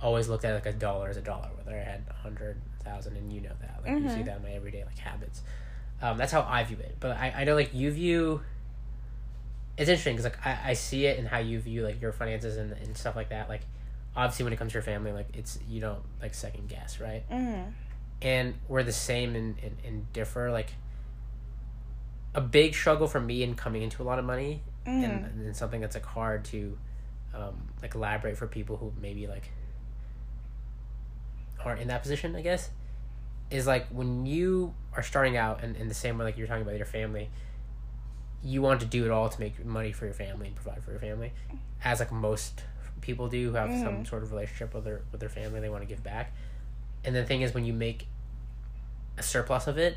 always 0.03 0.29
looked 0.29 0.45
at 0.45 0.55
like 0.55 0.67
a 0.67 0.73
dollar 0.73 1.09
as 1.09 1.17
a 1.17 1.21
dollar, 1.23 1.49
whether 1.57 1.77
I 1.77 1.83
had 1.83 2.05
a 2.09 2.13
hundred 2.15 2.61
thousand, 2.85 3.17
and 3.17 3.33
you 3.33 3.41
know 3.41 3.53
that, 3.61 3.81
like 3.83 4.01
you 4.01 4.09
see 4.09 4.17
Mhm. 4.21 4.25
that 4.27 4.37
in 4.39 4.43
my 4.43 4.51
everyday 4.53 4.85
like 4.85 4.99
habits. 4.99 5.43
Um, 6.01 6.17
that's 6.19 6.33
how 6.33 6.43
I 6.43 6.65
view 6.65 6.79
it. 6.81 6.97
But 6.99 7.17
I, 7.17 7.33
I 7.39 7.45
know 7.45 7.55
like 7.55 7.73
you 7.75 7.91
view. 7.93 8.43
It's 9.79 9.89
interesting 9.89 10.17
because 10.17 10.25
like 10.33 10.47
I, 10.47 10.71
I 10.71 10.73
see 10.75 11.07
it 11.07 11.19
in 11.19 11.27
how 11.27 11.39
you 11.39 11.59
view 11.61 11.83
like 11.85 12.01
your 12.01 12.13
finances 12.13 12.57
and, 12.57 12.73
and 12.73 12.97
stuff 12.97 13.17
like 13.17 13.31
that. 13.31 13.49
Like 13.49 13.63
obviously 14.15 14.45
when 14.45 14.53
it 14.53 14.57
comes 14.57 14.73
to 14.73 14.75
your 14.75 14.83
family, 14.83 15.13
like 15.13 15.29
it's 15.35 15.59
you 15.69 15.81
don't 15.81 16.03
like 16.21 16.35
second 16.35 16.69
guess, 16.69 17.01
right? 17.01 17.23
Mhm. 17.31 17.73
And 18.21 18.55
we're 18.69 18.83
the 18.83 18.93
same 18.93 19.35
and, 19.35 19.57
and, 19.63 19.77
and 19.85 20.13
differ. 20.13 20.51
Like 20.51 20.75
a 22.35 22.41
big 22.41 22.75
struggle 22.75 23.07
for 23.07 23.21
me 23.21 23.43
in 23.43 23.55
coming 23.55 23.83
into 23.83 24.03
a 24.03 24.05
lot 24.05 24.19
of 24.19 24.25
money 24.25 24.63
Mhm. 24.87 25.05
and, 25.05 25.25
and 25.47 25.57
something 25.57 25.81
that's 25.81 25.95
like 25.95 26.07
hard 26.07 26.45
to 26.47 26.79
um, 27.35 27.69
like 27.83 27.95
elaborate 27.95 28.37
for 28.37 28.47
people 28.47 28.77
who 28.77 28.93
maybe 29.01 29.27
like 29.27 29.51
aren't 31.65 31.81
in 31.81 31.89
that 31.89 32.03
position, 32.03 32.35
I 32.37 32.43
guess, 32.43 32.71
is 33.51 33.67
like 33.67 33.87
when 33.89 34.27
you 34.27 34.75
are 34.95 35.03
starting 35.03 35.37
out 35.37 35.63
and 35.63 35.77
in 35.77 35.89
the 35.89 35.95
same 35.95 36.19
way 36.19 36.25
like 36.25 36.37
you're 36.39 36.47
talking 36.47 36.63
about 36.63 36.77
your 36.77 36.87
family, 36.87 37.31
you 38.43 38.61
want 38.61 38.81
to 38.81 38.87
do 38.87 39.05
it 39.05 39.11
all 39.11 39.29
to 39.29 39.41
make 39.41 39.65
money 39.65 39.93
for 39.93 40.05
your 40.05 40.15
family 40.15 40.49
and 40.49 40.57
provide 40.57 40.83
for 40.83 40.91
your 40.91 41.01
family, 41.01 41.33
as 41.85 42.01
like 42.01 42.11
most 42.11 42.63
people 43.01 43.29
do 43.29 43.51
who 43.51 43.55
have 43.57 43.71
some 43.71 44.03
Mhm. 44.03 44.07
sort 44.09 44.23
of 44.23 44.31
relationship 44.33 44.75
with 44.75 44.85
their 44.85 45.03
with 45.13 45.21
their 45.21 45.29
family, 45.29 45.61
they 45.61 45.69
want 45.69 45.83
to 45.83 45.89
give 45.89 46.03
back. 46.03 46.33
And 47.05 47.15
the 47.15 47.25
thing 47.25 47.43
is, 47.43 47.55
when 47.55 47.65
you 47.65 47.73
make 47.73 48.07
a 49.17 49.23
surplus 49.23 49.67
of 49.67 49.79
it, 49.79 49.97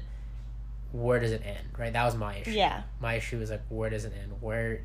where 0.91 1.19
does 1.19 1.32
it 1.32 1.41
end? 1.45 1.67
Right, 1.78 1.91
that 1.93 2.06
was 2.06 2.15
my 2.15 2.38
issue 2.38 2.52
Yeah. 2.52 2.84
my 3.00 3.15
issue 3.15 3.39
is 3.41 3.50
like 3.52 3.62
where 3.69 3.89
does 3.89 4.06
it 4.06 4.13
end 4.21 4.32
where 4.41 4.82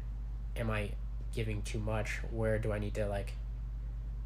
am 0.57 0.71
i 0.71 0.91
giving 1.35 1.63
too 1.63 1.79
much 1.79 2.19
where 2.33 2.59
do 2.59 2.73
i 2.73 2.79
need 2.79 2.95
to 2.95 3.07
like 3.07 3.35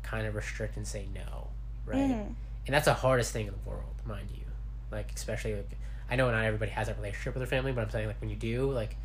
kind 0.02 0.26
of 0.26 0.34
restrict 0.34 0.76
and 0.76 0.86
say 0.86 1.06
no 1.14 1.48
right 1.84 1.98
Mhm. 1.98 2.34
and 2.66 2.74
that's 2.74 2.86
the 2.86 2.94
hardest 2.94 3.32
thing 3.32 3.46
in 3.46 3.52
the 3.52 3.68
world 3.68 3.94
mind 4.06 4.28
you 4.34 4.44
like 4.90 5.12
especially 5.14 5.54
like 5.54 5.70
i 6.10 6.16
know 6.16 6.30
not 6.30 6.44
everybody 6.44 6.70
has 6.70 6.86
that 6.86 6.96
relationship 6.96 7.34
with 7.34 7.40
their 7.40 7.46
family 7.58 7.72
but 7.72 7.82
i'm 7.82 7.90
saying 7.90 8.06
like 8.06 8.20
when 8.22 8.30
you 8.30 8.36
do 8.36 8.70
like 8.72 8.96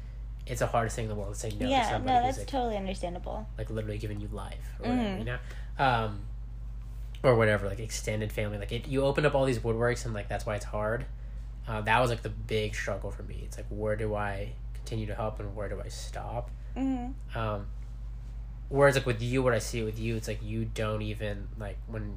it's 0.46 0.60
the 0.62 0.68
hardest 0.68 0.96
thing 0.96 1.04
in 1.06 1.10
the 1.10 1.16
world 1.16 1.34
to 1.34 1.40
say 1.40 1.50
no 1.52 1.66
to 1.66 1.68
yeah, 1.68 1.90
somebody 1.90 2.16
no, 2.20 2.24
that's 2.24 2.38
like, 2.40 2.48
totally 2.48 2.78
understandable. 2.78 3.46
like 3.58 3.70
literally 3.70 3.98
giving 3.98 4.20
you 4.22 4.28
life 4.30 4.58
or 4.80 4.88
Mhm. 4.88 4.98
whatever, 4.98 5.18
you 5.20 5.26
know, 5.26 5.38
um, 5.78 6.22
or 7.22 7.36
whatever, 7.36 7.68
like 7.68 7.80
extended 7.80 8.32
family. 8.32 8.58
Like 8.58 8.72
it, 8.72 8.88
you 8.88 9.04
open 9.04 9.26
up 9.28 9.36
all 9.36 9.46
these 9.46 9.60
woodworks, 9.60 10.06
and 10.06 10.14
like 10.14 10.28
that's 10.30 10.46
why 10.48 10.56
it's 10.56 10.66
hard. 10.66 11.06
Uh, 11.70 11.82
that 11.82 12.00
was 12.02 12.10
like 12.10 12.24
the 12.24 12.30
big 12.30 12.74
struggle 12.74 13.12
for 13.12 13.22
me. 13.24 13.42
It's 13.46 13.56
like 13.56 13.68
where 13.70 13.96
do 13.96 14.16
I 14.16 14.54
continue 14.74 15.06
to 15.06 15.14
help 15.16 15.40
and 15.40 15.56
where 15.56 15.70
do 15.70 15.80
I 15.80 15.88
stop? 15.90 16.50
hmm 16.76 17.10
Um, 17.36 17.68
whereas 18.70 18.96
like 18.96 19.06
with 19.06 19.22
you, 19.22 19.44
what 19.44 19.54
I 19.54 19.60
see 19.60 19.84
with 19.84 20.00
you, 20.00 20.16
it's 20.16 20.28
like 20.28 20.42
you 20.44 20.66
don't 20.66 21.04
even 21.04 21.48
like 21.60 21.78
when 21.88 22.16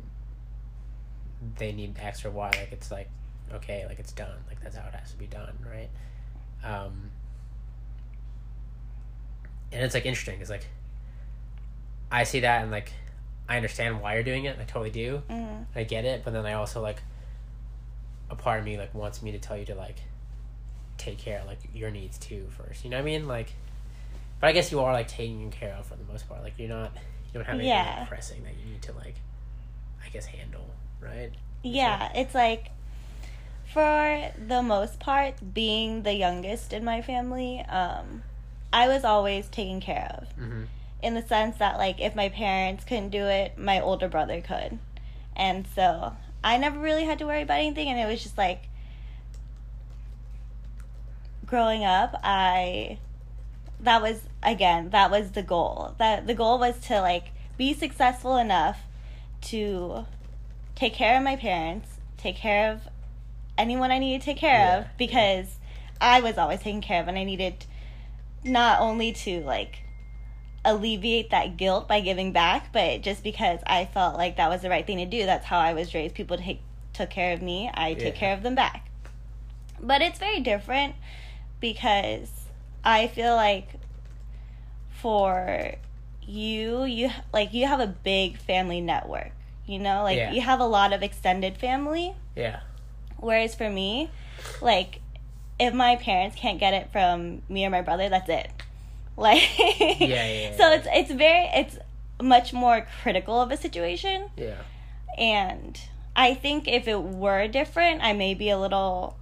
they 1.59 1.73
need 1.73 1.99
X 2.01 2.25
or 2.25 2.31
Y, 2.31 2.47
like 2.47 2.73
it's 2.73 2.91
like 2.91 3.11
okay, 3.53 3.85
like 3.87 3.99
it's 3.99 4.12
done, 4.12 4.38
like 4.49 4.61
that's 4.62 4.75
how 4.77 4.88
it 4.88 4.95
has 4.95 5.11
to 5.12 5.19
be 5.19 5.27
done, 5.27 5.53
right? 5.71 5.91
Um, 6.65 7.11
and 9.71 9.83
it's 9.85 9.95
like 9.95 10.07
interesting. 10.07 10.41
It's 10.41 10.49
like 10.51 10.67
I 12.11 12.25
see 12.25 12.41
that 12.41 12.62
and 12.62 12.71
like 12.71 12.93
I 13.49 13.57
understand 13.57 14.01
why 14.01 14.15
you're 14.15 14.23
doing 14.23 14.47
it. 14.47 14.57
I 14.59 14.65
totally 14.65 14.91
do. 14.91 15.23
hmm 15.29 15.62
I 15.75 15.85
get 15.85 16.07
it, 16.07 16.23
but 16.25 16.33
then 16.33 16.47
I 16.47 16.55
also 16.55 16.81
like 16.81 17.03
a 18.33 18.37
part 18.37 18.59
of 18.59 18.64
me 18.64 18.77
like 18.77 18.95
wants 18.95 19.23
me 19.23 19.31
to 19.33 19.38
tell 19.38 19.57
you 19.57 19.66
to 19.66 19.75
like 19.75 19.99
take 20.99 21.18
care 21.18 21.40
of 21.40 21.47
like 21.47 21.61
your 21.75 21.90
needs 21.90 22.18
too 22.18 22.49
first. 22.57 22.85
You 22.85 22.90
know 22.90 22.97
what 22.97 23.03
I 23.03 23.05
mean? 23.05 23.29
Like, 23.29 23.53
but 24.40 24.49
I 24.49 24.53
guess 24.53 24.73
you 24.73 24.81
are 24.81 24.92
like 24.92 25.09
taking 25.09 25.51
care 25.51 25.75
of 25.75 25.87
for 25.87 25.95
the 25.95 26.05
most 26.11 26.29
part. 26.29 26.42
Like 26.42 26.55
you're 26.59 26.68
not 26.68 26.92
you 26.95 27.35
don't 27.35 27.45
have 27.45 27.55
anything 27.55 27.68
Yeah. 27.68 28.07
pressing 28.09 28.42
that 28.45 28.55
you 28.59 28.73
need 28.73 28.83
to 28.83 28.92
like 28.92 29.14
I 30.05 30.09
guess 30.09 30.27
handle, 30.27 30.68
right? 31.01 31.31
Yeah, 31.62 32.11
it's 32.14 32.35
like 32.35 32.71
for 33.73 34.33
the 34.47 34.62
most 34.62 35.01
part, 35.01 35.55
being 35.55 36.03
the 36.03 36.12
youngest 36.12 36.73
in 36.73 36.85
my 36.85 37.01
family, 37.01 37.61
um, 37.61 38.23
I 38.73 38.88
was 38.88 39.05
always 39.05 39.49
taken 39.49 39.81
care 39.81 40.14
of. 40.18 40.29
Mm-hmm. 40.37 40.64
In 41.03 41.14
the 41.14 41.23
sense 41.23 41.57
that, 41.57 41.79
like, 41.79 42.01
if 42.01 42.14
my 42.14 42.29
parents 42.29 42.85
couldn't 42.85 43.11
do 43.11 43.25
it, 43.25 43.57
my 43.57 43.81
older 43.81 44.09
brother 44.09 44.40
could. 44.40 44.79
And 45.35 45.66
so 45.75 46.14
I 46.44 46.57
never 46.57 46.78
really 46.78 47.05
had 47.05 47.18
to 47.20 47.26
worry 47.26 47.42
about 47.42 47.59
anything, 47.59 47.88
and 47.88 47.98
it 47.98 48.07
was 48.07 48.22
just 48.22 48.37
like 48.38 48.68
growing 51.46 51.85
up, 51.85 52.18
I 52.22 52.98
that 53.81 54.00
was 54.00 54.20
again 54.42 54.90
that 54.90 55.11
was 55.11 55.33
the 55.33 55.42
goal. 55.42 55.94
That 55.98 56.26
the 56.26 56.35
goal 56.35 56.59
was 56.59 56.78
to 56.87 57.00
like 57.00 57.33
be 57.57 57.74
successful 57.74 58.37
enough 58.37 58.81
to 59.42 60.07
take 60.74 60.94
care 60.94 61.16
of 61.16 61.22
my 61.22 61.37
parents 61.37 61.88
take 62.16 62.37
care 62.37 62.70
of 62.72 62.81
anyone 63.59 63.90
i 63.90 63.98
needed 63.98 64.20
to 64.20 64.24
take 64.24 64.37
care 64.38 64.55
Yeah, 64.55 64.78
of 64.78 64.87
because 64.96 65.59
i 66.00 66.20
was 66.20 66.38
always 66.38 66.61
taken 66.61 66.81
care 66.81 67.00
of 67.02 67.09
and 67.09 67.18
i 67.18 67.24
needed 67.24 67.66
not 68.44 68.81
only 68.81 69.12
to 69.12 69.40
like 69.42 69.81
alleviate 70.64 71.31
that 71.31 71.57
guilt 71.57 71.88
by 71.88 72.01
giving 72.01 72.31
back 72.33 72.72
but 72.72 73.01
just 73.03 73.22
because 73.25 73.59
i 73.66 73.85
felt 73.85 74.16
like 74.16 74.37
that 74.37 74.48
was 74.48 74.62
the 74.62 74.70
right 74.70 74.87
thing 74.87 74.98
to 74.98 75.07
do 75.07 75.27
that's 75.27 75.44
how 75.46 75.59
i 75.59 75.72
was 75.72 75.92
raised 75.92 76.14
people 76.14 76.37
take 76.37 76.61
took 76.92 77.11
care 77.11 77.33
of 77.33 77.42
me 77.42 77.68
i 77.75 77.88
Yeah. 77.88 77.94
take 77.96 78.14
care 78.14 78.33
of 78.33 78.42
them 78.42 78.55
back 78.55 78.88
but 79.81 80.01
it's 80.03 80.18
very 80.20 80.38
different 80.40 80.94
because 81.59 82.31
I 82.85 83.07
feel 83.09 83.35
like 83.37 83.68
for 84.90 85.75
you, 86.22 86.85
you 86.85 87.11
like 87.33 87.53
you 87.53 87.66
have 87.66 87.81
a 87.81 87.87
big 87.87 88.38
family 88.38 88.81
network. 88.81 89.33
You 89.66 89.79
know, 89.79 90.03
like 90.03 90.16
Yeah. 90.16 90.33
you 90.33 90.40
have 90.40 90.61
a 90.61 90.66
lot 90.66 90.92
of 90.92 91.03
extended 91.03 91.57
family. 91.57 92.14
Yeah. 92.37 92.61
Whereas 93.18 93.55
for 93.55 93.70
me, 93.70 94.11
like 94.61 95.01
if 95.59 95.72
my 95.75 95.96
parents 95.96 96.37
can't 96.37 96.59
get 96.59 96.75
it 96.75 96.90
from 96.92 97.42
me 97.48 97.64
or 97.64 97.70
my 97.70 97.83
brother, 97.83 98.09
that's 98.09 98.29
it. 98.29 98.51
Like 99.16 99.42
Yeah, 99.59 99.96
yeah, 100.01 100.27
yeah, 100.51 100.57
So 100.57 100.72
it's 100.72 100.87
it's 100.90 101.11
very 101.12 101.48
it's 101.55 101.79
much 102.20 102.53
more 102.53 102.87
critical 103.03 103.40
of 103.40 103.51
a 103.51 103.57
situation. 103.57 104.31
Yeah. 104.37 104.57
And 105.18 105.79
I 106.16 106.35
think 106.35 106.68
if 106.68 106.88
it 106.88 107.01
were 107.03 107.46
different, 107.48 108.03
I 108.03 108.12
may 108.12 108.35
be 108.35 108.48
a 108.51 108.59
little 108.59 109.16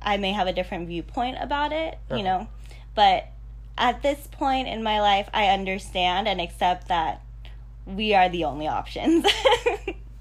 I 0.00 0.16
may 0.16 0.32
have 0.32 0.46
a 0.46 0.52
different 0.52 0.86
viewpoint 0.88 1.38
about 1.40 1.72
it, 1.72 1.94
Uh-huh. 1.94 2.16
you 2.16 2.22
know. 2.22 2.48
But 2.94 3.26
at 3.76 4.02
this 4.02 4.26
point 4.28 4.68
in 4.68 4.82
my 4.82 5.00
life, 5.00 5.28
I 5.34 5.46
understand 5.48 6.28
and 6.28 6.40
accept 6.40 6.88
that 6.88 7.20
we 7.86 8.14
are 8.14 8.28
the 8.28 8.44
only 8.44 8.68
options. 8.68 9.24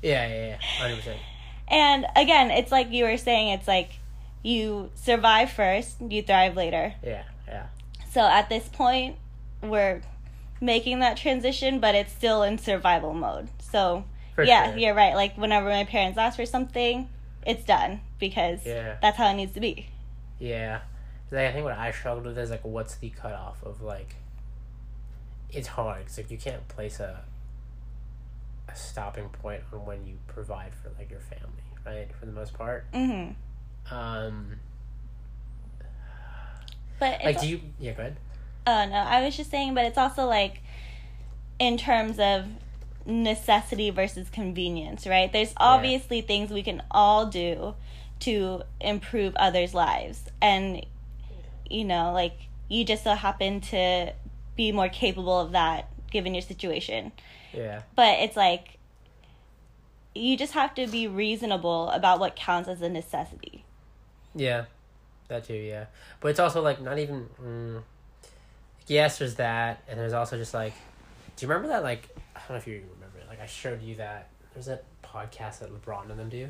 Yeah, 0.02 0.28
yeah, 0.28 0.46
yeah. 0.50 0.58
Hundred 0.80 0.98
percent. 0.98 1.20
and 1.67 2.06
again, 2.15 2.52
it's 2.52 2.72
like 2.72 2.91
you 2.91 3.04
were 3.06 3.17
saying, 3.17 3.50
it's 3.50 3.67
like 3.67 3.89
you 4.43 4.91
survive 4.93 5.50
first, 5.52 5.98
you 6.00 6.22
thrive 6.22 6.56
later. 6.56 6.93
Yeah, 7.04 7.24
yeah. 7.48 7.65
So 8.12 8.22
at 8.22 8.50
this 8.50 8.67
point, 8.70 9.17
we're 9.62 10.02
making 10.62 11.00
that 11.00 11.17
transition, 11.17 11.80
but 11.80 11.96
it's 11.96 12.12
still 12.12 12.43
in 12.43 12.58
survival 12.58 13.13
mode. 13.13 13.50
So 13.60 14.06
For 14.36 14.43
yeah, 14.43 14.70
sure. 14.72 14.78
you're 14.78 14.93
right. 14.96 15.13
Like 15.15 15.38
whenever 15.38 15.70
my 15.70 15.84
parents 15.84 16.17
ask 16.17 16.36
for 16.38 16.46
something, 16.46 17.10
it's 17.46 17.63
done 17.63 18.02
because 18.20 18.65
Yeah. 18.65 18.98
that's 19.02 19.17
how 19.17 19.30
it 19.30 19.36
needs 19.36 19.54
to 19.54 19.60
be. 19.60 19.88
Yeah. 20.39 20.82
Like, 21.32 21.48
I 21.48 21.52
think 21.52 21.65
what 21.65 21.78
I 21.78 21.91
struggled 21.91 22.26
with 22.26 22.38
is 22.38 22.50
like, 22.50 22.63
what's 22.63 22.96
the 22.96 23.10
cutoff 23.10 23.62
of 23.63 23.82
like? 23.82 24.15
It's 25.50 25.67
hard. 25.67 26.00
because 26.00 26.17
like 26.17 26.32
you 26.32 26.38
can't 26.38 26.67
place 26.67 27.00
a 27.00 27.22
a 28.70 28.76
stopping 28.76 29.30
point 29.30 29.62
on 29.72 29.86
when 29.86 30.06
you 30.06 30.17
provide 30.28 30.74
for 30.76 30.89
like 30.98 31.10
your 31.10 31.22
family, 31.22 31.63
right? 31.86 32.08
For 32.20 32.26
the 32.26 32.32
most 32.34 32.54
part. 32.54 32.86
hmm 32.93 33.30
Um, 33.89 34.60
But 37.00 37.24
like, 37.24 37.42
do 37.42 37.48
you? 37.48 37.62
Yeah, 37.80 37.94
go 37.94 38.02
ahead. 38.02 38.18
oh 38.66 38.86
no, 38.86 38.96
I 38.96 39.24
was 39.24 39.38
just 39.38 39.52
saying, 39.52 39.74
but 39.74 39.86
it's 39.86 39.98
also 39.98 40.26
like 40.26 40.62
in 41.60 41.78
terms 41.78 42.20
of 42.20 42.46
necessity 43.06 43.90
versus 43.90 44.30
convenience, 44.30 45.08
right? 45.08 45.32
There's 45.32 45.54
obviously 45.58 46.22
things 46.22 46.52
we 46.52 46.64
can 46.64 46.84
all 46.92 47.26
do 47.26 47.76
to 48.22 48.64
improve 48.82 49.36
others' 49.36 49.74
lives, 49.74 50.24
and 50.42 50.86
you 51.70 51.86
know, 51.86 52.12
like 52.12 52.34
you 52.70 52.84
just 52.84 53.04
so 53.04 53.14
happen 53.14 53.62
to 53.62 54.14
be 54.56 54.72
more 54.72 54.90
capable 54.90 55.40
of 55.40 55.52
that 55.52 55.90
given 56.12 56.34
your 56.34 56.42
situation. 56.42 57.12
Yeah. 57.54 57.82
But 57.96 58.20
it's 58.20 58.36
like 58.36 58.78
you 60.16 60.36
just 60.36 60.54
have 60.54 60.74
to 60.76 60.88
be 60.88 61.08
reasonable 61.08 61.90
about 61.92 62.20
what 62.20 62.36
counts 62.36 62.68
as 62.68 62.82
a 62.82 62.90
necessity. 62.90 63.64
Yeah, 64.36 64.66
that 65.28 65.46
too. 65.46 65.54
Yeah, 65.54 65.86
but 66.20 66.30
it's 66.30 66.40
also 66.40 66.62
like 66.62 66.82
not 66.82 66.98
even. 67.00 67.28
Mm, 67.44 67.82
yes, 68.88 69.18
there's 69.20 69.36
that, 69.36 69.84
and 69.90 70.00
there's 70.00 70.13
also 70.13 70.38
just 70.38 70.54
like, 70.54 70.74
do 71.36 71.46
you 71.46 71.50
remember 71.52 71.70
that? 71.70 71.84
Like, 71.84 72.08
I 72.36 72.40
don't 72.40 72.52
know 72.52 72.56
if 72.58 72.68
you 72.68 72.84
remember 72.96 73.20
it. 73.20 73.28
Like, 73.28 73.42
I 73.42 73.46
showed 73.46 73.82
you 73.82 73.96
that. 73.96 74.30
There's 74.54 74.68
that 74.68 74.84
podcast 75.04 75.60
that 75.60 75.70
LeBron 75.72 76.10
and 76.10 76.20
them 76.20 76.30
do 76.30 76.44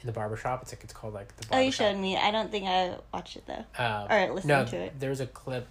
in 0.00 0.06
the 0.06 0.12
barbershop. 0.12 0.62
It's 0.62 0.72
like 0.72 0.84
it's 0.84 0.92
called 0.92 1.14
like 1.14 1.34
the. 1.36 1.46
Oh, 1.56 1.60
you 1.60 1.72
showed 1.72 1.96
me. 1.96 2.16
I 2.16 2.30
don't 2.30 2.50
think 2.50 2.66
I 2.66 2.96
watched 3.12 3.36
it 3.36 3.44
though. 3.46 3.64
Uh, 3.78 4.06
or 4.10 4.34
listened 4.34 4.48
no, 4.48 4.64
to 4.66 4.76
it. 4.76 4.94
There's 4.98 5.20
a 5.20 5.26
clip. 5.26 5.66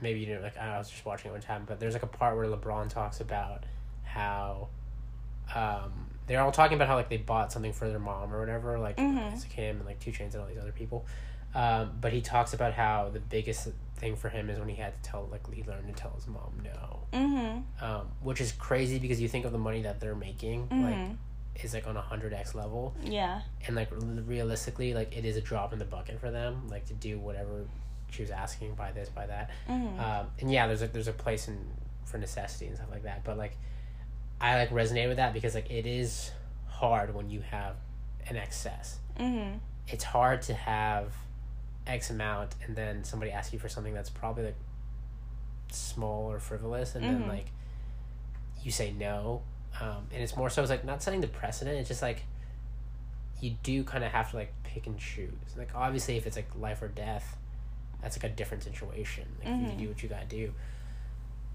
Maybe 0.00 0.20
you 0.20 0.26
didn't 0.26 0.42
like. 0.42 0.56
I 0.56 0.78
was 0.78 0.90
just 0.90 1.04
watching 1.04 1.30
it 1.30 1.32
one 1.32 1.42
time, 1.42 1.64
but 1.66 1.78
there's 1.78 1.92
like 1.92 2.02
a 2.02 2.06
part 2.08 2.36
where 2.36 2.46
LeBron 2.46 2.88
talks 2.88 3.20
about 3.20 3.64
how, 4.02 4.68
um, 5.54 5.92
they're 6.26 6.40
all 6.40 6.50
talking 6.52 6.74
about 6.76 6.88
how 6.88 6.94
like 6.96 7.08
they 7.10 7.16
bought 7.18 7.52
something 7.52 7.72
for 7.72 7.88
their 7.88 7.98
mom 7.98 8.32
or 8.34 8.40
whatever. 8.40 8.78
Like 8.78 8.96
Mhm. 8.96 9.32
it's 9.32 9.42
like 9.42 9.52
him 9.52 9.76
and 9.76 9.86
like 9.86 10.00
2 10.00 10.10
Chainz 10.10 10.32
and 10.32 10.36
all 10.42 10.46
these 10.48 10.58
other 10.58 10.72
people. 10.72 11.04
Um, 11.54 11.92
but 12.00 12.12
he 12.12 12.20
talks 12.20 12.54
about 12.54 12.74
how 12.74 13.10
the 13.12 13.18
biggest 13.20 13.68
thing 13.96 14.14
for 14.16 14.28
him 14.28 14.48
is 14.48 14.58
when 14.58 14.68
he 14.68 14.76
had 14.76 15.02
to 15.02 15.10
tell 15.10 15.28
like 15.30 15.52
he 15.52 15.62
learned 15.64 15.86
to 15.88 15.92
tell 16.00 16.12
his 16.14 16.26
mom 16.26 16.60
no, 16.64 17.00
Mm-hmm. 17.12 17.84
um, 17.84 18.06
which 18.22 18.40
is 18.40 18.52
crazy 18.52 18.98
because 18.98 19.20
you 19.20 19.28
think 19.28 19.44
of 19.44 19.52
the 19.52 19.58
money 19.58 19.82
that 19.82 20.00
they're 20.00 20.14
making 20.14 20.68
like 20.70 20.94
Mhm. 20.94 21.16
is 21.62 21.74
like 21.74 21.86
on 21.88 21.96
a 21.96 22.00
hundred 22.00 22.32
x 22.32 22.54
level 22.54 22.94
Yeah. 23.02 23.42
and 23.66 23.74
like 23.76 23.88
realistically 24.26 24.94
like 24.94 25.16
it 25.16 25.24
is 25.24 25.36
a 25.36 25.40
drop 25.40 25.72
in 25.72 25.78
the 25.78 25.84
bucket 25.84 26.20
for 26.20 26.30
them 26.30 26.68
like 26.68 26.86
to 26.86 26.94
do 26.94 27.18
whatever 27.18 27.66
she 28.10 28.22
was 28.22 28.30
asking 28.30 28.74
by 28.74 28.92
this 28.92 29.08
by 29.08 29.26
that 29.26 29.50
Mm-hmm. 29.68 30.00
um, 30.00 30.26
and 30.40 30.50
yeah 30.52 30.66
there's 30.66 30.82
a 30.82 30.86
there's 30.88 31.08
a 31.08 31.12
place 31.12 31.48
in 31.48 31.58
for 32.04 32.18
necessity 32.18 32.66
and 32.66 32.76
stuff 32.76 32.88
like 32.90 33.02
that 33.02 33.22
but 33.24 33.36
like 33.36 33.56
i 34.40 34.56
like 34.56 34.70
resonate 34.70 35.08
with 35.08 35.16
that 35.18 35.32
because 35.32 35.54
like 35.54 35.70
it 35.70 35.86
is 35.86 36.30
hard 36.68 37.14
when 37.14 37.28
you 37.28 37.40
have 37.40 37.74
an 38.28 38.36
excess 38.36 38.98
mm-hmm. 39.18 39.58
it's 39.88 40.04
hard 40.04 40.42
to 40.42 40.54
have 40.54 41.12
x 41.90 42.10
amount 42.10 42.54
and 42.66 42.74
then 42.76 43.04
somebody 43.04 43.30
asks 43.32 43.52
you 43.52 43.58
for 43.58 43.68
something 43.68 43.92
that's 43.94 44.10
probably 44.10 44.44
like 44.44 44.56
small 45.70 46.30
or 46.30 46.38
frivolous 46.40 46.94
and 46.94 47.04
then 47.04 47.22
Mhm. 47.24 47.28
like 47.28 47.46
you 48.62 48.70
say 48.70 48.92
no 48.92 49.42
um, 49.80 50.06
and 50.12 50.22
it's 50.22 50.36
more 50.36 50.50
so 50.50 50.62
it's 50.62 50.70
like 50.70 50.84
not 50.84 51.02
setting 51.02 51.20
the 51.20 51.28
precedent 51.28 51.78
it's 51.78 51.88
just 51.88 52.02
like 52.02 52.24
you 53.40 53.54
do 53.62 53.84
kind 53.84 54.02
of 54.04 54.10
have 54.10 54.30
to 54.30 54.36
like 54.36 54.52
pick 54.64 54.86
and 54.86 54.98
choose 54.98 55.32
like 55.56 55.70
obviously 55.74 56.16
if 56.16 56.26
it's 56.26 56.36
like 56.36 56.48
life 56.58 56.82
or 56.82 56.88
death 56.88 57.36
that's 58.02 58.16
like 58.20 58.30
a 58.30 58.34
different 58.34 58.62
situation 58.62 59.24
like 59.38 59.48
Mhm. 59.48 59.70
you 59.72 59.76
do 59.86 59.88
what 59.88 60.02
you 60.02 60.08
gotta 60.08 60.26
do 60.26 60.52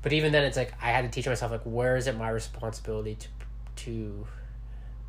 but 0.02 0.13
even 0.13 0.32
then 0.32 0.43
it's 0.45 0.58
like 0.58 0.74
i 0.82 0.91
had 0.91 1.02
to 1.04 1.10
teach 1.10 1.28
myself 1.28 1.52
like 1.52 1.63
where 1.63 1.95
is 1.98 2.08
it 2.08 2.15
my 2.17 2.30
responsibility 2.30 3.15
to 3.15 3.28
to 3.76 4.26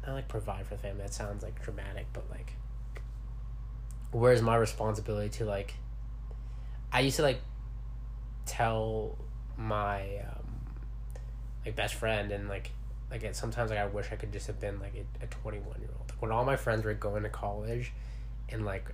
not 0.07 0.15
like 0.15 0.29
provide 0.29 0.67
for 0.67 0.75
the 0.75 0.81
family 0.83 1.03
that 1.03 1.15
sounds 1.15 1.43
like 1.43 1.61
dramatic 1.63 2.07
but 2.13 2.29
like 2.31 2.53
where's 4.17 4.41
my 4.41 4.57
responsibility 4.57 5.29
to 5.29 5.45
like 5.45 5.75
i 6.93 7.01
used 7.01 7.17
to 7.17 7.23
like 7.23 7.39
tell 8.47 9.19
my 9.59 10.01
um, 10.19 10.47
like 11.65 11.77
best 11.77 11.95
friend 11.95 12.33
and 12.33 12.49
like 12.49 12.71
like 13.11 13.23
it, 13.23 13.37
sometimes 13.37 13.71
like 13.71 13.79
I 13.79 13.87
wish 13.87 14.07
I 14.11 14.17
could 14.17 14.33
just 14.33 14.47
have 14.47 14.61
been 14.61 14.81
like 14.81 14.95
a, 14.95 15.25
a 15.25 15.27
21 15.27 15.81
year 15.81 15.91
old 15.99 16.13
when 16.19 16.33
all 16.33 16.45
my 16.45 16.57
friends 16.57 16.85
were 16.85 16.95
going 16.95 17.23
to 17.23 17.29
college 17.29 17.93
and 18.49 18.65
like 18.65 18.93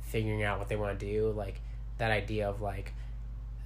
figuring 0.00 0.42
out 0.42 0.58
what 0.58 0.68
they 0.68 0.76
want 0.76 0.98
to 0.98 1.06
do 1.06 1.30
like 1.30 1.60
that 1.98 2.10
idea 2.10 2.48
of 2.48 2.60
like 2.60 2.92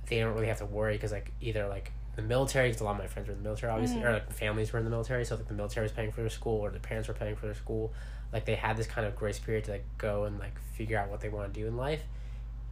they 0.09 0.21
don't 0.21 0.35
really 0.35 0.49
have 0.49 0.59
to 0.59 0.67
worry 0.67 0.95
because 0.95 1.13
like 1.13 1.33
either 1.41 1.67
like 1.67 1.93
the 2.15 2.23
military 2.23 2.69
because 2.69 2.81
a 2.81 2.85
lot 2.85 2.93
of 2.93 2.99
my 2.99 3.07
friends 3.07 3.29
were 3.29 3.35
in 3.35 3.39
the 3.39 3.45
military 3.45 3.73
obviously 3.73 4.03
or 4.03 4.13
like 4.13 4.33
families 4.33 4.73
were 4.73 4.79
in 4.79 4.85
the 4.85 4.91
military 4.91 5.25
so 5.25 5.37
like 5.37 5.49
the 5.49 5.55
military 5.55 5.85
was 5.85 5.93
paying 5.93 6.11
for 6.11 6.21
their 6.21 6.31
school 6.31 6.61
or 6.61 6.71
the 6.71 6.79
parents 6.79 7.09
were 7.09 7.15
paying 7.15 7.37
for 7.37 7.47
their 7.47 7.55
school 7.55 7.93
like 8.33 8.45
they 8.45 8.55
had 8.55 8.77
this 8.77 8.87
kind 8.87 9.07
of 9.07 9.17
grace 9.17 9.39
period 9.39 9.65
to 9.65 9.71
like 9.73 9.85
go 9.99 10.25
and 10.25 10.39
like 10.39 10.59
figure 10.75 10.99
out 10.99 11.09
what 11.09 11.21
they 11.21 11.29
want 11.29 11.53
to 11.53 11.61
do 11.61 11.67
in 11.67 11.77
life 11.77 12.03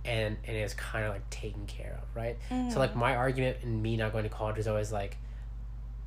and 0.04 0.36
and 0.46 0.56
it's 0.56 0.74
kind 0.74 1.04
of 1.06 1.12
like 1.12 1.28
taken 1.30 1.64
care 1.66 1.98
of 2.02 2.16
right? 2.16 2.36
So 2.70 2.78
like 2.78 2.94
my 2.94 3.16
argument 3.16 3.58
in 3.62 3.80
me 3.80 3.96
not 3.96 4.12
going 4.12 4.24
to 4.24 4.30
college 4.30 4.58
is 4.58 4.66
always 4.68 4.92
like 4.92 5.16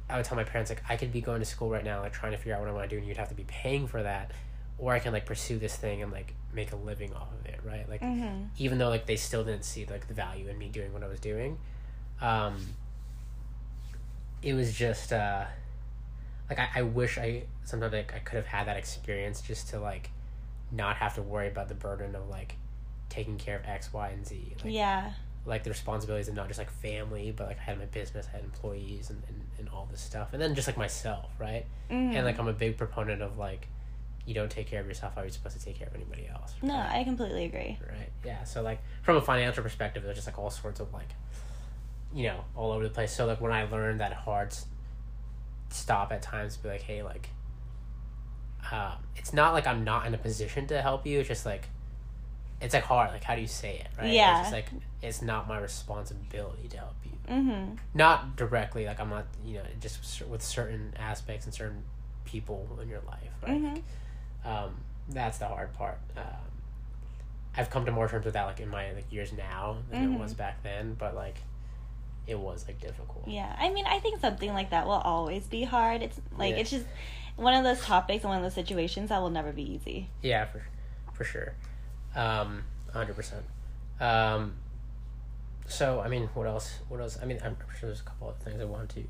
I 0.10 0.16
would 0.16 0.26
tell 0.26 0.36
my 0.38 0.44
parents 0.44 0.70
like 0.72 0.84
I 0.88 0.96
could 0.96 1.12
be 1.12 1.20
going 1.22 1.40
to 1.40 1.46
school 1.46 1.70
right 1.70 1.84
now 1.84 2.02
like 2.02 2.14
trying 2.14 2.32
to 2.34 2.38
figure 2.38 2.54
out 2.54 2.60
what 2.62 2.70
I 2.70 2.74
want 2.74 2.90
to 2.90 2.96
do 2.96 3.00
and 3.00 3.08
you'd 3.08 3.18
have 3.18 3.30
to 3.30 3.36
be 3.36 3.46
paying 3.48 3.88
for 3.88 4.04
that 4.04 4.32
or 4.78 4.94
I 4.94 5.00
can 5.00 5.12
like 5.12 5.26
pursue 5.26 5.58
this 5.58 5.76
thing 5.76 6.02
and 6.04 6.12
like 6.12 6.34
make 6.54 6.72
a 6.72 6.76
living 6.76 7.14
off 7.14 7.30
of 7.40 7.46
it 7.48 7.60
right? 7.66 7.90
Like 7.90 8.02
Mm-hmm. 8.02 8.44
even 8.60 8.78
though 8.78 8.90
like 8.90 9.06
they 9.08 9.16
still 9.16 9.44
didn't 9.44 9.66
see 9.66 9.86
like 9.86 10.08
the 10.08 10.14
value 10.14 10.48
in 10.48 10.58
me 10.58 10.70
doing 10.70 10.94
what 10.94 11.04
I 11.04 11.08
was 11.08 11.20
doing 11.20 11.58
um 12.22 12.56
it 14.42 14.54
was 14.54 14.74
just 14.74 15.12
uh 15.12 15.46
like 16.50 16.60
I, 16.60 16.70
I 16.76 16.82
wish 16.84 17.18
I 17.18 17.44
sometimes 17.64 17.94
like 17.94 18.14
I 18.16 18.20
could 18.20 18.36
have 18.38 18.46
had 18.48 18.68
that 18.68 18.78
experience 18.78 19.42
just 19.42 19.70
to 19.70 19.80
like 19.80 20.10
not 20.72 20.98
have 20.98 21.16
to 21.16 21.22
worry 21.22 21.48
about 21.48 21.68
the 21.70 21.76
burden 21.76 22.16
of 22.16 22.30
like 22.30 22.56
taking 23.10 23.38
care 23.38 23.58
of 23.58 23.66
X, 23.66 23.92
Y, 23.94 24.10
and 24.10 24.26
Z. 24.26 24.56
Like, 24.64 24.74
yeah. 24.74 25.12
like 25.46 25.64
the 25.64 25.70
responsibilities 25.70 26.28
of 26.28 26.36
not 26.36 26.48
just 26.48 26.60
like 26.60 26.70
family, 26.70 27.32
but 27.36 27.48
like 27.48 27.58
I 27.60 27.64
had 27.64 27.80
my 27.80 27.86
business, 27.86 28.28
I 28.32 28.38
had 28.38 28.44
employees 28.44 29.10
and, 29.10 29.22
and, 29.28 29.42
and 29.60 29.70
all 29.70 29.88
this 29.90 30.02
stuff. 30.02 30.30
And 30.34 30.42
then 30.42 30.56
just 30.56 30.68
like 30.68 30.78
myself, 30.78 31.32
right? 31.40 31.66
Mhm. 31.90 32.16
And 32.16 32.26
like 32.26 32.38
I'm 32.40 32.48
a 32.48 32.54
big 32.54 32.78
proponent 32.78 33.22
of 33.22 33.38
like 33.38 33.68
you 34.26 34.34
don't 34.34 34.52
take 34.52 34.68
care 34.68 34.82
of 34.82 34.88
yourself, 34.88 35.16
how 35.16 35.22
are 35.22 35.26
you 35.26 35.32
supposed 35.32 35.58
to 35.58 35.64
take 35.64 35.78
care 35.80 35.88
of 35.88 35.96
anybody 35.96 36.28
else? 36.28 36.54
no. 36.62 36.76
I 36.76 37.04
completely 37.06 37.46
agree. 37.46 37.80
right? 37.90 38.10
Yeah. 38.26 38.44
So 38.44 38.62
like 38.62 38.80
from 39.02 39.16
a 39.16 39.22
financial 39.22 39.64
perspective, 39.64 40.04
there's 40.04 40.18
just 40.18 40.28
like 40.28 40.38
all 40.38 40.50
sorts 40.50 40.82
of 40.82 40.94
like, 40.94 41.10
you 42.14 42.24
know, 42.24 42.44
all 42.56 42.72
over 42.72 42.84
the 42.84 42.90
place. 42.90 43.14
So 43.14 43.26
like 43.26 43.40
when 43.40 43.54
I 43.54 43.64
learned 43.64 44.02
that 44.02 44.12
hard 44.14 44.54
stop 45.70 46.12
at 46.12 46.22
times 46.22 46.58
to 46.58 46.64
be 46.64 46.70
like, 46.70 46.82
hey, 46.82 47.04
like, 47.04 47.30
um, 48.72 48.94
it's 49.16 49.34
not 49.34 49.54
like 49.54 49.66
I'm 49.68 49.84
not 49.84 50.06
in 50.06 50.14
a 50.14 50.18
position 50.18 50.68
to 50.68 50.82
help 50.82 51.06
you. 51.06 51.20
It's 51.20 51.28
just 51.28 51.46
like, 51.46 51.68
it's 52.60 52.74
like 52.74 52.84
hard. 52.84 53.12
Like 53.12 53.24
how 53.24 53.36
do 53.36 53.42
you 53.42 53.48
say 53.48 53.78
it, 53.80 53.88
right? 54.02 54.12
Yeah. 54.12 54.40
It's 54.42 54.50
just 54.50 54.54
like 54.54 54.66
it's 55.02 55.22
not 55.22 55.48
my 55.48 55.60
responsibility 55.60 56.68
to 56.70 56.78
help 56.78 56.96
you. 57.06 57.12
Mm-hmm. 57.34 57.76
Not 57.94 58.36
directly. 58.36 58.86
Like 58.86 59.00
I'm 59.00 59.10
not, 59.10 59.26
you 59.46 59.56
know, 59.56 59.64
just 59.80 60.24
with 60.28 60.42
certain 60.42 60.94
aspects 60.98 61.46
and 61.46 61.54
certain 61.54 61.84
people 62.26 62.68
in 62.82 62.90
your 62.90 63.02
life, 63.08 63.32
right? 63.46 63.62
Mm-hmm. 63.62 64.50
um, 64.50 64.76
that's 65.10 65.38
the 65.38 65.48
hard 65.48 65.74
part. 65.74 66.00
Um, 66.18 66.24
I've 67.56 67.70
come 67.70 67.86
to 67.86 67.92
more 67.92 68.08
terms 68.10 68.26
with 68.26 68.34
that 68.34 68.44
like 68.46 68.60
in 68.60 68.68
my 68.70 68.92
like 68.92 69.12
years 69.12 69.32
now 69.32 69.78
than 69.90 70.10
Mhm. 70.10 70.16
it 70.16 70.20
was 70.20 70.34
back 70.34 70.62
then, 70.64 70.96
but 71.00 71.16
like 71.16 71.38
it 72.28 72.38
was 72.38 72.66
like 72.68 72.80
difficult. 72.82 73.24
Yeah, 73.28 73.56
I 73.58 73.70
mean, 73.70 73.86
I 73.86 74.00
think 74.00 74.20
something 74.20 74.54
like 74.54 74.70
that 74.72 74.86
will 74.86 74.94
always 74.94 75.46
be 75.48 75.64
hard. 75.64 76.02
It's 76.02 76.20
like 76.38 76.54
Yeah. 76.54 76.60
it's 76.62 76.70
just 76.70 76.86
one 77.36 77.54
of 77.54 77.64
those 77.64 77.82
topics 77.84 78.24
and 78.24 78.30
one 78.30 78.38
of 78.38 78.44
those 78.44 78.54
situations 78.54 79.10
that 79.10 79.22
will 79.22 79.30
never 79.30 79.52
be 79.52 79.64
easy. 79.64 80.10
Yeah, 80.22 80.46
for 80.46 80.64
for 81.14 81.24
sure, 81.24 81.54
um, 82.16 82.64
hundred 82.94 83.16
percent. 83.16 83.46
Um, 84.00 84.56
so 85.68 86.00
I 86.02 86.08
mean, 86.10 86.30
what 86.34 86.48
else? 86.48 86.80
What 86.90 87.00
else? 87.00 87.18
I 87.22 87.26
mean, 87.26 87.40
I'm 87.44 87.58
sure 87.80 87.90
there's 87.90 88.02
a 88.02 88.04
couple 88.04 88.30
of 88.30 88.38
things 88.38 88.62
I 88.62 88.66
want 88.66 88.90
to 88.92 89.04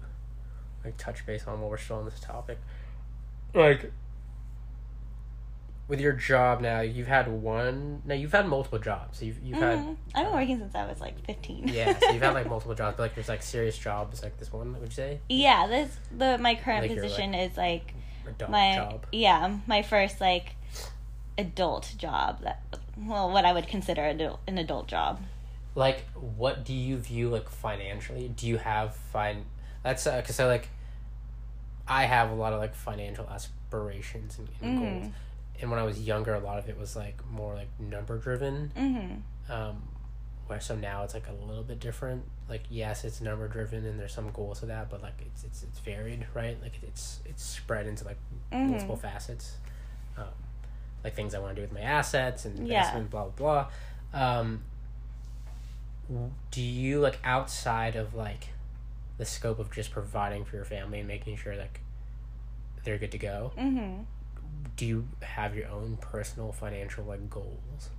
like 0.85 0.97
touch 0.97 1.25
base 1.25 1.45
on 1.47 1.59
while 1.59 1.69
we're 1.69 1.77
still 1.77 1.97
on 1.97 2.05
this 2.05 2.19
topic. 2.19 2.59
Like 3.53 3.91
with 5.87 6.01
your 6.01 6.13
job 6.13 6.59
now, 6.61 6.81
you've 6.81 7.07
had 7.07 7.27
one. 7.29 8.01
No, 8.05 8.13
you've 8.13 8.31
had 8.33 8.47
multiple 8.47 8.79
jobs. 8.79 9.21
You've 9.23 9.39
you've 9.41 9.59
had 9.59 9.79
Mhm. 9.79 9.95
I've 10.15 10.25
been 10.25 10.33
working 10.33 10.59
since 10.59 10.75
I 10.75 10.85
was 10.85 10.99
like 10.99 11.23
fifteen. 11.25 11.67
Yeah, 11.67 11.97
so 11.97 12.11
you've 12.11 12.21
had 12.21 12.33
like 12.33 12.47
multiple 12.55 12.75
jobs, 12.75 12.97
but 12.97 13.03
like 13.03 13.15
there's 13.15 13.29
like 13.29 13.41
serious 13.41 13.77
jobs 13.77 14.21
like 14.23 14.37
this 14.37 14.51
one, 14.51 14.73
would 14.79 14.89
you 14.89 14.95
say? 14.95 15.19
yeah, 15.29 15.67
this 15.67 15.97
the 16.15 16.37
my 16.37 16.55
current 16.55 16.87
Like 16.87 16.95
position 16.95 17.33
is 17.33 17.55
like 17.57 17.93
my 18.49 18.75
job. 18.75 19.05
yeah 19.13 19.57
my 19.67 19.81
first 19.81 20.19
like 20.19 20.55
adult 21.37 21.93
job 21.97 22.41
that 22.41 22.61
well 22.97 23.31
what 23.31 23.45
I 23.45 23.53
would 23.53 23.67
consider 23.67 24.03
adult, 24.03 24.39
an 24.47 24.57
adult 24.57 24.87
job. 24.87 25.21
Like, 25.75 26.03
what 26.15 26.65
do 26.65 26.73
you 26.73 26.97
view 26.97 27.29
like 27.29 27.47
financially? 27.49 28.27
Do 28.29 28.47
you 28.47 28.57
have 28.57 28.95
fine? 29.13 29.45
That's 29.83 30.07
uh, 30.07 30.19
cause 30.23 30.39
I 30.39 30.45
like, 30.47 30.69
I 31.87 32.05
have 32.05 32.31
a 32.31 32.33
lot 32.33 32.51
of 32.51 32.59
like 32.59 32.73
financial 32.73 33.29
aspirations 33.29 34.39
and, 34.39 34.49
and 34.61 34.77
Mhm. 34.77 34.81
goals. 35.01 35.13
And 35.61 35.71
when 35.71 35.79
I 35.79 35.83
was 35.83 35.99
younger, 36.01 36.33
a 36.35 36.39
lot 36.39 36.59
of 36.59 36.69
it 36.69 36.77
was 36.79 36.95
like 36.95 37.25
more 37.31 37.55
like 37.55 37.69
number 37.79 38.17
driven. 38.17 38.71
Mm-hmm. 38.77 39.51
Um, 39.51 39.81
where 40.47 40.59
so 40.61 40.75
now 40.75 41.03
it's 41.03 41.13
like 41.13 41.27
a 41.27 41.45
little 41.45 41.63
bit 41.63 41.79
different. 41.79 42.23
Like 42.49 42.63
yes, 42.69 43.03
it's 43.03 43.19
number 43.21 43.47
driven 43.47 43.85
and 43.85 43.99
there's 43.99 44.13
some 44.13 44.29
goals 44.31 44.59
to 44.61 44.67
that, 44.67 44.89
but 44.89 45.01
like 45.01 45.15
it's 45.25 45.43
it's 45.43 45.63
it's 45.63 45.79
varied, 45.79 46.25
right? 46.33 46.57
Like 46.61 46.79
it's 46.83 47.19
it's 47.25 47.43
spread 47.43 47.85
into 47.87 48.05
like 48.05 48.17
Mhm. 48.53 48.69
multiple 48.69 48.95
facets. 48.95 49.57
Um, 50.17 50.25
like 51.03 51.15
things 51.15 51.33
I 51.35 51.39
want 51.39 51.55
to 51.55 51.61
do 51.61 51.67
with 51.67 51.73
my 51.73 51.81
assets 51.81 52.45
and 52.45 52.57
Yeah. 52.67 52.77
investment, 52.79 53.09
blah 53.09 53.25
blah 53.29 53.67
blah. 54.13 54.37
Um, 54.39 54.63
do 56.51 56.61
you 56.61 56.99
like 57.01 57.19
outside 57.23 57.95
of 57.97 58.13
like 58.13 58.49
the 59.17 59.25
scope 59.25 59.59
of 59.59 59.71
just 59.71 59.91
providing 59.91 60.45
for 60.45 60.55
your 60.55 60.65
family 60.65 60.99
and 60.99 61.07
making 61.07 61.35
sure 61.35 61.55
like 61.57 61.81
they're 62.85 62.97
good 62.97 63.11
to 63.11 63.17
go? 63.17 63.51
Mm-hmm. 63.57 64.03
Do 64.75 64.85
you 64.85 65.07
have 65.21 65.55
your 65.55 65.69
own 65.69 65.97
personal 66.01 66.51
financial 66.51 67.03
like 67.05 67.29
goals? 67.29 67.89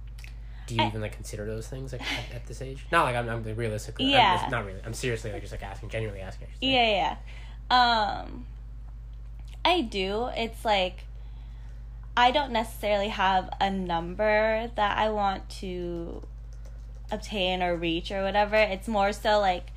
Do 0.66 0.74
you 0.74 0.82
I- 0.82 0.86
even 0.88 1.00
like 1.00 1.12
consider 1.12 1.44
those 1.46 1.66
things 1.66 1.92
like 1.92 2.02
at, 2.02 2.34
at 2.36 2.46
this 2.46 2.60
age? 2.62 2.86
Not 2.92 3.04
like 3.04 3.16
I'm, 3.16 3.28
I'm 3.28 3.42
realistically. 3.42 4.06
I'm 4.06 4.10
Yeah. 4.12 4.36
just- 4.38 4.50
not 4.50 4.64
really. 4.66 4.80
I'm 4.84 4.94
seriously 4.94 5.32
like 5.32 5.40
just 5.42 5.52
like 5.52 5.62
asking, 5.62 5.88
genuinely 5.88 6.20
asking. 6.20 6.48
Yeah, 6.60 7.16
yeah. 7.70 8.24
Um 8.24 8.46
I 9.64 9.80
do. 9.82 10.28
It's 10.36 10.64
like 10.64 11.04
I 12.16 12.30
don't 12.30 12.52
necessarily 12.52 13.08
have 13.08 13.48
a 13.60 13.70
number 13.70 14.70
that 14.74 14.98
I 14.98 15.08
want 15.10 15.48
to 15.60 16.22
obtain 17.10 17.62
or 17.62 17.76
reach 17.76 18.10
or 18.10 18.22
whatever. 18.22 18.56
It's 18.56 18.88
more 18.88 19.12
so 19.12 19.38
like 19.40 19.68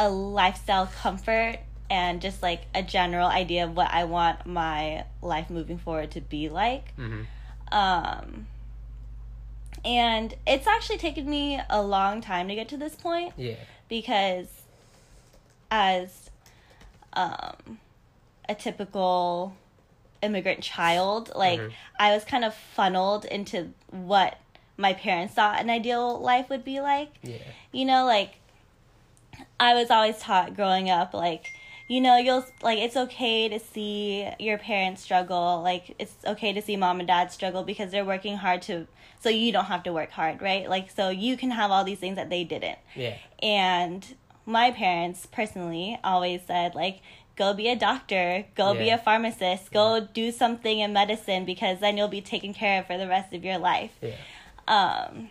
a 0.00 0.08
lifestyle 0.10 0.86
comfort 0.86 1.58
and 1.90 2.20
just 2.20 2.42
like 2.42 2.62
a 2.74 2.82
general 2.82 3.28
idea 3.28 3.64
of 3.64 3.74
what 3.76 3.90
I 3.90 4.04
want 4.04 4.44
my 4.46 5.04
life 5.22 5.48
moving 5.50 5.78
forward 5.78 6.10
to 6.12 6.20
be 6.20 6.48
like. 6.48 6.96
Mhm. 6.96 7.26
Um 7.72 8.46
and 9.84 10.34
it's 10.46 10.66
actually 10.66 10.98
taken 10.98 11.28
me 11.28 11.60
a 11.70 11.80
long 11.80 12.20
time 12.20 12.48
to 12.48 12.54
get 12.54 12.68
to 12.68 12.76
this 12.76 12.94
point 12.96 13.32
Yeah. 13.36 13.54
because 13.88 14.48
as 15.70 16.30
um 17.12 17.78
a 18.48 18.54
typical 18.54 19.54
immigrant 20.20 20.62
child 20.62 21.30
like 21.36 21.60
Mhm. 21.60 21.72
i 21.98 22.12
was 22.12 22.24
kind 22.24 22.44
of 22.44 22.54
funneled 22.54 23.24
into 23.26 23.72
what 23.90 24.38
my 24.76 24.94
parents 24.94 25.34
thought 25.34 25.60
an 25.60 25.70
ideal 25.70 26.18
life 26.18 26.48
would 26.50 26.64
be 26.64 26.80
like 26.80 27.10
Yeah. 27.22 27.36
you 27.70 27.84
know 27.84 28.04
like 28.04 28.34
i 29.60 29.74
was 29.74 29.90
always 29.90 30.18
taught 30.18 30.56
growing 30.56 30.90
up 30.90 31.14
like 31.14 31.52
you 31.88 32.00
know 32.00 32.16
you'll 32.18 32.44
like 32.62 32.78
it's 32.78 32.96
okay 32.96 33.48
to 33.48 33.58
see 33.58 34.28
your 34.38 34.58
parents 34.58 35.02
struggle. 35.02 35.62
Like 35.62 35.94
it's 35.98 36.14
okay 36.26 36.52
to 36.52 36.62
see 36.62 36.76
mom 36.76 37.00
and 37.00 37.06
dad 37.08 37.32
struggle 37.32 37.64
because 37.64 37.90
they're 37.90 38.04
working 38.04 38.36
hard 38.36 38.62
to 38.62 38.86
so 39.20 39.30
you 39.30 39.50
don't 39.50 39.64
have 39.64 39.82
to 39.84 39.92
work 39.92 40.10
hard 40.10 40.40
right? 40.40 40.68
Like 40.68 40.90
so 40.90 41.08
you 41.08 41.36
can 41.36 41.50
have 41.50 41.70
all 41.70 41.84
these 41.84 41.98
things 41.98 42.16
that 42.16 42.30
they 42.30 42.44
didn't. 42.44 42.78
Yeah. 42.94 43.16
and 43.42 44.14
my 44.46 44.70
parents 44.70 45.26
personally 45.26 45.98
always 46.02 46.40
said 46.46 46.74
like 46.74 47.00
go 47.36 47.52
be 47.52 47.68
a 47.68 47.76
doctor 47.76 48.46
go 48.54 48.72
be 48.72 48.88
a 48.88 48.96
pharmacist 48.96 49.70
go 49.72 50.00
do 50.00 50.32
something 50.32 50.78
in 50.80 50.90
medicine 50.92 51.44
because 51.44 51.80
then 51.80 51.96
you'll 51.98 52.08
be 52.08 52.22
taken 52.22 52.54
care 52.54 52.80
of 52.80 52.86
for 52.86 52.96
the 52.96 53.06
rest 53.06 53.32
of 53.34 53.44
your 53.44 53.58
life. 53.58 53.92
Yeah. 54.00 54.14
um 54.66 55.30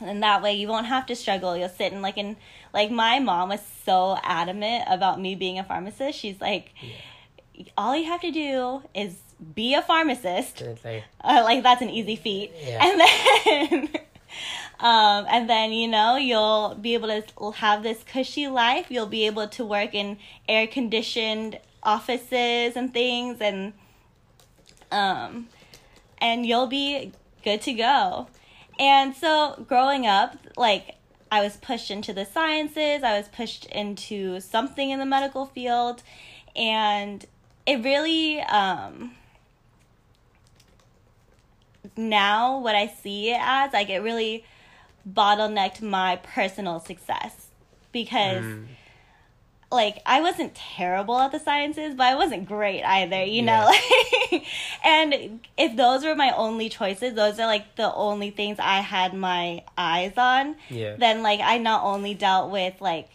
and 0.00 0.22
that 0.22 0.42
way 0.42 0.54
you 0.54 0.68
won't 0.68 0.86
have 0.86 1.06
to 1.06 1.16
struggle. 1.16 1.56
You'll 1.56 1.68
sit 1.68 1.92
in 1.92 2.02
like 2.02 2.18
in 2.18 2.36
like 2.72 2.90
my 2.90 3.18
mom 3.18 3.50
was 3.50 3.60
so 3.84 4.18
adamant 4.22 4.84
about 4.88 5.20
me 5.20 5.34
being 5.34 5.58
a 5.58 5.64
pharmacist. 5.64 6.18
She's 6.18 6.40
like 6.40 6.72
all 7.76 7.96
you 7.96 8.04
have 8.04 8.20
to 8.20 8.30
do 8.30 8.82
is 8.94 9.16
be 9.54 9.74
a 9.74 9.82
pharmacist. 9.82 10.62
Like, 10.84 11.04
uh, 11.22 11.42
like 11.44 11.62
that's 11.62 11.82
an 11.82 11.90
easy 11.90 12.16
feat. 12.16 12.52
Yeah. 12.64 12.84
and 12.84 13.00
then 13.00 13.88
um 14.80 15.26
and 15.28 15.48
then 15.48 15.72
you 15.72 15.88
know 15.88 16.16
you'll 16.16 16.76
be 16.80 16.94
able 16.94 17.08
to 17.08 17.50
have 17.52 17.82
this 17.82 18.02
cushy 18.04 18.48
life. 18.48 18.86
You'll 18.90 19.06
be 19.06 19.26
able 19.26 19.48
to 19.48 19.64
work 19.64 19.94
in 19.94 20.18
air 20.48 20.66
conditioned 20.66 21.58
offices 21.82 22.76
and 22.76 22.92
things 22.92 23.40
and 23.40 23.72
um 24.90 25.48
and 26.18 26.44
you'll 26.44 26.66
be 26.66 27.12
good 27.44 27.62
to 27.62 27.72
go 27.72 28.26
and 28.78 29.14
so 29.14 29.64
growing 29.68 30.06
up 30.06 30.36
like 30.56 30.96
I 31.30 31.42
was 31.42 31.56
pushed 31.56 31.90
into 31.90 32.12
the 32.12 32.24
sciences, 32.24 33.02
I 33.02 33.18
was 33.18 33.28
pushed 33.28 33.66
into 33.66 34.40
something 34.40 34.90
in 34.90 34.98
the 34.98 35.06
medical 35.06 35.46
field, 35.46 36.02
and 36.56 37.24
it 37.66 37.84
really 37.84 38.40
um 38.40 39.12
now 41.96 42.58
what 42.58 42.74
I 42.74 42.86
see 42.86 43.30
it 43.30 43.38
as 43.40 43.72
like 43.72 43.90
it 43.90 43.98
really 44.00 44.44
bottlenecked 45.10 45.80
my 45.82 46.16
personal 46.16 46.80
success 46.80 47.48
because 47.92 48.44
Mm. 48.44 48.66
Like 49.70 50.00
I 50.06 50.20
wasn't 50.22 50.54
terrible 50.54 51.18
at 51.18 51.30
the 51.32 51.38
sciences, 51.38 51.94
but 51.94 52.04
I 52.06 52.14
wasn't 52.14 52.46
great 52.46 52.82
either, 52.82 53.22
you 53.24 53.42
Yeah. 53.42 53.64
know. 53.70 53.72
Like, 54.30 54.44
and 54.84 55.40
if 55.56 55.74
those 55.76 56.04
were 56.04 56.14
my 56.14 56.30
only 56.36 56.68
choices, 56.68 57.14
those 57.14 57.38
are 57.38 57.46
like 57.46 57.76
the 57.76 57.92
only 57.94 58.30
things 58.30 58.58
I 58.58 58.80
had 58.80 59.14
my 59.14 59.64
eyes 59.78 60.12
on. 60.18 60.56
Yeah. 60.68 60.96
Then 60.98 61.22
like 61.22 61.40
I 61.40 61.56
not 61.56 61.82
only 61.84 62.12
dealt 62.12 62.50
with 62.50 62.78
like 62.80 63.08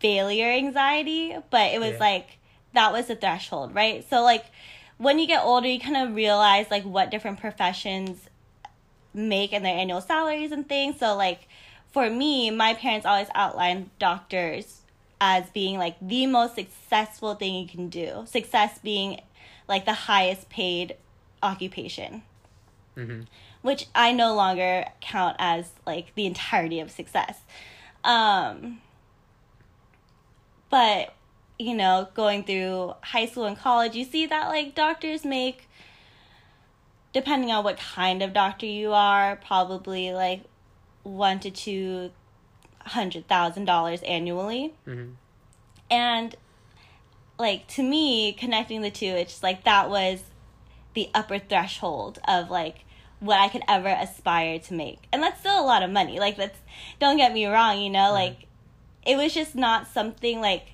failure 0.00 0.50
anxiety, 0.50 1.36
but 1.50 1.72
it 1.72 1.78
was 1.78 1.92
Yeah. 1.92 1.98
like 2.00 2.38
that 2.74 2.92
was 2.92 3.06
the 3.06 3.14
threshold, 3.16 3.74
right? 3.76 4.04
So 4.10 4.22
like 4.22 4.44
when 4.98 5.18
you 5.20 5.26
get 5.28 5.42
older, 5.44 5.68
you 5.68 5.78
kind 5.78 5.96
of 6.08 6.16
realize 6.16 6.66
like 6.70 6.82
what 6.84 7.10
different 7.12 7.38
professions 7.40 8.28
make 9.14 9.52
and 9.52 9.64
their 9.64 9.76
annual 9.76 10.00
salaries 10.00 10.50
and 10.52 10.68
things. 10.68 10.98
So 10.98 11.14
like 11.16 11.48
for 11.92 12.10
me, 12.10 12.50
my 12.50 12.74
parents 12.74 13.06
always 13.06 13.28
outlined 13.34 13.90
doctors 14.00 14.82
as 15.20 15.48
being 15.50 15.78
like 15.78 15.96
the 16.00 16.26
most 16.26 16.54
successful 16.54 17.34
thing 17.34 17.54
you 17.54 17.66
can 17.66 17.88
do. 17.88 18.24
Success 18.26 18.78
being 18.82 19.20
like 19.68 19.84
the 19.84 19.92
highest 19.92 20.48
paid 20.48 20.96
occupation, 21.42 22.22
hmm 22.94 23.22
which 23.62 23.86
I 23.96 24.12
no 24.12 24.32
longer 24.34 24.84
count 25.00 25.36
as 25.40 25.70
like 25.86 26.14
the 26.14 26.26
entirety 26.26 26.80
of 26.80 26.90
success. 26.90 27.40
Um 28.04 28.80
but 30.70 31.14
you 31.58 31.74
know, 31.74 32.08
going 32.14 32.44
through 32.44 32.94
high 33.02 33.26
school 33.26 33.46
and 33.46 33.58
college, 33.58 33.96
you 33.96 34.04
see 34.04 34.26
that 34.26 34.48
like 34.48 34.74
doctors 34.74 35.24
make 35.24 35.68
depending 37.12 37.50
on 37.50 37.64
what 37.64 37.78
kind 37.78 38.22
of 38.22 38.34
doctor 38.34 38.66
you 38.66 38.92
are, 38.92 39.36
probably 39.36 40.12
like 40.12 40.42
one 41.02 41.40
to 41.40 41.50
two 41.50 42.10
hundred 42.86 43.28
thousand 43.28 43.64
dollars 43.64 44.02
annually. 44.02 44.74
hmm 44.84 45.10
And 45.90 46.34
like 47.38 47.66
to 47.68 47.82
me, 47.82 48.32
connecting 48.32 48.82
the 48.82 48.90
two, 48.90 49.06
it's 49.06 49.32
just 49.32 49.42
like 49.42 49.64
that 49.64 49.90
was 49.90 50.22
the 50.94 51.10
upper 51.14 51.38
threshold 51.38 52.18
of 52.26 52.50
like 52.50 52.84
what 53.20 53.38
I 53.40 53.48
could 53.48 53.62
ever 53.68 53.88
aspire 53.88 54.58
to 54.60 54.74
make. 54.74 55.06
And 55.12 55.22
that's 55.22 55.40
still 55.40 55.60
a 55.60 55.64
lot 55.64 55.82
of 55.82 55.90
money. 55.90 56.18
Like 56.18 56.36
that's 56.36 56.58
don't 56.98 57.16
get 57.16 57.32
me 57.32 57.46
wrong, 57.46 57.80
you 57.80 57.90
know, 57.90 58.12
like 58.12 58.46
it 59.06 59.16
was 59.16 59.34
just 59.34 59.54
not 59.54 59.86
something 59.86 60.40
like 60.40 60.72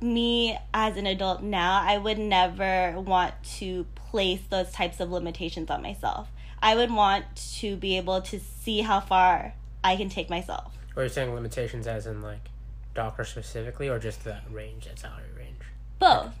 me 0.00 0.58
as 0.74 0.96
an 0.96 1.06
adult 1.06 1.42
now, 1.42 1.80
I 1.82 1.98
would 1.98 2.18
never 2.18 3.00
want 3.00 3.34
to 3.58 3.86
place 3.94 4.40
those 4.50 4.70
types 4.72 5.00
of 5.00 5.10
limitations 5.10 5.70
on 5.70 5.82
myself. 5.82 6.28
I 6.62 6.74
would 6.74 6.90
want 6.90 7.24
to 7.60 7.76
be 7.76 7.96
able 7.96 8.20
to 8.22 8.40
see 8.40 8.80
how 8.82 9.00
far 9.00 9.54
I 9.86 9.96
can 9.96 10.08
take 10.08 10.28
myself. 10.28 10.76
Or 10.96 11.02
you're 11.02 11.10
saying 11.10 11.34
limitations 11.34 11.86
as 11.86 12.06
in 12.06 12.22
like 12.22 12.48
doctor 12.94 13.24
specifically, 13.24 13.88
or 13.88 13.98
just 13.98 14.24
the 14.24 14.38
range, 14.50 14.86
that 14.86 14.98
salary 14.98 15.24
range? 15.36 15.60
Both. 15.98 16.34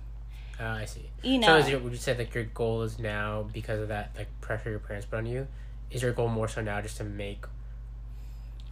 Oh, 0.58 0.64
I 0.64 0.84
see. 0.86 1.10
You 1.22 1.40
So 1.42 1.48
know. 1.48 1.56
is 1.58 1.68
your, 1.68 1.80
would 1.80 1.92
you 1.92 1.98
say 1.98 2.16
like 2.16 2.34
your 2.34 2.44
goal 2.44 2.82
is 2.82 2.98
now 2.98 3.46
because 3.52 3.80
of 3.80 3.88
that 3.88 4.12
like 4.16 4.28
pressure 4.40 4.70
your 4.70 4.78
parents 4.78 5.06
put 5.06 5.18
on 5.18 5.26
you? 5.26 5.46
Is 5.90 6.02
your 6.02 6.12
goal 6.12 6.28
more 6.28 6.48
so 6.48 6.62
now 6.62 6.80
just 6.80 6.96
to 6.96 7.04
make 7.04 7.44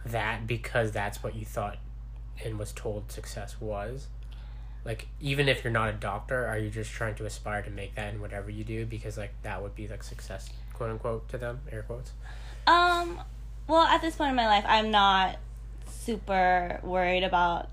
that 0.05 0.47
because 0.47 0.91
that's 0.91 1.23
what 1.23 1.35
you 1.35 1.45
thought 1.45 1.77
and 2.43 2.57
was 2.59 2.71
told 2.73 3.11
success 3.11 3.61
was? 3.61 4.07
Like 4.83 5.07
even 5.21 5.47
if 5.47 5.63
you're 5.63 5.73
not 5.73 5.89
a 5.89 5.93
doctor, 5.93 6.45
are 6.45 6.57
you 6.57 6.69
just 6.69 6.91
trying 6.91 7.15
to 7.15 7.25
aspire 7.25 7.61
to 7.61 7.69
make 7.71 7.95
that 7.95 8.13
in 8.13 8.19
whatever 8.19 8.49
you 8.49 8.63
do 8.63 8.85
because 8.85 9.17
like 9.17 9.33
that 9.43 9.61
would 9.61 9.75
be 9.75 9.87
like 9.87 10.03
success, 10.03 10.49
quote 10.73 10.89
unquote, 10.89 11.29
to 11.29 11.37
them, 11.37 11.61
air 11.71 11.83
quotes. 11.83 12.11
Um, 12.67 13.19
well, 13.67 13.83
at 13.83 14.01
this 14.01 14.15
point 14.15 14.29
in 14.31 14.35
my 14.35 14.47
life, 14.47 14.65
I'm 14.67 14.91
not 14.91 15.37
super 15.89 16.79
worried 16.83 17.23
about 17.23 17.69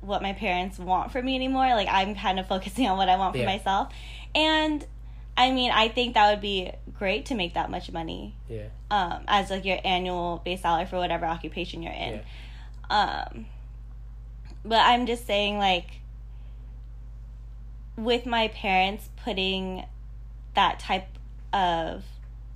what 0.00 0.22
my 0.22 0.32
parents 0.34 0.78
want 0.78 1.12
for 1.12 1.22
me 1.22 1.34
anymore. 1.34 1.66
Like, 1.74 1.88
I'm 1.90 2.14
kind 2.14 2.38
of 2.38 2.46
focusing 2.48 2.86
on 2.88 2.96
what 2.96 3.08
I 3.08 3.16
want 3.16 3.34
for 3.34 3.40
Yeah. 3.40 3.46
myself. 3.46 3.92
And 4.34 4.84
I 5.36 5.50
mean, 5.50 5.72
I 5.72 5.88
think 5.88 6.14
that 6.14 6.30
would 6.30 6.40
be 6.40 6.70
great 6.96 7.26
to 7.26 7.34
make 7.34 7.54
that 7.54 7.68
much 7.70 7.90
money 7.90 8.36
Yeah. 8.48 8.66
um, 8.90 9.24
as 9.26 9.50
like 9.50 9.64
your 9.64 9.78
annual 9.84 10.40
base 10.44 10.62
salary 10.62 10.86
for 10.86 10.96
whatever 10.96 11.26
occupation 11.26 11.82
you're 11.82 11.92
in. 11.92 12.22
Yeah. 12.90 13.24
Um, 13.30 13.46
but 14.64 14.78
I'm 14.78 15.06
just 15.06 15.26
saying, 15.26 15.58
like, 15.58 15.90
with 17.96 18.26
my 18.26 18.48
parents 18.48 19.08
putting 19.24 19.84
that 20.54 20.78
type 20.78 21.06
of 21.52 22.04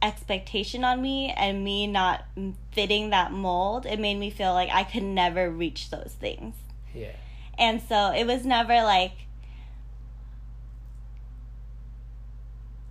expectation 0.00 0.84
on 0.84 1.02
me 1.02 1.32
and 1.36 1.64
me 1.64 1.86
not 1.86 2.24
fitting 2.72 3.10
that 3.10 3.32
mold, 3.32 3.84
it 3.86 3.98
made 3.98 4.16
me 4.16 4.30
feel 4.30 4.52
like 4.52 4.70
I 4.70 4.84
could 4.84 5.02
never 5.02 5.50
reach 5.50 5.90
those 5.90 6.16
things. 6.20 6.54
Yeah. 6.94 7.12
And 7.58 7.82
so 7.82 8.12
it 8.12 8.24
was 8.26 8.44
never 8.44 8.74
like 8.82 9.12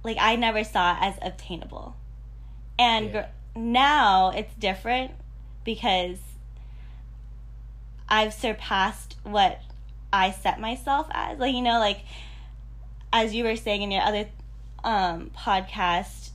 like 0.03 0.17
I 0.19 0.35
never 0.35 0.63
saw 0.63 0.93
it 0.93 0.97
as 1.01 1.15
obtainable. 1.21 1.95
And 2.79 3.07
Yeah. 3.07 3.11
gr- 3.53 3.59
now 3.59 4.29
it's 4.29 4.53
different 4.55 5.11
because 5.63 6.19
I've 8.07 8.33
surpassed 8.33 9.15
what 9.23 9.61
I 10.13 10.31
set 10.31 10.59
myself 10.59 11.07
as. 11.11 11.39
Like 11.39 11.53
you 11.53 11.61
know 11.61 11.79
like 11.79 12.01
as 13.11 13.33
you 13.33 13.43
were 13.43 13.55
saying 13.55 13.81
in 13.81 13.91
your 13.91 14.03
other 14.03 14.27
um 14.83 15.31
podcast 15.35 16.29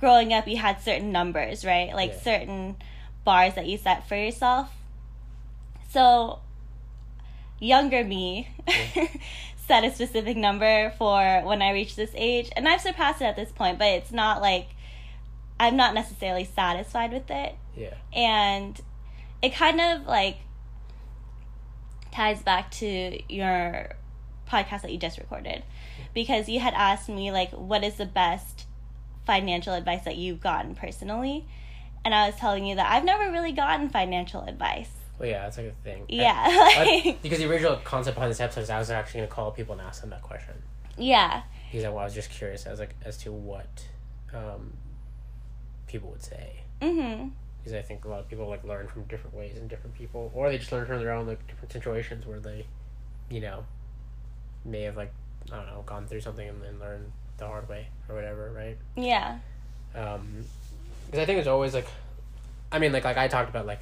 growing 0.00 0.32
up 0.32 0.46
you 0.46 0.56
had 0.56 0.80
certain 0.80 1.12
numbers, 1.12 1.64
right? 1.64 1.94
Like 1.94 2.12
Yeah. 2.12 2.20
certain 2.20 2.76
bars 3.24 3.54
that 3.54 3.66
you 3.66 3.78
set 3.78 4.08
for 4.08 4.16
yourself. 4.16 4.70
So 5.90 6.40
younger 7.60 8.02
me 8.04 8.48
set 9.66 9.84
a 9.84 9.90
specific 9.94 10.36
number 10.36 10.90
for 10.98 11.42
when 11.44 11.62
I 11.62 11.72
reach 11.72 11.94
this 11.96 12.10
age, 12.14 12.50
and 12.56 12.68
I've 12.68 12.80
surpassed 12.80 13.20
it 13.20 13.26
at 13.26 13.36
this 13.36 13.52
point, 13.52 13.78
but 13.78 13.88
it's 13.88 14.12
not 14.12 14.40
like 14.42 14.68
I'm 15.60 15.76
not 15.76 15.94
necessarily 15.94 16.44
satisfied 16.44 17.12
with 17.12 17.30
it. 17.30 17.54
Yeah. 17.76 17.94
And 18.12 18.80
it 19.40 19.54
kind 19.54 19.80
of 19.80 20.06
like 20.06 20.38
ties 22.10 22.42
back 22.42 22.70
to 22.72 23.18
your 23.32 23.90
podcast 24.48 24.82
that 24.82 24.92
you 24.92 24.98
just 24.98 25.18
recorded 25.18 25.62
because 26.12 26.48
you 26.48 26.60
had 26.60 26.74
asked 26.74 27.08
me 27.08 27.30
like 27.32 27.50
what 27.52 27.82
is 27.82 27.94
the 27.94 28.04
best 28.04 28.61
financial 29.26 29.72
advice 29.74 30.04
that 30.04 30.16
you've 30.16 30.40
gotten 30.40 30.74
personally 30.74 31.46
and 32.04 32.14
i 32.14 32.26
was 32.26 32.34
telling 32.36 32.64
you 32.66 32.74
that 32.76 32.90
i've 32.92 33.04
never 33.04 33.30
really 33.30 33.52
gotten 33.52 33.88
financial 33.88 34.42
advice 34.42 34.90
Well, 35.18 35.28
yeah, 35.28 35.42
that's 35.44 35.56
like 35.58 35.66
a 35.66 35.84
thing. 35.84 36.04
yeah 36.08 36.34
I- 36.46 37.02
like, 37.06 37.22
because 37.22 37.38
the 37.38 37.48
original 37.50 37.76
concept 37.84 38.16
behind 38.16 38.30
this 38.30 38.40
episode 38.40 38.62
is 38.62 38.70
I 38.70 38.78
was 38.78 38.90
actually 38.90 39.18
going 39.20 39.28
to 39.28 39.34
call 39.34 39.50
people 39.52 39.72
and 39.74 39.80
ask 39.82 40.00
them 40.00 40.10
that 40.10 40.22
question. 40.22 40.54
yeah 40.98 41.42
Because 41.70 41.84
I 41.84 41.90
was 41.90 42.14
just 42.14 42.30
curious 42.30 42.66
as 42.66 42.80
like 42.80 42.94
as 43.04 43.16
to 43.18 43.30
what 43.32 43.86
um, 44.34 44.72
people 45.86 46.10
would 46.10 46.22
say. 46.22 46.62
mm-hmm 46.80 47.28
Because 47.58 47.74
I 47.74 47.82
think 47.82 48.04
a 48.04 48.08
lot 48.08 48.18
of 48.20 48.28
people 48.28 48.48
like 48.48 48.64
learn 48.64 48.88
from 48.88 49.04
different 49.04 49.36
ways 49.36 49.56
and 49.58 49.68
different 49.68 49.94
people, 49.96 50.32
or 50.34 50.50
they 50.50 50.58
just 50.58 50.72
learn 50.72 50.86
from 50.86 50.98
their 50.98 51.12
own 51.12 51.26
like 51.28 51.46
different 51.46 51.70
situations 51.72 52.26
where 52.26 52.40
they, 52.40 52.66
you 53.30 53.40
know, 53.40 53.64
may 54.64 54.82
have 54.82 54.96
like 54.96 55.12
I 55.52 55.56
don't 55.56 55.66
know 55.66 55.82
gone 55.86 56.06
through 56.06 56.20
something 56.22 56.48
and 56.48 56.62
then 56.62 56.78
learned 56.80 57.12
the 57.42 57.48
hard 57.48 57.68
way 57.68 57.88
or 58.08 58.14
whatever, 58.14 58.50
right? 58.52 58.78
yeah 58.96 59.38
Um, 59.94 60.44
because 61.06 61.20
I 61.20 61.26
think 61.26 61.38
it's 61.40 61.48
always 61.48 61.74
like, 61.74 61.86
I 62.70 62.78
mean, 62.78 62.92
like 62.92 63.04
like 63.04 63.18
I 63.18 63.28
talked 63.28 63.50
about 63.50 63.66
like. 63.66 63.80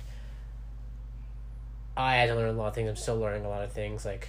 I 1.96 2.16
had 2.16 2.28
to 2.28 2.34
learn 2.34 2.48
a 2.48 2.52
lot 2.52 2.68
of 2.68 2.74
things. 2.74 2.88
I'm 2.88 2.96
still 2.96 3.18
learning 3.18 3.44
a 3.44 3.48
lot 3.48 3.62
of 3.62 3.72
things. 3.72 4.04
Like, 4.06 4.28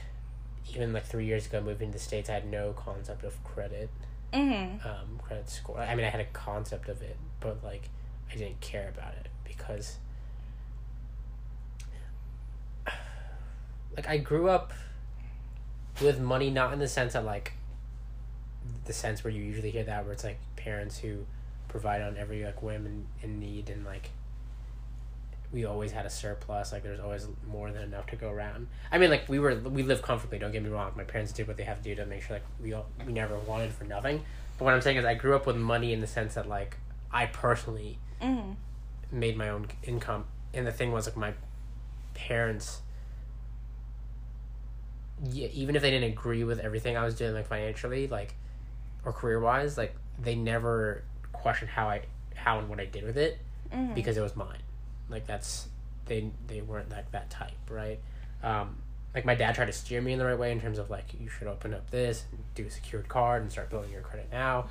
even 0.74 0.92
like 0.94 1.06
three 1.06 1.26
years 1.26 1.46
ago, 1.46 1.62
moving 1.62 1.92
to 1.92 1.98
the 1.98 2.04
states, 2.04 2.30
I 2.30 2.34
had 2.34 2.50
no 2.50 2.74
concept 2.74 3.24
of 3.24 3.42
credit, 3.44 3.90
mm-hmm 4.34 4.86
um, 4.86 5.20
credit 5.22 5.50
score. 5.50 5.80
I 5.80 5.96
mean, 5.96 6.06
I 6.06 6.10
had 6.10 6.20
a 6.20 6.26
concept 6.26 6.90
of 6.90 7.02
it, 7.02 7.18
but 7.40 7.64
like, 7.64 7.90
I 8.32 8.36
didn't 8.36 8.60
care 8.62 8.90
about 8.90 9.14
it 9.14 9.30
because, 9.46 9.98
like, 13.96 14.08
I 14.10 14.18
grew 14.18 14.50
up 14.50 14.74
with 16.02 16.20
money, 16.20 16.50
not 16.50 16.74
in 16.74 16.80
the 16.80 16.88
sense 16.88 17.14
that 17.14 17.24
like, 17.24 17.54
the 18.86 18.94
sense 18.94 19.24
where 19.24 19.32
you 19.32 19.44
usually 19.44 19.72
hear 19.72 19.84
that, 19.84 20.04
where 20.04 20.14
it's 20.14 20.24
like 20.24 20.40
parents 20.56 21.00
who 21.00 21.26
provide 21.68 22.02
on 22.02 22.18
every 22.18 22.44
like 22.44 22.62
whim 22.62 22.86
and, 22.86 23.08
and 23.22 23.40
need, 23.40 23.70
and 23.70 23.86
like, 23.86 24.10
we 25.52 25.66
always 25.66 25.92
had 25.92 26.06
a 26.06 26.10
surplus. 26.10 26.72
Like, 26.72 26.84
there's 26.84 27.00
always 27.00 27.28
more 27.46 27.72
than 27.72 27.84
enough 27.84 28.08
to 28.08 28.16
go 28.16 28.30
around. 28.30 28.68
I 28.92 28.98
mean, 28.98 29.10
like, 29.10 29.28
we 29.28 29.40
were 29.40 29.56
we 29.56 29.84
lived 29.84 30.04
comfortably. 30.04 30.40
Don't 30.40 30.52
get 30.52 30.64
me 30.64 30.70
wrong. 30.70 30.92
My 30.96 31.04
parents 31.04 31.34
did 31.34 31.48
what 31.48 31.58
they 31.58 31.64
have 31.64 31.78
to 31.78 31.84
do 31.84 31.96
to 31.96 32.06
make 32.06 32.24
sure 32.24 32.38
like 32.38 32.46
we 32.62 32.74
all, 32.74 32.86
we 33.06 33.14
never 33.14 33.38
wanted 33.38 33.72
for 33.74 33.84
nothing. 33.84 34.24
But 34.58 34.66
what 34.66 34.74
I'm 34.74 34.82
saying 34.82 34.98
is, 34.98 35.06
I 35.06 35.16
grew 35.16 35.36
up 35.36 35.46
with 35.46 35.58
money 35.58 35.94
in 35.94 36.02
the 36.02 36.08
sense 36.08 36.36
that 36.36 36.48
like 36.48 36.78
I 37.12 37.26
personally 37.26 37.98
mm-hmm 38.22 38.52
made 39.12 39.38
my 39.38 39.50
own 39.50 39.68
income 39.84 40.26
and 40.54 40.66
the 40.66 40.72
thing 40.72 40.92
was 40.92 41.06
like 41.06 41.18
my 41.18 41.34
parents 42.14 42.82
yeah, 45.30 45.48
even 45.54 45.76
if 45.76 45.82
they 45.82 45.92
didn't 45.92 46.12
agree 46.12 46.44
with 46.44 46.60
everything 46.60 46.98
I 46.98 47.04
was 47.04 47.16
doing 47.16 47.34
like 47.34 47.48
financially 47.48 48.08
like 48.08 48.34
or 49.06 49.12
career 49.14 49.40
wise 49.40 49.78
like 49.78 49.96
they 50.20 50.36
never 50.36 51.04
questioned 51.34 51.70
how 51.72 51.88
I 51.90 52.02
how 52.36 52.60
and 52.60 52.70
what 52.70 52.80
I 52.80 52.86
did 52.86 53.04
with 53.04 53.18
it 53.18 53.40
Mhm. 53.74 53.96
because 53.96 54.18
it 54.18 54.22
was 54.22 54.36
mine 54.36 54.60
like 55.10 55.26
that's 55.28 55.68
they 56.06 56.30
they 56.48 56.62
weren't 56.62 56.90
like 56.90 57.10
that 57.12 57.30
type 57.30 57.52
right 57.70 58.00
um 58.44 58.78
like 59.16 59.26
my 59.26 59.36
dad 59.36 59.56
tried 59.56 59.66
to 59.66 59.74
steer 59.74 60.02
me 60.02 60.14
in 60.14 60.20
the 60.20 60.26
right 60.26 60.38
way 60.38 60.52
in 60.52 60.60
terms 60.62 60.78
of 60.78 60.90
like 60.90 61.06
you 61.20 61.30
should 61.30 61.48
open 61.48 61.74
up 61.74 61.90
this 61.92 62.26
and 62.32 62.40
do 62.56 62.66
a 62.66 62.70
secured 62.70 63.08
card 63.08 63.42
and 63.42 63.52
start 63.52 63.70
building 63.70 63.92
your 63.92 64.02
credit 64.02 64.28
now 64.32 64.68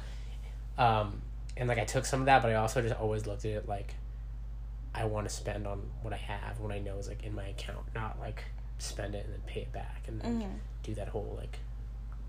um 0.78 1.20
and 1.56 1.68
like 1.68 1.78
I 1.78 1.84
took 1.84 2.04
some 2.04 2.20
of 2.20 2.26
that 2.26 2.42
but 2.42 2.50
I 2.50 2.54
also 2.54 2.80
just 2.82 2.94
always 2.94 3.26
looked 3.26 3.44
at 3.44 3.50
it 3.52 3.68
like 3.68 3.94
I 4.94 5.04
want 5.04 5.28
to 5.28 5.34
spend 5.34 5.66
on 5.66 5.82
what 6.02 6.12
I 6.12 6.16
have 6.16 6.58
what 6.60 6.72
I 6.72 6.78
know 6.78 6.96
is 6.98 7.08
like 7.08 7.22
in 7.24 7.34
my 7.34 7.46
account 7.48 7.86
not 7.94 8.18
like 8.20 8.44
spend 8.78 9.14
it 9.14 9.24
and 9.24 9.34
then 9.34 9.40
pay 9.46 9.60
it 9.60 9.72
back 9.72 10.02
and 10.08 10.20
then 10.20 10.40
Mhm. 10.42 10.58
do 10.82 10.94
that 10.94 11.08
whole 11.08 11.34
like 11.38 11.58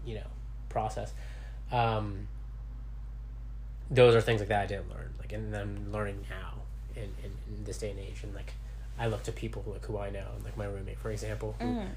you 0.06 0.16
know 0.16 0.28
process 0.70 1.14
um 1.72 2.28
those 3.90 4.16
are 4.16 4.22
things 4.22 4.40
like 4.40 4.50
that 4.50 4.64
I 4.64 4.66
didn't 4.68 4.90
learn 4.90 5.14
like 5.20 5.34
and 5.34 5.56
I'm 5.56 5.92
learning 5.92 6.26
now 6.30 6.54
in, 6.96 7.04
in, 7.04 7.32
in 7.50 7.64
this 7.66 7.78
day 7.78 7.92
and 7.92 8.00
age 8.00 8.22
and 8.24 8.34
like 8.34 8.54
I 9.00 9.08
look 9.08 9.24
to 9.24 9.32
people 9.32 9.64
who, 9.64 9.72
like 9.74 9.86
who 9.86 9.98
I 9.98 10.10
know 10.10 10.28
and 10.36 10.44
like 10.44 10.58
my 10.58 10.66
roommate 10.66 11.00
for 11.00 11.12
example 11.12 11.56
who 11.60 11.66
Mhm. 11.68 11.88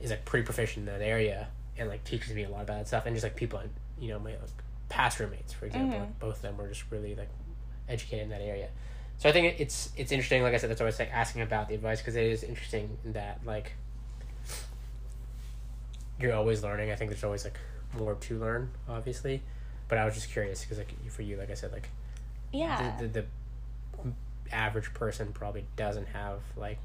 is 0.00 0.10
like 0.10 0.24
pretty 0.24 0.44
proficient 0.44 0.88
in 0.88 0.92
that 0.98 1.04
area 1.04 1.48
and 1.76 1.88
like 1.88 2.04
teaches 2.04 2.34
me 2.34 2.44
a 2.44 2.48
lot 2.48 2.62
about 2.62 2.78
that 2.78 2.88
stuff 2.88 3.06
and 3.06 3.14
just 3.14 3.24
like 3.24 3.36
people 3.36 3.60
you 3.98 4.08
know 4.08 4.18
my 4.18 4.30
like, 4.32 4.40
past 4.88 5.18
roommates 5.20 5.52
for 5.52 5.66
example 5.66 5.98
Mhm. 5.98 6.00
like, 6.00 6.18
both 6.20 6.36
of 6.36 6.42
them 6.42 6.56
were 6.56 6.68
just 6.68 6.84
really 6.90 7.14
like 7.14 7.28
educated 7.88 8.24
in 8.24 8.30
that 8.30 8.42
area 8.42 8.68
so 9.18 9.28
I 9.28 9.32
think 9.32 9.58
it's 9.60 9.90
it's 9.96 10.12
interesting 10.12 10.42
like 10.42 10.54
I 10.54 10.56
said 10.56 10.70
that's 10.70 10.80
why 10.80 10.86
I 10.86 10.88
was 10.88 10.98
like 10.98 11.12
asking 11.12 11.42
about 11.42 11.68
the 11.68 11.74
advice 11.74 12.00
because 12.00 12.16
it 12.16 12.26
is 12.26 12.42
interesting 12.42 12.96
that 13.06 13.40
like 13.44 13.72
you're 16.20 16.34
always 16.34 16.62
learning 16.62 16.90
I 16.90 16.96
think 16.96 17.10
there's 17.10 17.24
always 17.24 17.44
like 17.44 17.58
more 17.98 18.14
to 18.14 18.38
learn 18.38 18.70
obviously 18.88 19.42
but 19.88 19.98
I 19.98 20.04
was 20.04 20.14
just 20.14 20.30
curious 20.30 20.60
because 20.62 20.78
like 20.78 20.92
for 21.10 21.22
you 21.22 21.36
like 21.36 21.50
I 21.50 21.54
said 21.54 21.72
like 21.72 21.88
Yeah. 22.52 22.96
the, 23.00 23.06
the, 23.08 23.20
the 24.02 24.12
average 24.52 24.92
person 24.94 25.32
probably 25.32 25.64
doesn't 25.76 26.08
have 26.08 26.40
like 26.56 26.78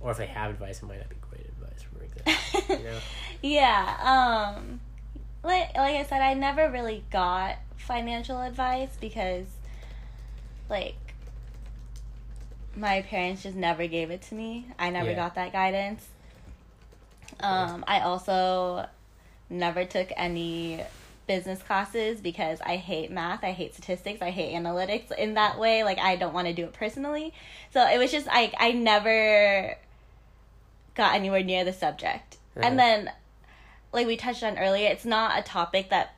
or 0.00 0.10
if 0.12 0.18
they 0.18 0.26
have 0.26 0.50
advice 0.50 0.82
it 0.82 0.86
might 0.86 0.98
not 0.98 1.08
be 1.08 1.16
great 1.30 1.46
advice 1.46 1.82
for 1.82 2.02
example 2.04 2.76
you 2.78 2.84
know 2.90 2.98
yeah. 3.42 4.54
Um 4.56 4.80
like 5.44 5.76
like 5.76 5.94
I 5.96 6.02
said, 6.04 6.20
I 6.20 6.34
never 6.34 6.68
really 6.70 7.04
got 7.10 7.56
financial 7.76 8.40
advice 8.40 8.90
because 9.00 9.46
like 10.68 10.96
my 12.76 13.02
parents 13.02 13.42
just 13.42 13.56
never 13.56 13.86
gave 13.86 14.10
it 14.10 14.22
to 14.22 14.34
me. 14.34 14.66
I 14.78 14.90
never 14.90 15.10
Yeah. 15.10 15.16
got 15.16 15.34
that 15.36 15.52
guidance. 15.52 16.06
Um 17.40 17.84
I 17.86 18.00
also 18.00 18.86
never 19.50 19.84
took 19.84 20.12
any 20.16 20.82
business 21.26 21.62
classes 21.62 22.20
because 22.20 22.60
I 22.60 22.76
hate 22.76 23.10
math, 23.10 23.44
I 23.44 23.52
hate 23.52 23.74
statistics, 23.74 24.22
I 24.22 24.30
hate 24.30 24.54
analytics 24.54 25.12
in 25.12 25.34
that 25.34 25.58
way. 25.58 25.84
Like 25.84 25.98
I 25.98 26.16
don't 26.16 26.34
want 26.34 26.48
to 26.48 26.54
do 26.54 26.64
it 26.64 26.72
personally. 26.72 27.32
So 27.72 27.86
it 27.86 27.98
was 27.98 28.10
just 28.10 28.26
like 28.26 28.54
I 28.58 28.72
never 28.72 29.76
got 30.94 31.14
anywhere 31.14 31.44
near 31.44 31.64
the 31.64 31.72
subject. 31.72 32.38
Uh-huh. 32.56 32.66
And 32.66 32.78
then 32.78 33.12
like 33.92 34.06
we 34.06 34.16
touched 34.16 34.42
on 34.42 34.58
earlier, 34.58 34.88
it's 34.88 35.04
not 35.04 35.38
a 35.38 35.42
topic 35.42 35.90
that 35.90 36.14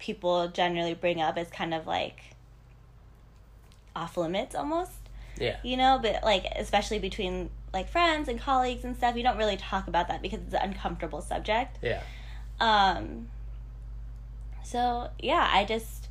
people 0.00 0.48
generally 0.48 0.94
bring 0.94 1.20
up 1.20 1.36
as 1.36 1.48
kind 1.48 1.74
of 1.74 1.86
like 1.86 2.20
off 3.94 4.16
limits 4.16 4.54
almost 4.54 4.92
yeah 5.38 5.56
you 5.62 5.76
know 5.76 5.98
but 6.02 6.22
like 6.24 6.44
especially 6.56 6.98
between 6.98 7.50
like 7.72 7.88
friends 7.88 8.28
and 8.28 8.40
colleagues 8.40 8.84
and 8.84 8.96
stuff 8.96 9.16
you 9.16 9.22
don't 9.22 9.36
really 9.38 9.56
talk 9.56 9.88
about 9.88 10.08
that 10.08 10.22
because 10.22 10.40
it's 10.40 10.54
an 10.54 10.70
uncomfortable 10.70 11.20
subject. 11.20 11.78
Yeah. 11.82 12.02
Um 12.60 13.28
so 14.70 15.10
yeah 15.18 15.48
i 15.52 15.64
just 15.64 16.08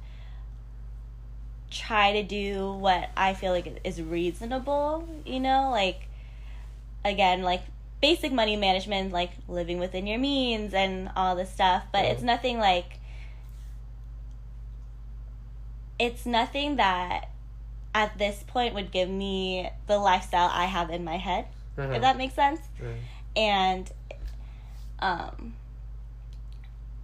try 1.71 2.11
to 2.11 2.23
do 2.23 2.73
what 2.73 3.09
i 3.15 3.33
feel 3.33 3.51
like 3.53 3.79
is 3.83 4.01
reasonable 4.01 5.07
you 5.25 5.39
know 5.39 5.69
like 5.71 6.07
again 7.05 7.41
like 7.41 7.61
basic 8.01 8.31
money 8.31 8.57
management 8.57 9.13
like 9.13 9.31
living 9.47 9.79
within 9.79 10.07
your 10.07 10.17
means 10.17 10.73
and 10.73 11.09
all 11.15 11.35
this 11.35 11.51
stuff 11.51 11.83
but 11.93 12.03
it's 12.05 12.21
nothing 12.21 12.57
like 12.57 12.99
it's 15.99 16.25
nothing 16.25 16.77
that 16.77 17.28
at 17.95 18.17
this 18.17 18.43
point 18.47 18.73
would 18.75 18.91
give 18.91 19.09
me 19.09 19.69
the 19.87 19.97
lifestyle 19.97 20.49
i 20.51 20.65
have 20.65 20.89
in 20.89 21.03
my 21.03 21.17
head 21.17 21.45
Uh-huh. 21.77 21.91
if 21.93 22.01
that 22.01 22.17
makes 22.17 22.33
sense. 22.35 22.59
And 23.35 23.89
um 24.99 25.53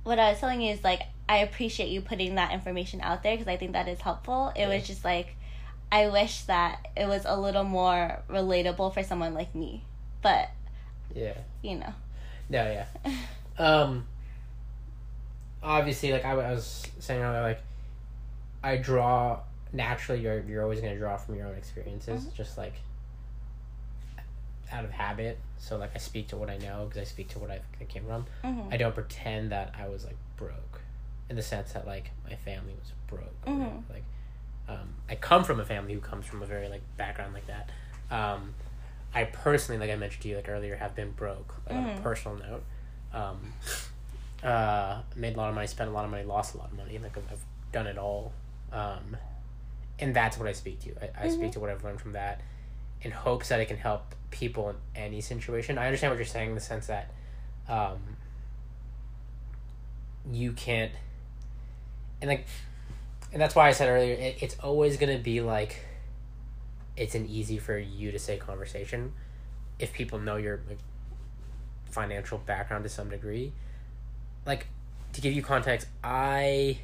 what 0.03 0.19
i 0.19 0.29
was 0.31 0.39
telling 0.39 0.61
you 0.61 0.71
is 0.73 0.83
like 0.83 1.01
i 1.27 1.37
appreciate 1.37 1.89
you 1.89 2.01
putting 2.01 2.35
that 2.35 2.51
information 2.51 3.01
out 3.01 3.23
there 3.23 3.33
because 3.35 3.47
i 3.47 3.57
think 3.57 3.71
that 3.73 3.87
is 3.87 3.99
helpful. 4.01 4.51
It 4.55 4.61
Yeah. 4.61 4.67
was 4.75 4.85
just 4.85 5.03
like 5.03 5.35
i 5.91 6.07
wish 6.07 6.41
that 6.43 6.87
it 6.97 7.07
was 7.07 7.23
a 7.25 7.39
little 7.39 7.63
more 7.63 8.21
relatable 8.29 8.93
for 8.93 9.01
someone 9.03 9.33
like 9.33 9.53
me. 9.55 9.83
But 10.21 10.49
yeah. 11.15 11.37
you 11.61 11.77
know. 11.77 11.93
No 12.49 12.63
yeah. 12.71 12.85
Um 13.57 14.05
obviously 15.63 16.11
like 16.11 16.25
I, 16.25 16.31
I 16.31 16.51
was 16.51 16.85
saying 16.99 17.21
earlier 17.21 17.41
like 17.41 17.61
I 18.63 18.77
draw 18.77 19.39
naturally 19.75 20.21
you're 20.21 20.39
you're 20.41 20.63
always 20.63 20.79
going 20.81 20.93
to 20.93 20.97
draw 20.99 21.17
from 21.17 21.35
your 21.35 21.47
own 21.47 21.55
experiences 21.55 22.25
Mhm. 22.25 22.33
just 22.33 22.57
like 22.57 22.73
out 24.71 24.83
of 24.83 24.91
habit 24.91 25.37
so 25.57 25.77
like 25.77 25.91
I 25.93 25.99
speak 25.99 26.27
to 26.29 26.37
what 26.37 26.49
I 26.49 26.57
know 26.57 26.85
because 26.85 26.99
I 27.01 27.03
speak 27.05 27.29
to 27.29 27.39
what 27.39 27.51
I, 27.51 27.59
I 27.79 27.83
came 27.85 28.05
from 28.05 28.25
Mhm. 28.43 28.73
I 28.73 28.77
don't 28.77 28.93
pretend 28.95 29.51
that 29.51 29.73
I 29.77 29.87
was 29.87 30.05
like 30.05 30.17
broke 30.37 30.81
in 31.29 31.35
the 31.35 31.41
sense 31.41 31.73
that 31.73 31.85
like 31.87 32.11
my 32.29 32.35
family 32.35 32.73
was 32.79 32.91
broke. 33.07 33.45
Mhm. 33.45 33.81
Like, 33.89 34.03
um, 34.67 34.93
I 35.09 35.15
come 35.15 35.43
from 35.43 35.59
a 35.59 35.65
family 35.65 35.93
who 35.93 35.99
comes 35.99 36.25
from 36.27 36.41
a 36.43 36.45
very 36.45 36.69
like 36.69 36.81
background 36.97 37.33
like 37.33 37.47
that. 37.47 37.69
Um, 38.11 38.53
I 39.13 39.23
personally, 39.25 39.79
like 39.79 39.89
I 39.89 39.95
mentioned 39.95 40.21
to 40.23 40.29
you 40.29 40.35
like 40.35 40.49
earlier, 40.49 40.75
have 40.75 40.93
been 40.95 41.11
broke 41.11 41.55
like, 41.67 41.77
on 41.77 41.85
a 41.85 41.87
Mhm. 41.89 42.03
personal 42.03 42.37
note. 42.37 42.63
Um, 43.13 43.53
uh, 44.43 45.01
made 45.15 45.35
a 45.35 45.37
lot 45.37 45.49
of 45.49 45.55
money, 45.55 45.65
spent 45.67 45.89
a 45.89 45.93
lot 45.93 46.05
of 46.05 46.11
money, 46.11 46.23
lost 46.23 46.53
a 46.53 46.57
lot 46.57 46.71
of 46.71 46.77
money. 46.77 46.97
Like 46.99 47.17
I've, 47.17 47.31
I've 47.31 47.45
done 47.71 47.87
it 47.87 47.97
all, 47.97 48.33
um, 48.71 49.17
and 49.99 50.15
that's 50.15 50.37
what 50.37 50.47
I 50.47 50.51
speak 50.53 50.79
to. 50.81 50.91
I, 51.01 51.25
I 51.25 51.27
Mhm. 51.27 51.31
speak 51.31 51.51
to 51.53 51.59
what 51.59 51.69
I've 51.69 51.83
learned 51.83 52.01
from 52.01 52.13
that, 52.13 52.41
in 53.01 53.11
hopes 53.11 53.49
that 53.49 53.59
it 53.59 53.65
can 53.67 53.77
help 53.77 54.15
people 54.31 54.69
in 54.69 54.75
any 54.95 55.21
situation. 55.21 55.77
I 55.77 55.85
understand 55.85 56.11
what 56.11 56.17
you're 56.17 56.25
saying 56.25 56.49
in 56.49 56.55
the 56.55 56.61
sense 56.61 56.87
that. 56.87 57.11
Um, 57.67 58.17
you 60.31 60.51
can't 60.53 60.91
and 62.21 62.29
like 62.29 62.45
and 63.31 63.39
that's 63.41 63.53
why 63.55 63.67
i 63.67 63.71
said 63.71 63.87
earlier 63.87 64.13
it, 64.15 64.37
it's 64.41 64.55
always 64.59 64.97
going 64.97 65.15
to 65.15 65.23
be 65.23 65.41
like 65.41 65.85
it's 66.97 67.13
an 67.15 67.27
easy 67.27 67.57
for 67.57 67.77
you 67.77 68.11
to 68.11 68.17
say 68.19 68.37
conversation 68.37 69.13
if 69.77 69.93
people 69.93 70.17
know 70.17 70.35
your 70.37 70.61
like, 70.67 70.79
financial 71.85 72.37
background 72.39 72.83
to 72.83 72.89
some 72.89 73.09
degree 73.09 73.51
like 74.45 74.67
to 75.13 75.21
give 75.21 75.33
you 75.33 75.41
context 75.43 75.87
i 76.03 76.77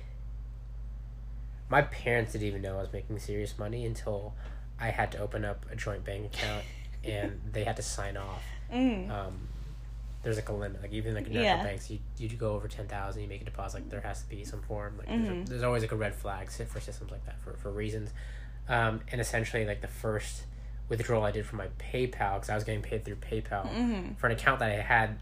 my 1.72 1.82
parents 1.82 2.34
didn't 2.34 2.47
even 2.47 2.61
know 2.61 2.78
i 2.78 2.82
was 2.82 2.91
making 2.93 3.17
serious 3.17 3.57
money 3.57 3.86
until 3.86 4.34
i 4.80 4.88
had 4.89 5.11
to 5.11 5.17
open 5.17 5.43
up 5.45 5.65
a 5.72 5.76
joint 5.76 6.03
bank 6.05 6.26
account 6.26 6.63
and 7.03 7.41
they 7.51 7.63
had 7.63 7.76
to 7.78 7.82
sign 7.84 8.15
off 8.17 8.43
Mm. 8.72 9.09
um, 9.09 9.47
there's 10.24 10.38
like 10.38 10.47
a 10.47 10.53
limit. 10.53 10.82
Like 10.82 10.93
even 10.93 11.13
like 11.15 11.26
national 11.28 11.43
Yeah. 11.43 11.63
banks, 11.63 11.89
you 11.91 11.99
you 12.17 12.30
go 12.30 12.51
over 12.53 12.69
ten 12.69 12.88
thousand, 12.88 13.22
you 13.24 13.28
make 13.28 13.41
a 13.41 13.43
deposit. 13.45 13.80
Like 13.80 13.89
there 13.89 13.99
has 13.99 14.22
to 14.22 14.30
be 14.30 14.45
some 14.45 14.61
form. 14.61 14.97
Like 14.97 15.07
there's, 15.09 15.28
a, 15.28 15.32
Mhm. 15.32 15.49
there's 15.49 15.63
always 15.63 15.82
like 15.82 15.91
a 15.91 15.95
red 15.97 16.13
flag 16.15 16.49
sit 16.51 16.69
for 16.69 16.80
systems 16.80 17.11
like 17.11 17.26
that 17.26 17.38
for 17.41 17.51
for 17.57 17.69
reasons. 17.69 18.11
Um, 18.69 19.01
and 19.11 19.19
essentially 19.19 19.65
like 19.65 19.82
the 19.82 19.89
first 19.89 20.43
withdrawal 20.88 21.24
I 21.26 21.32
did 21.32 21.45
from 21.45 21.57
my 21.57 21.67
PayPal 21.80 22.36
because 22.36 22.49
I 22.49 22.55
was 22.55 22.63
getting 22.63 22.82
paid 22.82 23.03
through 23.03 23.15
PayPal 23.17 23.67
Mhm. 23.69 24.15
for 24.17 24.28
an 24.28 24.32
account 24.34 24.59
that 24.59 24.69
I 24.72 24.76
had 24.82 25.17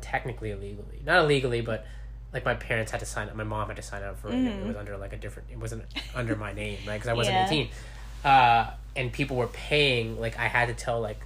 technically 0.00 0.50
illegally, 0.52 1.00
not 1.04 1.18
illegally, 1.24 1.60
but 1.62 1.84
like 2.32 2.44
my 2.44 2.54
parents 2.54 2.90
had 2.92 3.00
to 3.00 3.06
sign 3.06 3.28
up. 3.28 3.34
My 3.36 3.44
mom 3.44 3.68
had 3.68 3.76
to 3.76 3.82
sign 3.82 4.02
up 4.02 4.18
for 4.18 4.28
it. 4.28 4.34
It 4.34 4.38
Mhm. 4.62 4.66
was 4.66 4.76
under 4.76 4.96
like 4.96 5.12
a 5.12 5.16
different. 5.16 5.48
It 5.50 5.58
wasn't 5.58 5.84
under 6.14 6.36
my 6.36 6.52
name, 6.52 6.78
right? 6.86 6.94
Because 6.94 7.08
I 7.08 7.14
wasn't 7.14 7.36
Yeah. 7.36 7.46
eighteen. 7.46 7.68
Uh, 8.24 8.70
and 8.96 9.12
people 9.12 9.36
were 9.36 9.46
paying. 9.48 10.20
Like 10.20 10.38
I 10.38 10.48
had 10.48 10.68
to 10.68 10.74
tell 10.74 11.00
like 11.00 11.20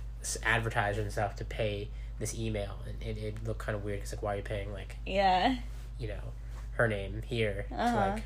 advertisers 0.44 1.03
and 1.03 1.12
stuff 1.12 1.36
to 1.36 1.44
pay 1.44 1.88
this 2.18 2.38
email, 2.38 2.78
and 2.88 3.03
it, 3.03 3.18
it 3.20 3.44
looked 3.44 3.59
kind 3.61 3.74
of 3.76 3.84
weird. 3.84 3.98
Because 3.98 4.12
like, 4.12 4.22
why 4.22 4.34
are 4.34 4.36
you 4.36 4.42
paying 4.42 4.72
like 4.72 4.96
yeah 5.05 5.57
you 5.98 6.09
know 6.09 6.20
her 6.72 6.86
name 6.88 7.22
here? 7.26 7.66
to, 7.68 7.74
Uh-huh. 7.74 7.96
like 8.14 8.22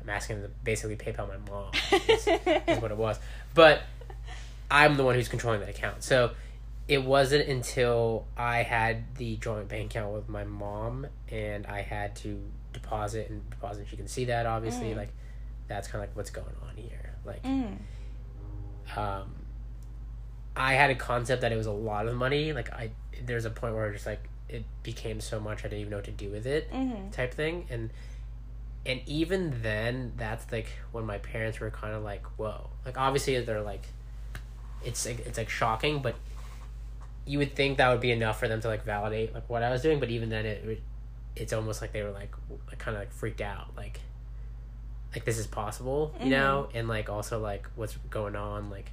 I'm 0.00 0.08
asking 0.08 0.40
them 0.40 0.50
to 0.50 0.56
basically 0.64 0.96
PayPal 0.96 1.28
my 1.28 1.36
mom. 1.50 1.72
is, 2.08 2.26
is 2.66 2.80
what 2.80 2.90
it 2.90 2.96
was. 2.96 3.18
But 3.54 3.82
I'm 4.70 4.96
the 4.96 5.04
one 5.04 5.14
who's 5.14 5.28
controlling 5.28 5.60
that 5.60 5.68
account. 5.68 6.02
So 6.04 6.30
it 6.88 7.04
wasn't 7.04 7.46
until 7.48 8.26
I 8.36 8.62
had 8.62 9.14
the 9.16 9.36
joint 9.36 9.68
bank 9.68 9.90
account 9.90 10.14
with 10.14 10.28
my 10.28 10.44
mom 10.44 11.06
and 11.30 11.66
I 11.66 11.82
had 11.82 12.16
to 12.16 12.40
deposit 12.72 13.28
and 13.30 13.48
deposit. 13.50 13.86
She 13.90 13.96
can 13.96 14.08
see 14.08 14.24
that 14.26 14.46
obviously. 14.46 14.88
Mm. 14.92 14.96
Like 14.96 15.12
that's 15.68 15.86
kind 15.88 16.02
of 16.02 16.08
like 16.08 16.16
what's 16.16 16.30
going 16.30 16.46
on 16.68 16.76
here. 16.76 17.14
Like 17.26 17.42
Mm. 17.42 17.76
um, 18.96 19.34
I 20.56 20.74
had 20.74 20.90
a 20.90 20.94
concept 20.94 21.42
that 21.42 21.52
it 21.52 21.56
was 21.56 21.66
a 21.66 21.72
lot 21.72 22.08
of 22.08 22.16
money. 22.16 22.52
Like 22.52 22.72
I, 22.72 22.90
there's 23.24 23.44
a 23.44 23.50
point 23.50 23.74
where 23.74 23.92
just 23.92 24.06
like 24.06 24.26
it 24.48 24.64
became 24.82 25.20
so 25.20 25.38
much 25.38 25.60
I 25.60 25.62
didn't 25.68 25.80
even 25.80 25.90
know 25.90 25.98
what 25.98 26.06
to 26.06 26.10
do 26.10 26.30
with 26.30 26.46
it, 26.46 26.72
Mhm. 26.72 27.12
type 27.12 27.34
thing. 27.34 27.66
And 27.70 27.90
and 28.86 29.02
even 29.06 29.60
then, 29.62 30.14
that's 30.16 30.50
like 30.50 30.68
when 30.92 31.04
my 31.04 31.18
parents 31.18 31.60
were 31.60 31.70
kind 31.70 31.94
of 31.94 32.02
like, 32.02 32.24
"Whoa!" 32.38 32.70
Like 32.86 32.96
obviously 32.96 33.38
they're 33.40 33.60
like, 33.60 33.82
it's 34.82 35.04
like 35.04 35.18
it's 35.26 35.36
like 35.36 35.50
shocking, 35.50 36.00
but 36.00 36.14
you 37.28 37.38
would 37.38 37.54
think 37.54 37.78
that 37.78 37.90
would 37.90 38.00
be 38.00 38.10
enough 38.10 38.38
for 38.40 38.48
them 38.48 38.60
to 38.62 38.68
like 38.68 38.84
validate 38.84 39.34
like 39.34 39.48
what 39.48 39.62
I 39.62 39.70
was 39.70 39.82
doing. 39.82 40.00
But 40.00 40.08
even 40.10 40.30
then, 40.30 40.46
it 40.46 40.64
would, 40.66 40.80
it's 41.36 41.52
almost 41.52 41.80
like 41.82 41.92
they 41.92 42.02
were 42.02 42.10
like, 42.10 42.32
kind 42.78 42.96
of 42.96 43.02
like 43.02 43.12
freaked 43.12 43.40
out, 43.40 43.68
like 43.76 44.00
like 45.14 45.24
this 45.24 45.38
is 45.38 45.46
possible, 45.46 46.14
you 46.22 46.30
know, 46.30 46.68
and 46.74 46.88
like 46.88 47.08
also 47.08 47.38
like 47.38 47.68
what's 47.76 47.96
going 48.10 48.36
on, 48.36 48.70
like 48.70 48.90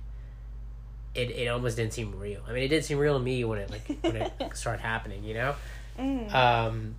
it 1.14 1.32
it 1.32 1.48
almost 1.48 1.78
didn't 1.78 1.94
seem 1.94 2.18
real. 2.20 2.42
I 2.48 2.52
mean, 2.54 2.64
it 2.64 2.68
did 2.68 2.84
seem 2.86 2.98
real 2.98 3.18
to 3.18 3.24
me 3.24 3.44
when 3.46 3.60
it 3.60 3.70
like 3.72 3.98
when 4.02 4.16
it 4.18 4.34
started 4.54 4.82
happening, 4.82 5.24
you 5.24 5.34
know. 5.34 5.56
Mhm. 5.98 6.34
Um. 6.34 6.96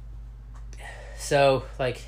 So 1.18 1.64
like, 1.78 2.02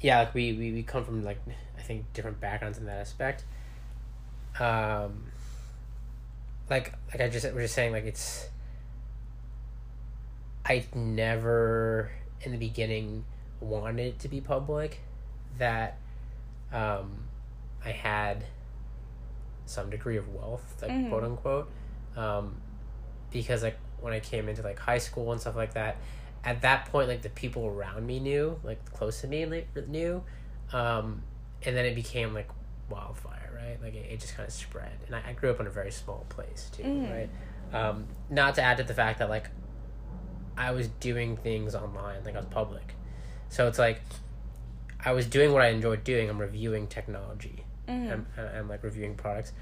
yeah, 0.00 0.20
like 0.20 0.34
we 0.34 0.52
we 0.54 0.72
we 0.72 0.82
come 0.82 1.04
from 1.04 1.24
like 1.24 1.40
I 1.78 1.82
think 1.82 2.04
different 2.14 2.40
backgrounds 2.40 2.78
in 2.78 2.86
that 2.86 2.98
aspect. 3.00 3.44
Um. 4.58 5.24
Like 6.70 6.92
like 7.10 7.20
I 7.20 7.28
just 7.28 7.44
was 7.52 7.64
just 7.64 7.74
saying 7.74 7.92
like 7.92 8.04
it's. 8.04 8.48
I 10.64 10.84
never 10.94 12.10
in 12.42 12.52
the 12.52 12.58
beginning 12.58 13.24
wanted 13.60 14.00
it 14.06 14.18
to 14.20 14.28
be 14.28 14.40
public, 14.40 15.00
that, 15.58 15.96
um, 16.72 17.24
I 17.84 17.90
had 17.90 18.44
some 19.64 19.88
degree 19.90 20.16
of 20.18 20.28
wealth, 20.34 20.76
like 20.82 20.90
Mhm. 20.92 21.08
quote 21.08 21.24
unquote, 21.24 21.70
um, 22.16 22.60
because 23.30 23.62
like 23.62 23.76
when 24.00 24.12
I 24.12 24.20
came 24.20 24.48
into 24.48 24.62
like 24.62 24.78
high 24.78 24.98
school 24.98 25.32
and 25.32 25.40
stuff 25.40 25.56
like 25.56 25.74
that, 25.74 25.96
at 26.44 26.60
that 26.62 26.86
point 26.86 27.08
like 27.08 27.22
the 27.22 27.30
people 27.30 27.66
around 27.66 28.06
me 28.06 28.20
knew, 28.20 28.58
like 28.62 28.84
close 28.92 29.20
to 29.22 29.26
me 29.26 29.44
knew, 29.88 30.22
um, 30.72 31.22
and 31.64 31.76
then 31.76 31.84
it 31.86 31.94
became 31.94 32.34
like 32.34 32.48
wildfire, 32.90 33.37
right? 33.68 33.82
Like 33.82 33.94
it, 33.94 34.06
it 34.10 34.20
just 34.20 34.34
kind 34.36 34.46
of 34.46 34.52
spread, 34.52 34.92
and 35.06 35.14
I, 35.16 35.22
I 35.28 35.32
grew 35.32 35.50
up 35.50 35.60
in 35.60 35.66
a 35.66 35.70
very 35.70 35.90
small 35.90 36.24
place 36.28 36.70
too, 36.72 36.82
Mhm. 36.84 37.10
right? 37.10 37.30
Um, 37.72 38.06
not 38.30 38.54
to 38.56 38.62
add 38.62 38.78
to 38.78 38.82
the 38.84 38.94
fact 38.94 39.18
that 39.18 39.28
like 39.28 39.50
I 40.56 40.72
was 40.72 40.88
doing 40.88 41.36
things 41.36 41.74
online, 41.74 42.24
like 42.24 42.34
I 42.34 42.38
was 42.38 42.46
public, 42.46 42.94
so 43.48 43.66
it's 43.68 43.78
like 43.78 44.00
I 45.04 45.12
was 45.12 45.26
doing 45.26 45.52
what 45.52 45.62
I 45.62 45.68
enjoyed 45.68 46.02
doing. 46.04 46.28
I'm 46.28 46.38
reviewing 46.40 46.86
technology. 46.88 47.64
Mhm. 47.88 48.12
I'm, 48.12 48.26
I'm 48.56 48.68
like 48.68 48.82
reviewing 48.82 49.14
products, 49.14 49.52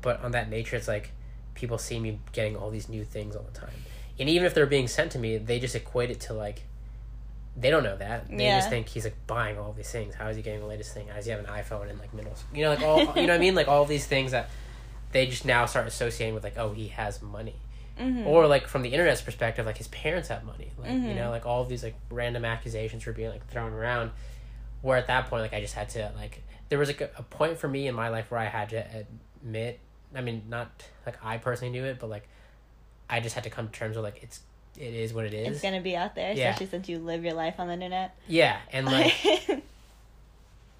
but 0.00 0.22
on 0.22 0.32
that 0.32 0.48
nature, 0.48 0.76
it's 0.76 0.88
like 0.88 1.12
people 1.54 1.78
see 1.78 1.98
me 2.00 2.20
getting 2.32 2.56
all 2.56 2.70
these 2.70 2.88
new 2.88 3.04
things 3.04 3.34
all 3.36 3.42
the 3.42 3.58
time, 3.58 3.74
and 4.18 4.28
even 4.28 4.46
if 4.46 4.54
they're 4.54 4.66
being 4.66 4.88
sent 4.88 5.12
to 5.12 5.18
me, 5.18 5.38
they 5.38 5.58
just 5.58 5.74
equate 5.74 6.10
it 6.10 6.20
to 6.20 6.32
like 6.34 6.64
they 7.56 7.70
don't 7.70 7.82
know 7.84 7.96
that. 7.96 8.28
They 8.28 8.44
Yeah. 8.46 8.58
just 8.58 8.68
think 8.70 8.88
he's 8.88 9.04
like 9.04 9.16
buying 9.26 9.58
all 9.58 9.72
these 9.72 9.90
things. 9.90 10.14
How 10.14 10.28
is 10.28 10.36
he 10.36 10.42
getting 10.42 10.60
the 10.60 10.66
latest 10.66 10.92
thing? 10.94 11.06
How 11.08 11.14
does 11.16 11.24
he 11.24 11.30
have 11.30 11.40
an 11.40 11.46
iPhone 11.46 11.88
in 11.90 11.98
like 11.98 12.12
middle 12.12 12.34
school? 12.34 12.56
You 12.58 12.64
know, 12.64 12.70
like 12.70 12.82
all 12.82 12.98
you 13.16 13.26
know 13.26 13.32
what 13.32 13.36
I 13.36 13.38
mean? 13.38 13.54
Like 13.54 13.68
all 13.68 13.84
these 13.84 14.06
things 14.06 14.32
that 14.32 14.50
they 15.12 15.26
just 15.26 15.44
now 15.44 15.64
start 15.66 15.86
associating 15.86 16.34
with 16.34 16.42
like 16.42 16.58
oh 16.58 16.72
he 16.72 16.88
has 16.88 17.22
money 17.22 17.54
Mhm. 18.00 18.26
or 18.26 18.48
like 18.48 18.66
from 18.66 18.82
the 18.82 18.88
internet's 18.88 19.22
perspective 19.22 19.64
like 19.64 19.78
his 19.78 19.86
parents 19.86 20.28
have 20.28 20.42
money 20.42 20.72
like 20.76 20.90
you 20.90 20.98
Mhm. 20.98 21.14
know 21.14 21.30
like 21.30 21.46
all 21.46 21.62
of 21.62 21.68
these 21.68 21.84
like 21.84 21.94
random 22.10 22.44
accusations 22.44 23.06
were 23.06 23.12
being 23.12 23.30
like 23.30 23.46
thrown 23.46 23.72
around 23.72 24.10
where 24.82 24.98
at 24.98 25.06
that 25.06 25.28
point 25.30 25.42
like 25.42 25.54
i 25.54 25.60
just 25.60 25.74
had 25.74 25.88
to 25.90 26.10
like 26.16 26.42
there 26.68 26.80
was 26.80 26.88
like 26.88 27.00
a, 27.00 27.10
a 27.16 27.22
point 27.22 27.56
for 27.56 27.68
me 27.68 27.86
in 27.86 27.94
my 27.94 28.08
life 28.08 28.32
where 28.32 28.40
i 28.40 28.46
had 28.46 28.70
to 28.70 28.84
admit 29.44 29.78
i 30.16 30.20
mean 30.20 30.42
not 30.48 30.82
like 31.06 31.16
i 31.24 31.38
personally 31.38 31.70
knew 31.70 31.84
it 31.84 32.00
but 32.00 32.10
like 32.10 32.26
i 33.08 33.20
just 33.20 33.36
had 33.36 33.44
to 33.44 33.50
come 33.50 33.68
to 33.68 33.72
terms 33.72 33.94
with 33.94 34.04
like 34.04 34.20
it's 34.24 34.40
it 34.78 34.92
is 34.94 35.12
what 35.14 35.24
it 35.24 35.34
is 35.34 35.48
it's 35.54 35.62
gonna 35.62 35.80
be 35.80 35.96
out 35.96 36.14
there, 36.14 36.32
Yeah. 36.34 36.50
especially 36.50 36.66
since 36.66 36.88
you 36.88 36.98
live 36.98 37.24
your 37.24 37.34
life 37.34 37.54
on 37.58 37.68
the 37.68 37.74
internet. 37.74 38.16
yeah 38.28 38.58
and 38.72 38.86
like 38.86 39.14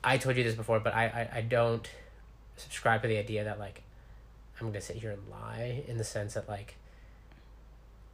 i 0.04 0.18
told 0.18 0.36
you 0.36 0.42
this 0.44 0.54
before 0.54 0.80
but 0.80 0.94
I, 0.94 1.04
I 1.32 1.38
i 1.38 1.40
don't 1.40 1.88
subscribe 2.56 3.02
to 3.02 3.08
the 3.08 3.16
idea 3.18 3.44
that 3.44 3.58
like 3.58 3.82
i'm 4.60 4.66
gonna 4.68 4.80
sit 4.80 4.96
here 4.96 5.10
and 5.10 5.20
lie 5.30 5.82
in 5.88 5.96
the 5.98 6.04
sense 6.04 6.34
that 6.34 6.48
like 6.48 6.74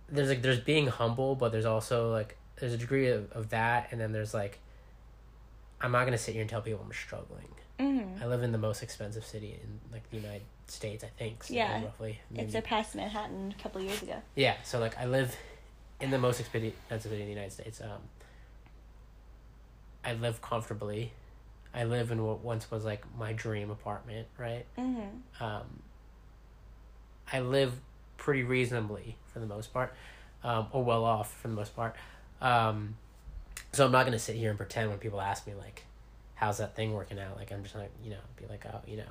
there's 0.08 0.28
like 0.28 0.42
there's 0.42 0.60
being 0.60 0.86
humble 0.86 1.34
but 1.34 1.52
there's 1.52 1.64
also 1.66 2.12
like 2.12 2.36
there's 2.56 2.72
a 2.72 2.76
degree 2.78 3.08
of, 3.08 3.30
of 3.32 3.50
that 3.50 3.88
and 3.90 4.00
then 4.00 4.12
there's 4.12 4.34
like 4.34 4.58
i'm 5.80 5.92
not 5.92 6.04
gonna 6.04 6.18
sit 6.18 6.32
here 6.32 6.40
and 6.42 6.50
tell 6.50 6.60
people 6.62 6.80
i'm 6.84 6.92
struggling 6.92 7.48
Mhm. 7.78 8.20
i 8.22 8.26
live 8.26 8.42
in 8.42 8.52
the 8.52 8.58
most 8.58 8.82
expensive 8.82 9.24
city 9.24 9.58
in 9.62 9.80
like 9.92 10.08
the 10.10 10.16
united 10.18 10.42
states 10.66 11.02
i 11.02 11.08
think 11.18 11.42
so 11.44 11.54
Yeah. 11.54 11.82
roughly 11.82 12.18
It 12.30 12.36
maybe. 12.36 12.50
surpassed 12.52 12.94
Manhattan 12.94 13.54
a 13.58 13.62
couple 13.62 13.80
years 13.80 14.02
ago. 14.02 14.16
Yeah, 14.36 14.54
so 14.62 14.78
like 14.78 14.96
I 14.98 15.06
live 15.06 15.34
in 16.00 16.10
the 16.10 16.18
most 16.18 16.40
expensive 16.40 16.74
city 16.88 17.20
in 17.20 17.26
the 17.26 17.32
United 17.32 17.52
States. 17.52 17.80
Um, 17.80 18.00
I 20.04 20.14
live 20.14 20.40
comfortably. 20.40 21.12
I 21.74 21.84
live 21.84 22.10
in 22.10 22.24
what 22.24 22.40
once 22.40 22.70
was 22.70 22.84
like 22.84 23.04
my 23.18 23.32
dream 23.32 23.70
apartment, 23.70 24.26
right? 24.38 24.64
Mm-hmm. 24.78 25.44
Um, 25.44 25.82
I 27.32 27.40
live 27.40 27.74
pretty 28.16 28.42
reasonably 28.42 29.16
for 29.32 29.38
the 29.38 29.46
most 29.46 29.72
part, 29.72 29.94
um, 30.42 30.66
or 30.72 30.82
well 30.82 31.04
off 31.04 31.32
for 31.40 31.48
the 31.48 31.54
most 31.54 31.76
part. 31.76 31.94
Um, 32.40 32.96
so 33.72 33.84
I'm 33.84 33.92
not 33.92 34.04
gonna 34.04 34.18
sit 34.18 34.36
here 34.36 34.50
and 34.50 34.58
pretend 34.58 34.90
when 34.90 34.98
people 34.98 35.20
ask 35.20 35.46
me 35.46 35.54
like, 35.54 35.84
"How's 36.34 36.58
that 36.58 36.74
thing 36.74 36.92
working 36.92 37.20
out?" 37.20 37.36
Like 37.36 37.52
I'm 37.52 37.62
just 37.62 37.76
like 37.76 37.90
you 38.02 38.10
know 38.10 38.18
be 38.36 38.46
like, 38.46 38.64
"Oh, 38.66 38.80
you 38.86 38.96
know." 38.96 39.04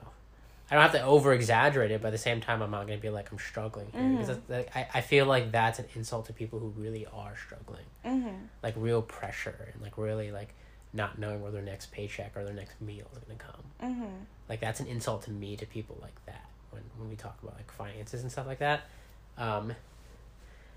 I 0.71 0.75
don't 0.75 0.83
have 0.83 0.91
to 0.91 1.01
over 1.03 1.33
exaggerate 1.33 1.89
it, 1.91 2.01
but 2.01 2.09
at 2.09 2.11
the 2.11 2.17
same 2.19 2.41
time, 2.41 2.61
I'm 2.61 2.69
not 2.71 2.85
gonna 2.85 2.99
be 2.99 3.09
like 3.09 3.31
I'm 3.31 3.39
struggling 3.39 3.87
here. 3.91 4.17
Because 4.19 4.37
like, 4.47 4.75
I 4.75 4.87
I 4.95 5.01
feel 5.01 5.25
like 5.25 5.51
that's 5.51 5.79
an 5.79 5.85
insult 5.95 6.27
to 6.27 6.33
people 6.33 6.59
who 6.59 6.67
really 6.77 7.05
are 7.11 7.35
struggling, 7.37 7.85
Mm-hmm. 8.05 8.35
like 8.63 8.75
real 8.77 9.01
pressure 9.01 9.69
and 9.73 9.81
like 9.81 9.97
really 9.97 10.31
like 10.31 10.53
not 10.93 11.17
knowing 11.19 11.41
where 11.41 11.51
their 11.51 11.61
next 11.61 11.91
paycheck 11.91 12.35
or 12.35 12.43
their 12.43 12.53
next 12.53 12.79
meal 12.81 13.05
is 13.13 13.19
gonna 13.23 13.37
come. 13.39 13.63
Mm-hmm. 13.91 14.15
like 14.47 14.59
that's 14.59 14.79
an 14.79 14.87
insult 14.87 15.23
to 15.23 15.31
me 15.31 15.55
to 15.57 15.65
people 15.65 15.97
like 16.01 16.23
that 16.25 16.45
when 16.71 16.83
when 16.97 17.09
we 17.09 17.15
talk 17.15 17.37
about 17.41 17.55
like 17.55 17.71
finances 17.71 18.21
and 18.21 18.31
stuff 18.31 18.45
like 18.47 18.59
that. 18.59 18.81
Um 19.37 19.73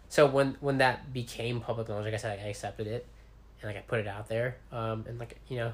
so 0.08 0.26
when 0.26 0.56
when 0.60 0.78
that 0.78 1.12
became 1.12 1.60
public 1.60 1.88
knowledge 1.88 2.04
like 2.04 2.14
i 2.14 2.18
said 2.18 2.38
i 2.38 2.48
accepted 2.48 2.86
it 2.86 3.06
and 3.60 3.68
like 3.70 3.76
i 3.76 3.80
put 3.86 3.98
it 4.00 4.06
out 4.06 4.28
there. 4.28 4.56
Um 4.70 5.04
and 5.08 5.18
like 5.18 5.38
you 5.48 5.56
know 5.56 5.72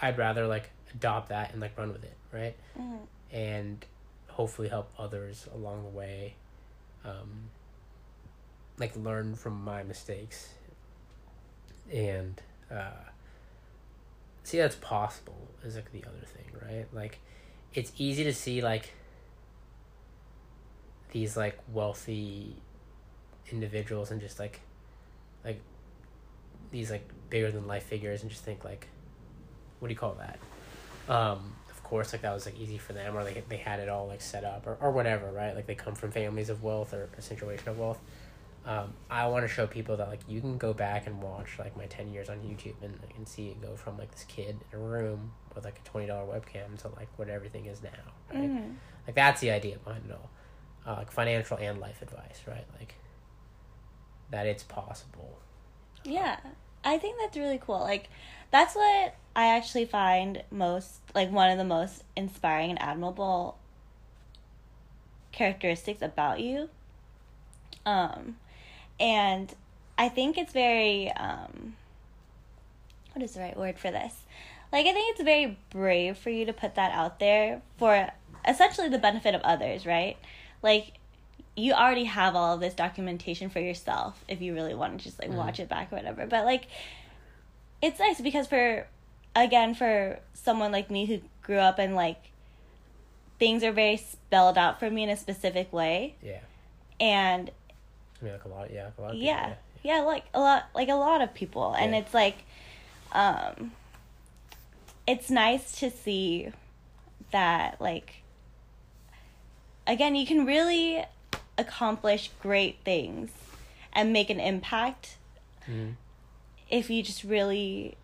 i'd 0.00 0.18
rather 0.18 0.46
like 0.46 0.70
adopt 0.94 1.28
that 1.30 1.52
and 1.52 1.60
like 1.60 1.76
run 1.78 1.92
with 1.92 2.04
it 2.04 2.14
right? 2.32 2.56
Mm-hmm. 2.78 3.04
and 3.36 3.84
hopefully 4.28 4.68
help 4.68 4.90
others 4.98 5.46
along 5.54 5.82
the 5.84 5.90
way 5.90 6.34
um 7.04 7.50
like 8.78 8.96
learn 8.96 9.34
from 9.34 9.62
my 9.62 9.82
mistakes. 9.82 10.48
And 11.92 12.40
uh 12.70 13.04
see 14.44 14.58
that's 14.58 14.76
possible 14.76 15.48
is 15.64 15.76
like 15.76 15.92
the 15.92 16.02
other 16.04 16.24
thing 16.24 16.46
right? 16.66 16.86
Like 16.92 17.18
it's 17.74 17.92
easy 17.98 18.24
to 18.24 18.32
see 18.32 18.60
like 18.60 18.94
these 21.10 21.36
like 21.36 21.58
wealthy 21.72 22.56
individuals 23.50 24.10
and 24.10 24.20
just 24.20 24.38
like 24.38 24.60
like 25.44 25.60
these 26.70 26.90
like 26.90 27.06
bigger 27.28 27.50
than 27.50 27.66
life 27.66 27.84
figures 27.84 28.22
and 28.22 28.30
just 28.30 28.42
think 28.44 28.64
like 28.64 28.86
what 29.78 29.88
do 29.88 29.94
you 29.94 29.98
call 29.98 30.16
that? 30.18 30.38
Um 31.14 31.54
course 31.92 32.14
like 32.14 32.22
that 32.22 32.32
was 32.32 32.46
like 32.46 32.58
easy 32.58 32.78
for 32.78 32.94
them 32.94 33.14
or 33.14 33.22
like 33.22 33.46
they 33.50 33.58
had 33.58 33.78
it 33.78 33.86
all 33.86 34.06
like 34.06 34.22
set 34.22 34.44
up 34.44 34.66
or, 34.66 34.78
or 34.80 34.90
whatever 34.90 35.30
right 35.30 35.54
like 35.54 35.66
they 35.66 35.74
come 35.74 35.94
from 35.94 36.10
families 36.10 36.48
of 36.48 36.62
wealth 36.62 36.94
or 36.94 37.10
a 37.18 37.20
situation 37.20 37.68
of 37.68 37.78
wealth 37.78 38.00
um, 38.64 38.94
I 39.10 39.26
want 39.26 39.44
to 39.44 39.48
show 39.48 39.66
people 39.66 39.98
that 39.98 40.08
like 40.08 40.20
you 40.26 40.40
can 40.40 40.56
go 40.56 40.72
back 40.72 41.06
and 41.06 41.20
watch 41.20 41.58
like 41.58 41.76
my 41.76 41.84
ten 41.86 42.10
years 42.10 42.30
on 42.30 42.38
YouTube 42.38 42.76
and 42.80 42.98
and 43.16 43.28
see 43.28 43.48
it 43.48 43.60
go 43.60 43.76
from 43.76 43.98
like 43.98 44.10
this 44.12 44.24
kid 44.24 44.56
in 44.72 44.78
a 44.78 44.82
room 44.82 45.32
with 45.54 45.64
like 45.64 45.80
a 45.84 45.88
twenty 45.88 46.06
dollar 46.06 46.24
webcam 46.24 46.78
to 46.78 46.88
like 46.96 47.08
what 47.16 47.28
everything 47.28 47.66
is 47.66 47.82
now, 47.82 47.90
right? 48.32 48.48
Mm-hmm. 48.48 48.70
Like 49.06 49.16
that's 49.16 49.40
the 49.40 49.50
idea 49.50 49.78
behind 49.84 50.04
it 50.08 50.12
all, 50.12 50.30
uh, 50.86 50.98
like 50.98 51.10
financial 51.10 51.58
and 51.58 51.80
life 51.80 52.00
advice, 52.02 52.40
right? 52.46 52.64
Like 52.78 52.94
that 54.30 54.46
it's 54.46 54.62
possible. 54.62 55.40
Yeah, 56.04 56.38
I 56.84 56.98
think 56.98 57.18
that's 57.20 57.36
really 57.36 57.60
cool. 57.64 57.80
Like, 57.80 58.08
that's 58.50 58.74
what 58.74 59.14
I 59.34 59.46
actually 59.56 59.86
find 59.86 60.42
most, 60.50 61.00
like, 61.14 61.30
one 61.30 61.50
of 61.50 61.58
the 61.58 61.64
most 61.64 62.04
inspiring 62.16 62.70
and 62.70 62.82
admirable 62.82 63.56
characteristics 65.30 66.02
about 66.02 66.40
you. 66.40 66.68
Um, 67.86 68.36
and 69.00 69.54
I 69.96 70.08
think 70.08 70.38
it's 70.38 70.52
very, 70.52 71.10
um, 71.12 71.76
what 73.12 73.22
is 73.22 73.32
the 73.32 73.40
right 73.40 73.56
word 73.56 73.78
for 73.78 73.90
this? 73.90 74.14
Like, 74.72 74.86
I 74.86 74.92
think 74.92 75.12
it's 75.12 75.22
very 75.22 75.58
brave 75.70 76.16
for 76.16 76.30
you 76.30 76.46
to 76.46 76.52
put 76.52 76.74
that 76.76 76.92
out 76.92 77.18
there 77.18 77.62
for 77.78 78.10
essentially 78.46 78.88
the 78.88 78.98
benefit 78.98 79.34
of 79.34 79.42
others, 79.42 79.84
right? 79.86 80.16
Like, 80.62 80.94
you 81.56 81.72
already 81.72 82.04
have 82.04 82.34
all 82.34 82.54
of 82.54 82.60
this 82.60 82.74
documentation 82.74 83.50
for 83.50 83.60
yourself 83.60 84.24
if 84.28 84.40
you 84.40 84.54
really 84.54 84.74
want 84.74 84.98
to 84.98 85.04
just 85.04 85.18
like 85.18 85.30
Mhm. 85.30 85.36
watch 85.36 85.60
it 85.60 85.68
back 85.68 85.92
or 85.92 85.96
whatever. 85.96 86.26
But 86.26 86.44
like 86.46 86.66
it's 87.82 87.98
nice 87.98 88.20
because 88.20 88.46
for 88.46 88.86
again 89.36 89.74
for 89.74 90.20
someone 90.34 90.72
like 90.72 90.90
me 90.90 91.06
who 91.06 91.20
grew 91.42 91.58
up 91.58 91.78
in 91.78 91.94
like 91.94 92.30
things 93.38 93.62
are 93.64 93.72
very 93.72 93.96
spelled 93.96 94.56
out 94.56 94.78
for 94.78 94.88
me 94.88 95.02
in 95.02 95.08
a 95.10 95.16
specific 95.16 95.72
way, 95.72 96.14
Yeah. 96.22 96.38
and 97.00 97.50
I 98.20 98.24
mean, 98.24 98.32
like 98.34 98.44
a 98.44 98.48
lot. 98.48 98.70
Yeah, 98.70 98.90
a 98.96 99.00
lot. 99.00 99.10
Of 99.10 99.12
people, 99.14 99.26
yeah, 99.26 99.54
yeah, 99.82 100.00
like 100.02 100.24
a 100.32 100.38
lot, 100.38 100.66
like 100.74 100.88
a 100.88 100.94
lot 100.94 101.20
of 101.22 101.34
people, 101.34 101.72
and 101.74 101.92
Yeah. 101.92 101.98
it's 101.98 102.14
like, 102.14 102.36
um, 103.10 103.72
it's 105.08 105.28
nice 105.28 105.72
to 105.80 105.90
see 105.90 106.52
that 107.32 107.80
like, 107.80 108.22
again, 109.86 110.14
you 110.14 110.24
can 110.26 110.44
really 110.46 111.04
accomplish 111.58 112.30
great 112.40 112.78
things 112.84 113.30
and 113.92 114.12
make 114.12 114.30
an 114.30 114.40
impact 114.40 115.16
Mhm. 115.68 115.94
if 116.70 116.88
you 116.90 117.02
just 117.02 117.22
really 117.24 117.96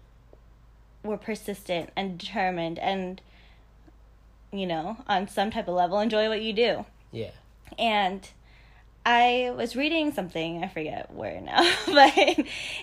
were 1.02 1.16
persistent 1.16 1.90
and 1.96 2.18
determined 2.18 2.78
and 2.78 3.20
you 4.52 4.66
know 4.66 4.98
on 5.06 5.26
some 5.28 5.50
type 5.50 5.66
of 5.68 5.74
level 5.74 5.98
enjoy 6.00 6.28
what 6.28 6.42
you 6.42 6.52
do 6.52 6.84
Yeah. 7.12 7.30
and 7.78 8.28
I 9.06 9.52
was 9.56 9.74
reading 9.74 10.12
something, 10.12 10.62
I 10.62 10.68
forget 10.68 11.10
where 11.10 11.40
now, 11.40 11.62
but 11.86 12.12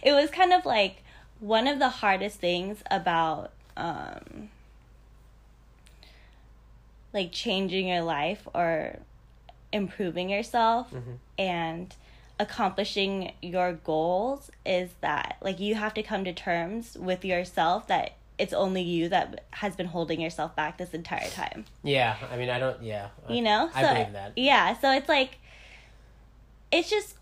it 0.01 0.13
was 0.13 0.31
kind 0.31 0.53
of 0.53 0.65
like 0.65 1.03
one 1.39 1.67
of 1.67 1.77
the 1.77 1.89
hardest 1.89 2.39
things 2.39 2.81
about 2.89 3.51
um 3.77 4.49
like 7.13 7.31
changing 7.31 7.87
your 7.89 8.01
life 8.01 8.47
or 8.55 8.97
improving 9.75 10.29
yourself 10.29 10.89
Mhm. 10.91 11.17
and 11.37 11.93
accomplishing 12.39 13.33
your 13.41 13.73
goals 13.73 14.49
is 14.65 14.89
that 15.01 15.37
like 15.41 15.59
you 15.59 15.75
have 15.75 15.93
to 15.93 16.01
come 16.03 16.23
to 16.23 16.33
terms 16.33 16.95
with 16.97 17.23
yourself 17.25 17.87
that 17.87 18.13
it's 18.37 18.53
only 18.53 18.81
you 18.81 19.07
that 19.09 19.43
has 19.51 19.75
been 19.75 19.87
holding 19.87 20.19
yourself 20.21 20.55
back 20.55 20.77
this 20.77 20.93
entire 20.93 21.29
time 21.29 21.65
Yeah. 21.83 22.15
I 22.31 22.35
mean, 22.37 22.49
I 22.49 22.59
don't. 22.59 22.81
Yeah. 22.81 23.07
You 23.29 23.41
know 23.41 23.69
I 23.73 23.81
believe 23.83 24.13
that. 24.13 24.31
yeah 24.37 24.77
so 24.77 24.91
it's 24.91 25.07
like 25.09 25.37
it's 26.71 26.89
just 26.89 27.15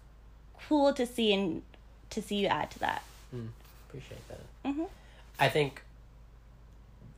cool 0.68 0.94
to 0.94 1.06
see 1.06 1.34
and 1.34 1.62
to 2.12 2.22
see 2.22 2.36
you 2.38 2.48
add 2.48 2.70
to 2.72 2.80
that 2.80 3.02
Mm, 3.36 3.50
appreciate 3.90 4.28
that. 4.30 4.40
hmm 4.72 4.84
I 5.40 5.50
think. 5.50 5.82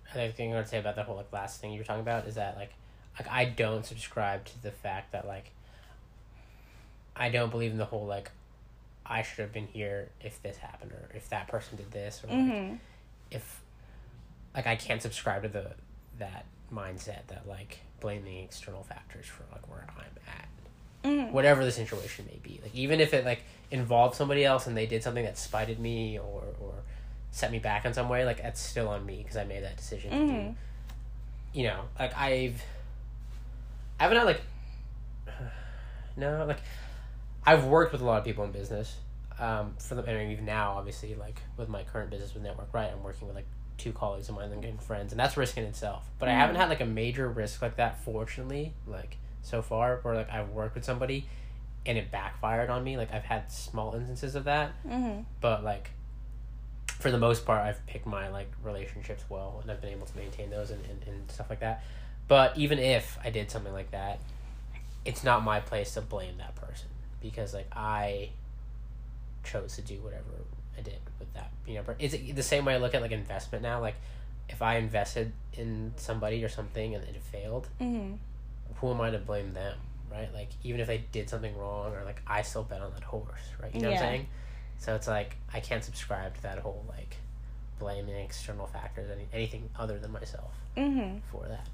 I 0.10 0.14
think 0.14 0.36
thing 0.36 0.52
gonna 0.52 0.66
say 0.66 0.80
about 0.80 0.96
the 0.96 1.04
whole 1.04 1.18
like 1.18 1.32
last 1.34 1.60
thing 1.60 1.72
you 1.74 1.80
were 1.80 1.84
talking 1.86 2.02
about 2.02 2.26
is 2.26 2.36
that 2.36 2.56
like, 2.56 2.72
like 3.20 3.30
I 3.30 3.46
don't 3.46 3.86
subscribe 3.86 4.46
to 4.46 4.64
the 4.64 4.72
fact 4.72 5.12
that 5.14 5.28
like. 5.28 5.52
I 7.16 7.30
don't 7.30 7.50
believe 7.50 7.72
in 7.72 7.78
the 7.78 7.86
whole 7.86 8.06
like, 8.06 8.30
I 9.06 9.22
should 9.22 9.40
have 9.40 9.54
been 9.54 9.68
here 9.68 10.10
if 10.20 10.42
this 10.44 10.58
happened 10.58 10.92
or 10.92 11.10
if 11.16 11.30
that 11.30 11.48
person 11.48 11.78
did 11.78 11.90
this 11.92 12.22
or 12.24 12.28
like, 12.28 12.54
hmm 12.54 12.74
if 13.32 13.62
like 14.54 14.68
I 14.68 14.76
can't 14.76 15.02
subscribe 15.02 15.44
to 15.44 15.48
the 15.50 15.72
that 16.20 16.46
mindset 16.74 17.28
that 17.28 17.44
like 17.48 17.80
blaming 18.02 18.44
external 18.44 18.84
factors 18.84 19.26
for 19.26 19.44
like 19.52 19.68
where 19.70 19.88
I'm 19.98 20.06
at. 20.28 21.10
hmm 21.28 21.34
Whatever 21.34 21.64
the 21.64 21.72
situation 21.72 22.26
may 22.30 22.40
be. 22.44 22.60
Like 22.62 22.76
even 22.76 23.00
if 23.00 23.14
it 23.14 23.26
like 23.26 23.44
involved 23.72 24.16
somebody 24.16 24.44
else 24.46 24.68
and 24.68 24.76
they 24.76 24.86
did 24.86 25.04
something 25.04 25.24
that 25.24 25.38
spited 25.38 25.80
me 25.80 26.20
or 26.20 26.44
or 26.60 26.74
set 27.32 27.52
me 27.52 27.60
back 27.60 27.86
in 27.86 27.94
some 27.94 28.10
way, 28.10 28.26
like 28.26 28.42
that's 28.42 28.62
still 28.62 28.90
on 28.90 29.06
me 29.06 29.18
because 29.24 29.38
I 29.38 29.46
made 29.46 29.64
that 29.64 29.78
decision 29.78 30.12
to 30.12 30.18
do. 30.52 30.56
You 31.54 31.64
know, 31.68 31.82
like 31.98 32.16
I've 32.18 32.62
I 34.00 34.04
haven't 34.04 34.18
had 34.18 34.26
like 34.26 34.42
no, 36.18 36.46
like 36.46 36.60
I've 37.46 37.66
worked 37.66 37.92
with 37.92 38.02
a 38.02 38.06
lot 38.06 38.20
of 38.20 38.26
people 38.26 38.44
in 38.44 38.52
business. 38.52 38.96
Um, 39.40 39.76
for 39.80 39.96
the 39.96 40.10
I 40.10 40.14
mean, 40.16 40.32
even 40.32 40.46
now, 40.46 40.74
obviously, 40.78 41.14
like 41.16 41.40
with 41.58 41.68
my 41.70 41.84
current 41.84 42.10
business 42.10 42.34
with 42.34 42.44
Network 42.44 42.74
Right, 42.74 42.90
I'm 42.92 43.04
working 43.04 43.28
with 43.28 43.36
like 43.36 43.48
two 43.78 43.92
colleagues 43.92 44.30
of 44.30 44.36
mine 44.36 44.52
and 44.52 44.62
getting 44.62 44.78
friends, 44.78 45.12
and 45.12 45.20
that's 45.20 45.36
risk 45.36 45.58
in 45.58 45.66
itself. 45.66 46.06
But 46.20 46.30
I 46.30 46.32
Mhm. 46.32 46.36
haven't 46.38 46.56
had 46.56 46.70
like 46.70 46.80
a 46.82 46.86
major 46.86 47.28
risk 47.28 47.62
like 47.62 47.76
that, 47.76 48.00
fortunately, 48.00 48.74
like 48.88 49.18
so 49.42 49.62
far, 49.62 49.98
where 50.04 50.16
like 50.16 50.32
I've 50.32 50.50
worked 50.50 50.76
with 50.76 50.86
somebody 50.86 51.28
and 51.86 51.98
it 51.98 52.10
backfired 52.12 52.70
on 52.70 52.84
me. 52.84 52.96
Like 52.98 53.14
I've 53.14 53.26
had 53.26 53.52
small 53.52 53.94
instances 53.94 54.36
of 54.36 54.46
that, 54.46 54.72
hmm 54.88 55.20
but 55.42 55.64
like 55.64 55.92
for 56.88 57.12
the 57.12 57.18
most 57.18 57.46
part 57.46 57.62
i've 57.62 57.86
picked 57.88 58.06
my 58.06 58.30
like 58.30 58.50
relationships 58.64 59.24
well 59.30 59.60
and 59.62 59.70
i've 59.70 59.82
been 59.82 59.92
able 59.92 60.06
to 60.06 60.16
maintain 60.18 60.50
those 60.50 60.72
and, 60.72 60.84
and, 60.86 61.04
and 61.08 61.30
stuff 61.30 61.50
like 61.50 61.60
that 61.60 61.84
but 62.28 62.58
even 62.58 62.80
if 62.80 63.18
i 63.24 63.30
did 63.30 63.50
something 63.52 63.74
like 63.74 63.92
that 63.92 64.20
it's 65.04 65.24
not 65.24 65.44
my 65.44 65.60
place 65.60 65.94
to 65.94 66.02
blame 66.02 66.38
that 66.38 66.56
person 66.56 66.88
because 67.22 67.54
like 67.54 67.68
i 67.76 68.30
chose 69.44 69.76
to 69.76 69.82
do 69.82 69.96
whatever 70.00 70.24
i 70.78 70.82
did 70.82 70.98
with 71.20 71.32
that 71.34 71.52
you 71.68 71.76
know 71.76 71.84
but 71.86 71.96
it's 72.00 72.16
the 72.34 72.44
same 72.44 72.66
way 72.66 72.74
i 72.74 72.78
look 72.78 72.94
at 72.96 73.02
like 73.02 73.12
investment 73.12 73.64
now. 73.64 73.80
Like 73.80 73.96
if 74.50 74.62
i 74.62 74.78
invested 74.78 75.32
in 75.54 75.94
somebody 75.98 76.44
or 76.44 76.50
something 76.50 76.96
and 76.96 77.04
it 77.04 77.22
failed 77.32 77.68
hmm 77.80 78.14
who 78.78 78.92
am 78.92 79.00
i 79.02 79.10
to 79.10 79.18
blame 79.20 79.54
them 79.54 79.78
right? 80.12 80.34
Like 80.34 80.50
even 80.64 80.80
if 80.80 80.88
they 80.88 81.04
did 81.12 81.30
something 81.30 81.58
wrong 81.58 81.94
or 81.94 82.04
like 82.06 82.22
i 82.28 82.42
still 82.42 82.64
bet 82.64 82.82
on 82.82 82.94
that 82.94 83.04
horse 83.04 83.26
right? 83.62 83.74
You 83.74 83.82
know 83.82 83.88
what 83.90 83.94
i'm 83.94 84.00
saying? 84.00 84.28
So 84.80 84.96
it's 84.96 85.08
like 85.08 85.36
I 85.54 85.60
can't 85.60 85.84
subscribe 85.84 86.36
to 86.36 86.44
that 86.44 86.60
whole 86.60 86.84
like 86.88 87.18
blaming 87.80 88.16
external 88.16 88.68
factors 88.68 89.10
any 89.12 89.28
anything 89.34 89.70
other 89.78 90.00
than 90.00 90.12
myself 90.12 90.54
hmm 90.78 91.18
for 91.32 91.46
that. 91.48 91.68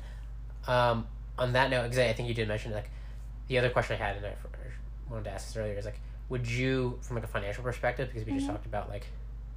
Um, 0.67 1.07
on 1.37 1.53
that 1.53 1.69
note, 1.69 1.83
because 1.83 1.97
I 1.99 2.13
think 2.13 2.27
you 2.29 2.35
did 2.35 2.47
mention 2.47 2.71
like 2.71 2.89
the 3.47 3.57
other 3.57 3.69
question 3.69 3.95
I 3.99 4.05
had 4.05 4.17
and 4.17 4.25
I 4.25 4.33
wanted 5.09 5.25
to 5.25 5.31
ask 5.31 5.47
this 5.47 5.57
earlier 5.57 5.77
is 5.77 5.85
like, 5.85 5.99
would 6.29 6.47
you 6.49 6.99
from 7.01 7.15
like 7.17 7.23
a 7.25 7.27
financial 7.27 7.63
perspective 7.63 8.09
because 8.09 8.25
we 8.25 8.33
just 8.33 8.45
Mhm. 8.47 8.51
talked 8.51 8.65
about 8.65 8.89
like 8.89 9.07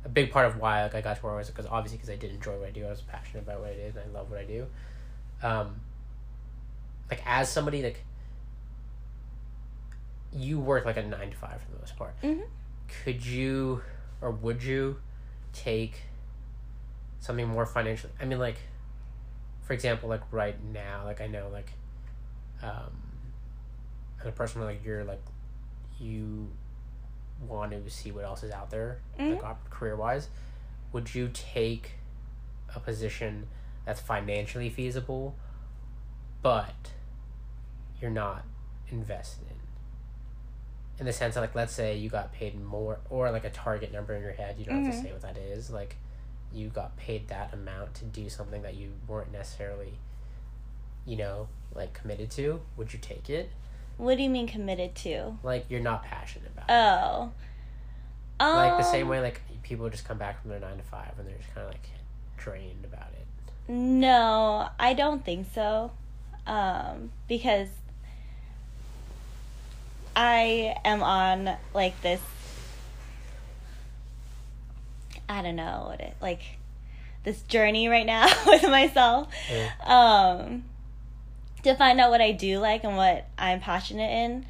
a 0.04 0.08
big 0.08 0.32
part 0.32 0.46
of 0.46 0.58
why 0.58 0.82
like 0.82 0.94
I 0.94 1.00
got 1.00 1.16
to 1.16 1.22
where 1.22 1.32
I 1.34 1.36
was 1.36 1.48
because 1.48 1.66
obviously 1.66 1.98
because 1.98 2.10
I 2.10 2.16
did 2.16 2.32
enjoy 2.32 2.58
what 2.58 2.68
I 2.68 2.72
do 2.72 2.84
I 2.86 2.90
was 2.90 3.00
passionate 3.02 3.42
about 3.44 3.60
what 3.60 3.70
I 3.70 3.74
did 3.74 3.96
and 3.96 4.10
I 4.10 4.18
love 4.18 4.30
what 4.30 4.40
I 4.40 4.44
do. 4.44 4.66
Um, 5.42 5.80
like 7.10 7.22
as 7.26 7.50
somebody 7.50 7.82
like 7.82 8.02
you 10.32 10.58
work 10.58 10.84
like 10.84 10.96
a 10.96 11.02
nine 11.02 11.30
to 11.30 11.36
five 11.36 11.60
for 11.62 11.70
the 11.72 11.78
most 11.78 11.96
part 11.96 12.14
hmm 12.20 12.40
could 13.04 13.24
you 13.24 13.82
or 14.20 14.30
would 14.30 14.62
you 14.62 14.96
take 15.52 16.02
something 17.20 17.46
more 17.48 17.64
financially 17.66 18.12
i 18.20 18.24
mean 18.24 18.38
like 18.38 18.56
for 19.64 19.72
example 19.72 20.08
like 20.08 20.22
right 20.30 20.62
now 20.72 21.02
like 21.04 21.20
i 21.20 21.26
know 21.26 21.48
like 21.52 21.70
um 22.62 22.92
on 24.20 24.28
a 24.28 24.32
person 24.32 24.62
like 24.62 24.84
you're 24.84 25.04
like 25.04 25.22
you 25.98 26.48
want 27.48 27.72
to 27.72 27.90
see 27.90 28.10
what 28.10 28.24
else 28.24 28.42
is 28.42 28.50
out 28.52 28.70
there 28.70 28.98
like 29.30 29.70
career 29.70 29.96
wise 29.96 30.28
would 30.92 31.14
you 31.14 31.28
take 31.32 31.92
a 32.74 32.80
position 32.80 33.46
that's 33.84 34.00
financially 34.00 34.70
feasible 34.70 35.34
but 36.42 36.92
you're 38.00 38.10
not 38.10 38.44
invested 38.90 39.44
in 39.50 39.56
in 41.00 41.06
the 41.06 41.12
sense 41.12 41.34
of 41.36 41.40
like 41.42 41.54
let's 41.54 41.72
say 41.72 41.96
you 41.96 42.08
got 42.08 42.32
paid 42.32 42.60
more 42.62 42.98
or 43.10 43.30
like 43.32 43.44
a 43.44 43.50
target 43.50 43.92
number 43.92 44.14
in 44.14 44.22
your 44.22 44.32
head 44.32 44.56
you 44.58 44.64
don't 44.64 44.76
have 44.76 44.84
to 44.84 44.90
Mhm. 44.90 45.02
say 45.02 45.12
what 45.12 45.22
that 45.22 45.36
is 45.36 45.70
like 45.70 45.96
you 46.54 46.68
got 46.68 46.96
paid 46.96 47.28
that 47.28 47.52
amount 47.52 47.94
to 47.94 48.04
do 48.04 48.28
something 48.28 48.62
that 48.62 48.74
you 48.74 48.92
weren't 49.06 49.32
necessarily 49.32 49.94
you 51.06 51.16
know 51.16 51.48
like 51.74 51.92
committed 51.92 52.30
to 52.30 52.60
would 52.76 52.92
you 52.92 52.98
take 53.00 53.28
it? 53.28 53.50
What 53.96 54.16
do 54.16 54.22
you 54.22 54.30
mean 54.30 54.46
committed 54.46 54.94
to? 54.96 55.38
Like 55.42 55.66
you're 55.68 55.80
not 55.80 56.04
passionate 56.04 56.50
about 56.52 56.64
it. 56.64 56.72
Oh. 56.72 57.32
Um, 58.40 58.56
like 58.56 58.78
the 58.78 58.82
same 58.82 59.08
way 59.08 59.20
like 59.20 59.40
people 59.62 59.88
just 59.88 60.06
come 60.06 60.18
back 60.18 60.40
from 60.40 60.50
their 60.50 60.60
nine 60.60 60.76
to 60.76 60.82
five 60.82 61.12
and 61.18 61.26
they're 61.26 61.36
just 61.36 61.54
kind 61.54 61.66
of 61.66 61.72
like 61.72 61.88
drained 62.36 62.84
about 62.84 63.08
it. 63.12 63.72
No, 63.72 64.68
I 64.78 64.94
don't 64.94 65.24
think 65.24 65.46
so. 65.54 65.92
Um, 66.46 67.10
because 67.28 67.68
I 70.14 70.76
am 70.84 71.02
on 71.02 71.56
like 71.72 72.00
this 72.02 72.20
I 75.28 75.42
don't 75.42 75.56
know 75.56 75.94
it 75.98 76.14
like 76.20 76.42
this 77.24 77.40
journey 77.42 77.88
right 77.88 78.06
now 78.06 78.26
with 78.46 78.62
myself. 78.64 79.28
Um 79.84 80.64
to 81.62 81.74
find 81.76 81.98
out 82.00 82.10
what 82.10 82.20
I 82.20 82.32
do 82.32 82.58
like 82.58 82.84
and 82.84 82.96
what 82.96 83.26
I'm 83.38 83.60
passionate 83.60 84.10
in. 84.10 84.46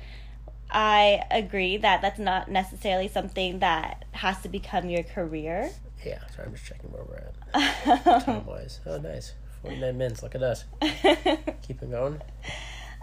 I 0.70 1.22
agree 1.30 1.76
that 1.76 2.02
that's 2.02 2.18
not 2.18 2.50
necessarily 2.50 3.06
something 3.06 3.60
that 3.60 4.04
has 4.12 4.40
to 4.42 4.48
become 4.48 4.88
your 4.90 5.04
career. 5.04 5.70
yeah 6.04 6.18
sorry 6.34 6.48
i'm 6.48 6.54
just 6.54 6.66
checking 6.66 6.90
where 6.90 7.04
we're 7.04 7.16
at 7.16 8.24
time 8.24 8.44
wise 8.44 8.80
oh 8.84 8.98
nice 8.98 9.34
49 9.62 9.96
minutes 9.96 10.22
look 10.22 10.34
at 10.34 10.42
us 10.42 10.64
keeping 11.66 11.90
going 11.90 12.20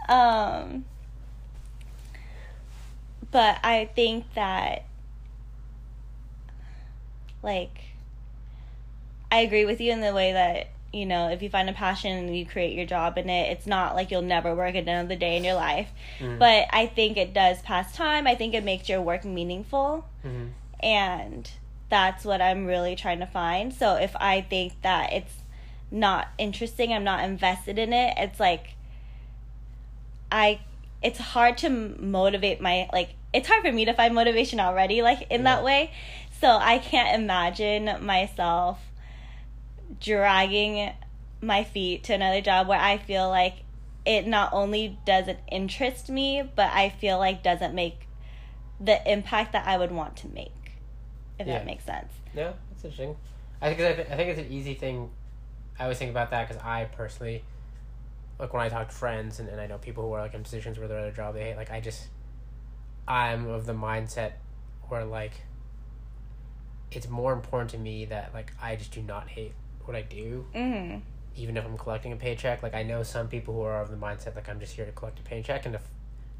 um 0.08 0.84
but 3.30 3.58
i 3.64 3.88
think 3.96 4.26
that 4.34 4.84
like 7.42 7.78
i 9.30 9.38
agree 9.38 9.64
with 9.64 9.80
you 9.80 9.92
in 9.92 10.00
the 10.00 10.12
way 10.14 10.32
that 10.32 10.68
you 10.92 11.06
know 11.06 11.28
if 11.28 11.42
you 11.42 11.48
find 11.50 11.68
a 11.70 11.72
passion 11.72 12.12
and 12.12 12.36
you 12.36 12.44
create 12.46 12.74
your 12.76 12.86
job 12.86 13.16
in 13.18 13.28
it 13.30 13.50
it's 13.50 13.66
not 13.66 13.94
like 13.94 14.10
you'll 14.10 14.22
never 14.22 14.54
work 14.54 14.74
at 14.74 14.82
another 14.86 15.16
day 15.16 15.36
in 15.36 15.44
your 15.44 15.54
life 15.54 15.88
Mhm. 16.20 16.38
but 16.38 16.66
i 16.70 16.86
think 16.86 17.16
it 17.16 17.32
does 17.32 17.60
pass 17.62 17.94
time 17.94 18.26
i 18.26 18.34
think 18.34 18.54
it 18.54 18.62
makes 18.64 18.88
your 18.88 19.00
work 19.00 19.24
meaningful 19.24 20.04
Mhm. 20.24 20.50
and 20.80 21.50
that's 21.88 22.24
what 22.24 22.40
I'm 22.40 22.64
really 22.64 22.96
trying 22.96 23.18
to 23.18 23.26
find. 23.26 23.70
So 23.70 23.96
if 23.96 24.16
I 24.16 24.40
think 24.40 24.80
that 24.80 25.12
it's 25.12 25.34
not 25.90 26.28
interesting, 26.38 26.90
I'm 26.90 27.04
not 27.04 27.22
invested 27.22 27.78
in 27.78 27.92
it, 27.92 28.14
it's 28.16 28.40
like 28.40 28.68
I 30.30 30.60
it's 31.02 31.18
hard 31.18 31.58
to 31.58 31.68
motivate 31.68 32.62
my 32.62 32.88
like 32.92 33.10
it's 33.34 33.48
hard 33.48 33.62
for 33.62 33.72
me 33.72 33.84
to 33.84 33.92
find 33.92 34.14
motivation 34.14 34.60
already 34.60 35.02
like 35.02 35.22
in 35.30 35.40
Yeah. 35.42 35.56
that 35.56 35.64
way. 35.64 35.90
So 36.42 36.48
I 36.60 36.78
can't 36.78 37.22
imagine 37.22 38.04
myself 38.04 38.80
dragging 40.00 40.92
my 41.40 41.62
feet 41.62 42.02
to 42.04 42.14
another 42.14 42.40
job 42.40 42.66
where 42.66 42.80
I 42.80 42.98
feel 42.98 43.28
like 43.28 43.62
it 44.04 44.26
not 44.26 44.52
only 44.52 44.98
doesn't 45.06 45.38
interest 45.52 46.10
me, 46.10 46.42
but 46.42 46.68
I 46.72 46.88
feel 46.88 47.18
like 47.18 47.44
doesn't 47.44 47.76
make 47.76 48.08
the 48.80 49.08
impact 49.08 49.52
that 49.52 49.68
I 49.68 49.78
would 49.78 49.92
want 49.92 50.16
to 50.16 50.28
make. 50.30 50.50
If 51.38 51.46
Yeah. 51.46 51.58
that 51.58 51.64
makes 51.64 51.84
sense. 51.84 52.12
Yeah, 52.34 52.54
that's 52.70 52.82
interesting. 52.82 53.14
I 53.60 53.68
think 53.72 53.80
I, 53.80 53.92
th- 53.92 54.10
I 54.10 54.16
think 54.16 54.30
it's 54.30 54.40
an 54.40 54.52
easy 54.52 54.74
thing. 54.74 55.10
I 55.78 55.84
always 55.84 55.98
think 55.98 56.10
about 56.10 56.30
that 56.30 56.48
because 56.48 56.60
I 56.60 56.86
personally, 56.86 57.44
like 58.40 58.52
when 58.52 58.62
I 58.62 58.68
talk 58.68 58.88
to 58.88 58.94
friends 58.96 59.38
and, 59.38 59.48
and 59.48 59.60
I 59.60 59.68
know 59.68 59.78
people 59.78 60.02
who 60.08 60.12
are 60.14 60.20
like 60.22 60.34
in 60.34 60.42
positions 60.42 60.76
where 60.76 60.88
they're 60.88 61.06
at 61.06 61.08
a 61.08 61.12
job 61.12 61.34
they 61.34 61.44
hate. 61.44 61.56
Like 61.56 61.70
I 61.70 61.80
just, 61.80 62.08
I'm 63.06 63.46
of 63.46 63.64
the 63.64 63.74
mindset 63.74 64.32
where 64.88 65.04
like, 65.04 65.34
it's 66.96 67.08
more 67.08 67.32
important 67.32 67.70
to 67.70 67.78
me 67.78 68.04
that 68.06 68.32
like 68.34 68.52
I 68.60 68.76
just 68.76 68.92
do 68.92 69.02
not 69.02 69.28
hate 69.28 69.52
what 69.84 69.96
I 69.96 70.02
do, 70.02 70.46
hmm 70.54 70.98
even 71.34 71.56
if 71.56 71.64
I'm 71.64 71.78
collecting 71.78 72.12
a 72.12 72.16
paycheck. 72.16 72.62
Like 72.62 72.74
I 72.74 72.82
know 72.82 73.02
some 73.02 73.26
people 73.28 73.54
who 73.54 73.62
are 73.62 73.80
of 73.80 73.90
the 73.90 73.96
mindset 73.96 74.34
like 74.34 74.48
I'm 74.48 74.60
just 74.60 74.74
here 74.74 74.84
to 74.84 74.92
collect 74.92 75.18
a 75.18 75.22
paycheck, 75.22 75.64
and 75.66 75.74
if 75.74 75.82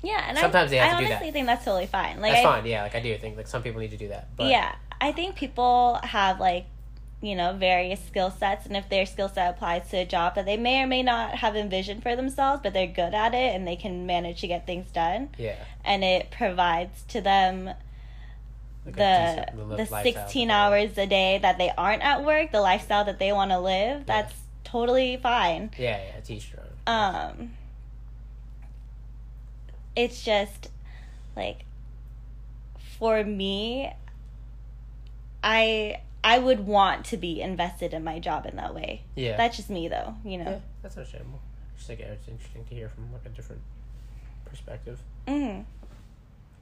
Yeah, 0.02 0.24
and 0.28 0.36
Sometimes 0.36 0.68
I, 0.68 0.70
they 0.70 0.76
have 0.76 0.88
I 0.88 0.90
to 0.90 0.96
do 0.98 1.04
that. 1.04 1.10
I 1.10 1.14
honestly 1.16 1.30
think 1.32 1.46
that's 1.46 1.64
totally 1.64 1.86
fine. 1.86 2.20
Like 2.20 2.32
that's 2.32 2.46
I, 2.46 2.60
fine, 2.60 2.66
yeah. 2.66 2.82
Like 2.82 2.94
I 2.94 3.00
do 3.00 3.16
think 3.16 3.36
like 3.36 3.46
some 3.46 3.62
people 3.62 3.80
need 3.80 3.92
to 3.92 3.96
do 3.96 4.08
that. 4.08 4.28
But 4.36 4.50
yeah, 4.50 4.74
I 5.00 5.12
think 5.12 5.36
people 5.36 5.98
have 6.02 6.40
like, 6.40 6.66
you 7.22 7.36
know, 7.36 7.54
various 7.54 8.04
skill 8.04 8.30
sets, 8.30 8.66
and 8.66 8.76
if 8.76 8.88
their 8.90 9.06
skill 9.06 9.28
set 9.28 9.54
applies 9.54 9.88
to 9.90 9.98
a 9.98 10.04
job 10.04 10.34
that 10.34 10.44
they 10.44 10.56
may 10.56 10.82
or 10.82 10.86
may 10.86 11.02
not 11.02 11.36
have 11.36 11.56
envisioned 11.56 12.02
for 12.02 12.14
themselves, 12.14 12.60
but 12.62 12.74
they're 12.74 12.86
good 12.86 13.14
at 13.14 13.32
it 13.32 13.54
and 13.54 13.66
they 13.66 13.76
can 13.76 14.06
manage 14.06 14.40
to 14.42 14.48
get 14.48 14.66
things 14.66 14.90
done, 14.90 15.30
yeah, 15.38 15.56
and 15.84 16.04
it 16.04 16.30
provides 16.30 17.02
to 17.04 17.20
them 17.22 17.70
like 18.84 18.96
the 18.96 19.44
decent 19.54 19.70
li- 19.70 19.76
the 19.76 20.02
sixteen 20.02 20.50
hours 20.50 20.96
a 20.98 21.06
day 21.06 21.38
that 21.40 21.58
they 21.58 21.70
aren't 21.76 22.02
at 22.02 22.24
work, 22.24 22.50
the 22.52 22.60
lifestyle 22.60 23.04
that 23.04 23.18
they 23.18 23.32
want 23.32 23.50
to 23.50 23.58
live. 23.60 24.06
That's 24.06 24.34
totally 24.64 25.16
fine. 25.16 25.70
Yeah, 25.78 25.90
yeah, 25.98 26.16
it's 26.18 26.30
each 26.30 26.52
their 26.52 26.64
own. 26.86 27.30
Um, 27.40 27.50
it's 29.94 30.24
just 30.24 30.70
like 31.36 31.64
for 32.98 33.22
me, 33.24 33.92
I 35.44 36.00
I 36.24 36.38
would 36.38 36.60
want 36.66 37.04
to 37.06 37.16
be 37.16 37.40
invested 37.40 37.92
in 37.94 38.04
my 38.04 38.18
job 38.18 38.46
in 38.46 38.56
that 38.56 38.74
way. 38.74 39.02
yeah, 39.16 39.36
That's 39.36 39.56
just 39.56 39.70
me, 39.70 39.88
though. 39.88 40.14
You 40.24 40.38
Yeah, 40.38 40.44
know. 40.44 40.62
that's 40.82 40.96
understandable. 40.96 41.40
Just 41.76 41.88
think 41.88 42.00
it's 42.00 42.28
interesting 42.28 42.64
to 42.64 42.74
hear 42.74 42.88
from 42.88 43.12
like 43.12 43.26
a 43.26 43.28
different 43.30 43.62
perspective. 44.44 45.00
Mm. 45.26 45.64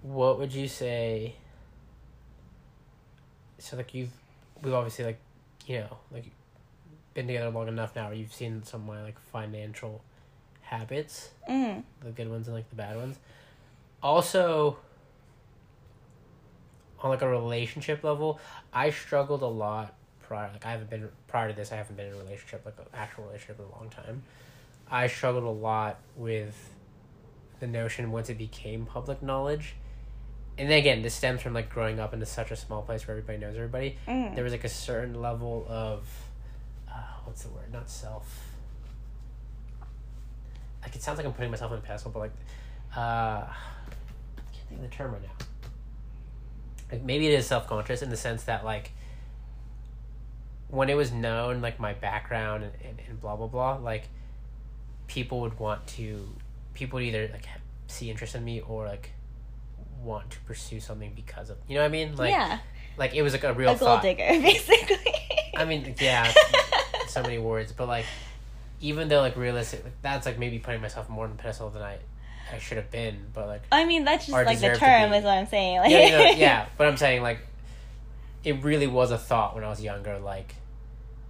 What 0.02 0.38
would 0.38 0.52
you 0.54 0.66
say? 0.66 1.34
So 3.60 3.76
like 3.76 3.94
you've, 3.94 4.10
we've 4.62 4.74
obviously 4.74 5.04
like, 5.04 5.18
you 5.66 5.80
know, 5.80 5.98
like, 6.10 6.24
been 7.14 7.26
together 7.26 7.50
long 7.50 7.68
enough 7.68 7.94
now. 7.94 8.10
You've 8.10 8.32
seen 8.32 8.62
some 8.62 8.82
of 8.82 8.86
my 8.86 9.02
like 9.02 9.18
financial 9.32 10.02
habits, 10.62 11.30
Mm. 11.48 11.82
the 12.02 12.10
good 12.10 12.30
ones 12.30 12.46
and 12.46 12.56
like 12.56 12.68
the 12.70 12.76
bad 12.76 12.96
ones. 12.96 13.18
Also, 14.02 14.78
on 17.00 17.10
like 17.10 17.22
a 17.22 17.28
relationship 17.28 18.04
level, 18.04 18.38
I 18.72 18.90
struggled 18.90 19.42
a 19.42 19.46
lot 19.46 19.94
prior. 20.22 20.50
Like 20.52 20.64
I 20.64 20.70
haven't 20.72 20.90
been 20.90 21.08
prior 21.28 21.48
to 21.48 21.54
this. 21.54 21.72
I 21.72 21.76
haven't 21.76 21.96
been 21.96 22.06
in 22.06 22.14
a 22.14 22.18
relationship, 22.18 22.62
like 22.64 22.78
an 22.78 22.86
actual 22.94 23.24
relationship, 23.24 23.58
in 23.58 23.64
a 23.66 23.78
long 23.78 23.90
time. 23.90 24.22
I 24.90 25.06
struggled 25.06 25.44
a 25.44 25.48
lot 25.48 25.98
with 26.16 26.70
the 27.58 27.66
notion 27.66 28.10
once 28.12 28.30
it 28.30 28.38
became 28.38 28.86
public 28.86 29.22
knowledge. 29.22 29.74
And 30.60 30.68
then 30.68 30.76
again, 30.76 31.00
this 31.00 31.14
stems 31.14 31.40
from 31.40 31.54
like 31.54 31.70
growing 31.70 31.98
up 31.98 32.12
into 32.12 32.26
such 32.26 32.50
a 32.50 32.56
small 32.56 32.82
place 32.82 33.08
where 33.08 33.16
everybody 33.16 33.38
knows 33.38 33.56
everybody. 33.56 33.96
Mm. 34.06 34.34
There 34.34 34.44
was 34.44 34.52
like 34.52 34.64
a 34.64 34.68
certain 34.68 35.18
level 35.18 35.64
of, 35.66 36.06
uh, 36.86 37.00
what's 37.24 37.44
the 37.44 37.48
word? 37.48 37.72
Not 37.72 37.88
self. 37.88 38.28
Like 40.82 40.94
it 40.94 41.02
sounds 41.02 41.16
like 41.16 41.26
I'm 41.26 41.32
putting 41.32 41.50
myself 41.50 41.72
in 41.72 41.78
a 41.78 41.80
pedestal, 41.80 42.10
but 42.10 42.18
like, 42.18 42.32
uh, 42.94 43.00
I 43.00 43.46
can't 44.52 44.68
think 44.68 44.82
of 44.82 44.90
the 44.90 44.94
term 44.94 45.12
right 45.12 45.22
now. 45.22 45.46
Like 46.92 47.04
maybe 47.04 47.26
it 47.26 47.32
is 47.38 47.46
self 47.46 47.66
conscious 47.66 48.02
in 48.02 48.10
the 48.10 48.16
sense 48.18 48.44
that 48.44 48.62
like, 48.62 48.90
when 50.68 50.90
it 50.90 50.94
was 50.94 51.10
known 51.10 51.62
like 51.62 51.80
my 51.80 51.94
background 51.94 52.64
and, 52.64 52.72
and, 52.86 52.98
and 53.08 53.18
blah 53.18 53.34
blah 53.34 53.46
blah, 53.46 53.76
like, 53.76 54.08
people 55.06 55.40
would 55.40 55.58
want 55.58 55.86
to, 55.86 56.28
people 56.74 56.98
would 56.98 57.04
either 57.06 57.30
like 57.32 57.46
see 57.86 58.10
interest 58.10 58.34
in 58.34 58.44
me 58.44 58.60
or 58.60 58.86
like 58.86 59.12
want 60.02 60.30
to 60.30 60.40
pursue 60.40 60.80
something 60.80 61.12
because 61.14 61.50
of 61.50 61.58
you 61.68 61.74
know 61.74 61.82
what 61.82 61.88
I 61.88 61.90
mean 61.90 62.16
like 62.16 62.30
yeah, 62.30 62.58
like 63.00 63.14
it 63.14 63.22
was 63.22 63.32
like 63.32 63.44
a 63.44 63.52
real 63.52 63.70
a 63.70 63.76
gold 63.76 63.78
thought. 63.78 64.02
digger, 64.02 64.28
basically. 64.28 65.14
I 65.56 65.64
mean, 65.64 65.94
yeah, 66.00 66.32
so 67.08 67.22
many 67.22 67.38
words, 67.38 67.72
but 67.72 67.88
like, 67.88 68.04
even 68.80 69.08
though 69.08 69.20
like 69.20 69.36
realistic, 69.36 69.84
like, 69.84 69.94
that's 70.02 70.26
like 70.26 70.38
maybe 70.38 70.58
putting 70.58 70.80
myself 70.80 71.08
more 71.08 71.24
on 71.24 71.30
the 71.30 71.36
pedestal 71.36 71.70
than 71.70 71.82
I, 71.82 71.98
I 72.52 72.58
should 72.58 72.76
have 72.76 72.90
been. 72.90 73.26
But 73.32 73.46
like, 73.46 73.62
I 73.72 73.84
mean, 73.84 74.04
that's 74.04 74.26
just 74.26 74.32
like 74.32 74.60
the 74.60 74.76
term 74.76 75.12
is 75.12 75.24
what 75.24 75.32
I'm 75.32 75.46
saying. 75.46 75.78
Like, 75.78 75.90
yeah, 75.90 76.04
you 76.04 76.10
know, 76.12 76.30
yeah. 76.38 76.66
But 76.76 76.86
I'm 76.86 76.96
saying 76.96 77.22
like, 77.22 77.38
it 78.44 78.62
really 78.62 78.86
was 78.86 79.10
a 79.10 79.18
thought 79.18 79.54
when 79.54 79.64
I 79.64 79.68
was 79.68 79.82
younger, 79.82 80.18
like, 80.18 80.54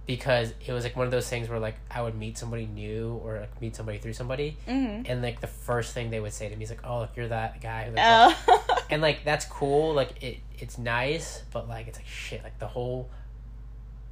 because 0.07 0.53
it 0.65 0.73
was 0.73 0.83
like 0.83 0.95
one 0.95 1.05
of 1.05 1.11
those 1.11 1.29
things 1.29 1.47
where 1.49 1.59
like 1.59 1.75
I 1.89 2.01
would 2.01 2.15
meet 2.15 2.37
somebody 2.37 2.65
new 2.65 3.19
or 3.23 3.39
like 3.39 3.61
meet 3.61 3.75
somebody 3.75 3.97
through 3.99 4.13
somebody, 4.13 4.57
hmm 4.67 5.03
and 5.05 5.21
like 5.21 5.39
the 5.41 5.47
first 5.47 5.93
thing 5.93 6.09
they 6.09 6.19
would 6.19 6.33
say 6.33 6.49
to 6.49 6.55
me 6.55 6.63
is 6.63 6.69
like, 6.69 6.81
"Oh, 6.83 6.99
look, 7.01 7.11
you're 7.15 7.27
that 7.29 7.61
guy." 7.61 7.85
Who 7.85 7.95
like, 7.95 8.35
Oh. 8.47 8.77
and 8.89 9.01
like 9.01 9.23
that's 9.23 9.45
cool 9.45 9.93
like 9.93 10.21
it 10.21 10.39
it's 10.59 10.77
nice 10.77 11.43
but 11.53 11.69
like 11.69 11.87
it's 11.87 11.97
like 11.97 12.07
shit 12.07 12.43
like 12.43 12.59
the 12.59 12.67
whole 12.67 13.09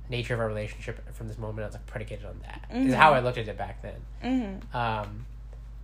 nature 0.09 0.33
of 0.33 0.39
our 0.39 0.47
relationship 0.47 1.13
from 1.13 1.27
this 1.27 1.37
moment 1.37 1.67
is 1.67 1.73
like 1.73 1.85
predicated 1.85 2.25
on 2.25 2.39
that 2.43 2.65
is 2.73 2.93
Mhm. 2.93 2.97
how 2.97 3.13
i 3.13 3.19
looked 3.19 3.37
at 3.37 3.47
it 3.47 3.57
back 3.57 3.81
then 3.81 4.61
hmm 4.71 4.75
um 4.77 5.25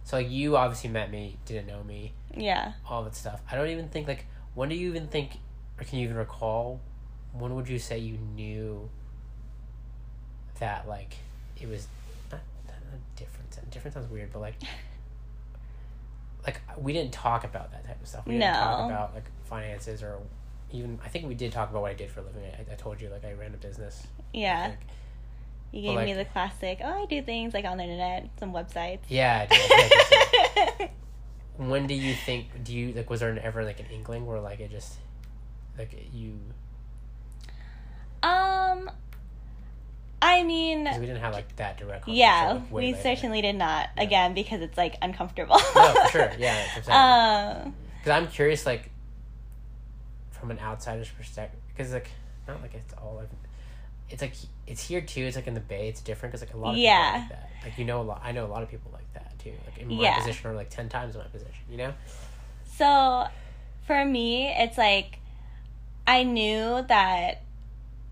so 0.06 0.16
like 0.18 0.30
you 0.30 0.56
obviously 0.56 0.90
met 0.90 1.12
me 1.12 1.38
didn't 1.46 1.68
know 1.68 1.84
me 1.84 2.14
Yeah. 2.36 2.72
all 2.90 3.04
that 3.04 3.16
stuff 3.16 3.42
i 3.52 3.56
don't 3.56 3.68
even 3.68 3.90
think 3.90 4.08
like 4.08 4.26
when 4.54 4.70
do 4.70 4.76
you 4.76 4.88
even 4.90 5.08
think 5.08 5.40
or 5.78 5.84
can 5.84 6.00
you 6.00 6.06
even 6.06 6.16
recall 6.18 6.80
when 7.34 7.54
would 7.56 7.68
you 7.68 7.78
say 7.80 8.00
you 8.00 8.18
knew 8.18 8.90
that 10.60 10.88
like 10.88 11.16
it 11.62 11.68
was 11.68 11.88
not, 12.32 12.42
not, 12.68 12.76
not 12.92 13.00
different 13.16 13.72
different 13.72 13.94
sounds 13.94 14.10
weird 14.10 14.32
but 14.32 14.40
like 14.40 14.56
like 16.46 16.62
we 16.78 16.94
didn't 16.94 17.12
talk 17.12 17.44
about 17.44 17.72
that 17.72 17.86
type 17.86 18.00
of 18.02 18.08
stuff. 18.08 18.26
We 18.28 18.34
didn't 18.34 18.54
talk 18.54 18.80
No. 18.82 18.86
about 18.86 19.14
like 19.16 19.24
finances 19.46 20.04
or 20.04 20.20
even 20.72 21.00
I 21.04 21.10
think 21.10 21.28
we 21.28 21.34
did 21.34 21.52
talk 21.52 21.70
about 21.72 21.82
what 21.82 21.92
I 21.92 21.96
did 21.96 22.10
for 22.12 22.20
a 22.20 22.24
living. 22.24 22.44
I, 22.44 22.72
I 22.72 22.76
told 22.76 23.02
you 23.02 23.10
like 23.10 23.26
I 23.26 23.34
ran 23.34 23.54
a 23.54 23.58
business. 23.58 24.06
Yeah. 24.34 24.74
You 25.72 25.82
But, 25.92 25.96
gave 26.00 26.06
me 26.06 26.16
like- 26.16 26.28
the 26.28 26.32
classic. 26.32 26.80
Oh, 26.84 27.04
I 27.04 27.06
do 27.08 27.22
things 27.24 27.54
like 27.54 27.66
on 27.66 27.78
the 27.78 27.84
internet, 27.84 28.30
some 28.40 28.54
websites. 28.54 29.00
Yeah. 29.10 29.48
I 29.50 30.78
did. 30.80 30.90
when 31.58 31.88
do 31.88 31.96
you 31.96 32.14
think? 32.14 32.64
Do 32.64 32.74
you 32.76 32.94
like? 32.94 33.10
Was 33.10 33.22
there 33.22 33.38
ever 33.42 33.64
like 33.64 33.80
an 33.80 33.88
inkling 33.92 34.26
where 34.28 34.40
like 34.40 34.60
it 34.60 34.70
just 34.72 34.96
like 35.80 35.92
you? 36.14 36.38
um, 38.24 38.90
I 40.28 40.44
mean, 40.44 40.84
Because 40.86 41.00
we 41.00 41.06
didn't 41.06 41.22
have 41.22 41.34
like 41.34 41.56
that 41.58 41.78
direct. 41.78 42.06
conversation, 42.06 42.18
yeah, 42.18 42.62
we 42.72 42.88
later. 42.94 43.02
certainly 43.04 43.42
did 43.42 43.56
not. 43.56 43.90
Yeah. 43.96 44.04
Again, 44.04 44.34
because 44.34 44.62
it's 44.62 44.78
like 44.78 44.96
uncomfortable. 45.02 45.58
No, 45.76 45.94
for 45.94 46.10
sure. 46.12 46.32
Yeah. 46.40 46.66
that's 46.76 46.88
what 46.88 46.96
um, 46.96 47.76
Because 48.00 48.12
I'm 48.12 48.28
curious, 48.28 48.66
like, 48.66 48.90
from 50.32 50.52
an 50.52 50.60
outsider's 50.60 51.10
perspective, 51.10 51.60
because 51.70 51.94
like, 51.94 52.10
not 52.48 52.62
like 52.62 52.74
it's 52.76 52.94
all 52.96 53.16
like, 53.16 53.30
it's 54.10 54.22
like 54.22 54.34
it's 54.68 54.88
here 54.88 55.02
too. 55.02 55.22
It's 55.22 55.36
like 55.36 55.48
in 55.48 55.54
the 55.54 55.60
Bay, 55.60 55.88
it's 55.90 56.02
different 56.02 56.32
because 56.34 56.48
like 56.48 56.54
a 56.54 56.58
lot 56.58 56.70
of 56.70 56.76
people 56.76 56.84
Yeah. 56.86 57.16
are 57.16 57.20
like 57.20 57.30
that. 57.30 57.50
Like 57.64 57.78
you 57.78 57.86
know, 57.86 58.02
a 58.02 58.04
lot. 58.04 58.22
I 58.24 58.32
know 58.32 58.46
a 58.46 58.48
lot 58.48 58.62
of 58.64 58.70
people 58.70 58.92
like 58.94 59.12
that 59.14 59.38
too. 59.40 59.54
Like 59.66 59.78
in 59.80 59.88
my 59.88 60.02
Yeah. 60.04 60.18
position 60.20 60.50
or 60.50 60.54
like 60.54 60.70
ten 60.70 60.90
times 60.90 61.16
my 61.16 61.24
position. 61.24 61.64
You 61.70 61.78
know? 61.78 61.94
So, 62.78 63.28
for 63.88 64.04
me, 64.06 64.48
it's 64.50 64.78
like 64.78 65.20
I 66.06 66.22
knew 66.24 66.84
that 66.88 67.42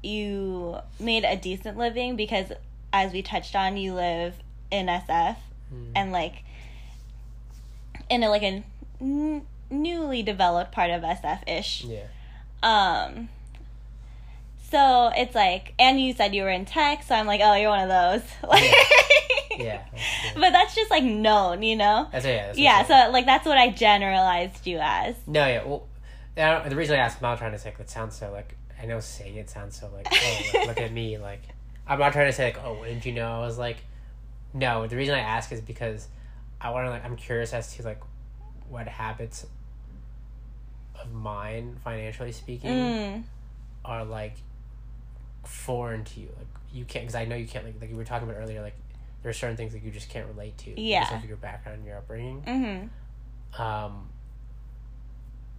you 0.04 0.78
made 1.00 1.24
a 1.24 1.36
decent 1.38 1.78
living 1.78 2.16
because, 2.16 2.52
as 2.92 3.12
we 3.14 3.22
touched 3.22 3.56
on, 3.56 3.78
you 3.78 3.94
live 3.94 4.36
in 4.72 4.88
SF 4.88 5.38
Mm. 5.74 5.92
and 5.96 6.12
like 6.12 6.44
in 8.10 8.22
a 8.24 8.30
like 8.30 8.44
a 8.44 8.64
n- 9.02 9.46
newly 9.72 10.22
developed 10.22 10.72
part 10.72 10.92
of 10.92 11.02
SF 11.02 11.40
ish. 11.48 11.84
Yeah. 11.86 12.04
Um. 12.62 13.30
So 14.70 15.12
it's 15.16 15.36
like, 15.36 15.74
and 15.78 16.00
you 16.02 16.14
said 16.14 16.34
you 16.34 16.44
were 16.44 16.50
in 16.50 16.66
tech, 16.66 17.04
so 17.04 17.14
I'm 17.16 17.28
like, 17.28 17.42
oh, 17.44 17.54
you're 17.56 17.70
one 17.70 17.90
of 17.90 17.90
those. 17.90 18.30
Like, 18.50 18.64
Yeah. 19.58 19.82
Yeah. 19.94 20.32
But 20.34 20.52
that's 20.52 20.74
just 20.74 20.90
like 20.90 21.04
known, 21.04 21.62
you 21.62 21.76
know. 21.76 22.08
That's 22.12 22.26
yeah. 22.26 22.48
That's 22.48 22.58
Yeah, 22.60 22.84
so 22.86 23.12
like 23.12 23.26
that's 23.26 23.46
what 23.46 23.58
I 23.58 23.70
generalized 23.70 24.66
you 24.66 24.80
as. 24.82 25.16
no, 25.28 25.46
yeah. 25.48 25.64
Well, 25.64 25.88
I 26.36 26.52
don't, 26.52 26.70
the 26.72 26.76
reason 26.76 26.96
I 26.96 27.04
asked, 27.04 27.18
I'm 27.18 27.30
not 27.30 27.38
trying 27.38 27.52
to 27.52 27.60
say 27.60 27.70
like, 27.70 27.80
it 27.80 27.90
sounds 27.90 28.16
so 28.18 28.32
like 28.32 28.56
I 28.84 28.86
know 28.86 29.00
saying 29.00 29.38
it 29.38 29.50
sounds 29.50 29.80
so 29.80 29.90
like 29.96 30.08
oh 30.12 30.64
look 30.68 30.78
at 30.80 30.92
me 30.92 31.18
like 31.18 31.42
I'm 31.88 31.98
not 32.00 32.12
trying 32.14 32.28
to 32.28 32.34
say 32.34 32.46
like 32.54 32.64
oh 32.64 32.74
when 32.82 32.96
did 32.96 33.06
you 33.06 33.14
know 33.14 33.32
I 33.32 33.40
was 33.40 33.58
like 33.58 33.78
no 34.54 34.86
the 34.88 34.98
reason 34.98 35.16
I 35.16 35.20
ask 35.20 35.52
is 35.54 35.62
because 35.62 36.08
I 36.62 36.70
want 36.72 36.86
to 36.88 36.90
like 36.92 37.06
I'm 37.06 37.16
curious 37.16 37.54
as 37.54 37.76
to 37.78 37.84
like 37.84 38.02
what 38.70 38.88
habits 38.88 39.46
of 41.02 41.12
mine 41.14 41.78
financially 41.84 42.32
speaking 42.34 42.70
Mm. 42.72 43.24
are 43.86 44.04
like 44.06 44.36
foreign 45.44 46.04
to 46.06 46.20
you 46.20 46.30
like 46.38 46.48
you 46.74 46.86
can't 46.86 47.06
because 47.06 47.16
I 47.16 47.26
know 47.26 47.36
you 47.36 47.48
can't 47.48 47.66
like 47.66 47.76
like 47.82 47.90
you 47.90 47.96
were 47.96 48.06
talking 48.06 48.30
about 48.30 48.40
earlier 48.42 48.62
like 48.62 48.76
there 49.22 49.30
are 49.30 49.34
certain 49.34 49.56
things 49.58 49.74
that 49.74 49.84
you 49.84 49.92
just 49.92 50.10
can't 50.10 50.28
relate 50.28 50.58
to 50.60 50.80
Yeah. 50.80 51.06
because 51.06 51.24
of 51.24 51.28
your 51.30 51.38
background 51.38 51.80
and 51.80 51.88
your 51.88 51.98
upbringing 51.98 52.42
Mm-hmm. 52.46 53.62
um 53.62 54.10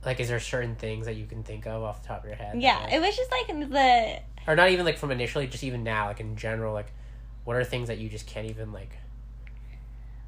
like 0.07 0.21
is 0.21 0.29
there 0.29 0.41
certain 0.41 0.75
things 0.77 1.07
that 1.07 1.17
you 1.17 1.27
can 1.27 1.43
think 1.43 1.67
of 1.67 1.83
off 1.83 2.03
the 2.03 2.09
top 2.09 2.21
of 2.23 2.27
your 2.27 2.37
head 2.37 2.61
Yeah, 2.61 2.79
like- 2.85 2.93
it 2.95 3.01
was 3.01 3.17
just 3.17 3.31
like 3.31 3.47
the 3.71 4.21
or 4.47 4.57
not 4.57 4.71
even 4.71 4.85
like 4.85 4.99
from 4.99 5.11
initially 5.11 5.47
just 5.47 5.65
even 5.65 5.83
now 5.85 6.07
like 6.09 6.21
in 6.21 6.37
general 6.37 6.73
like 6.75 6.93
what 7.45 7.57
are 7.57 7.65
things 7.65 7.89
that 7.89 7.99
you 7.99 8.09
just 8.09 8.27
can't 8.27 8.49
even 8.51 8.73
like 8.73 8.97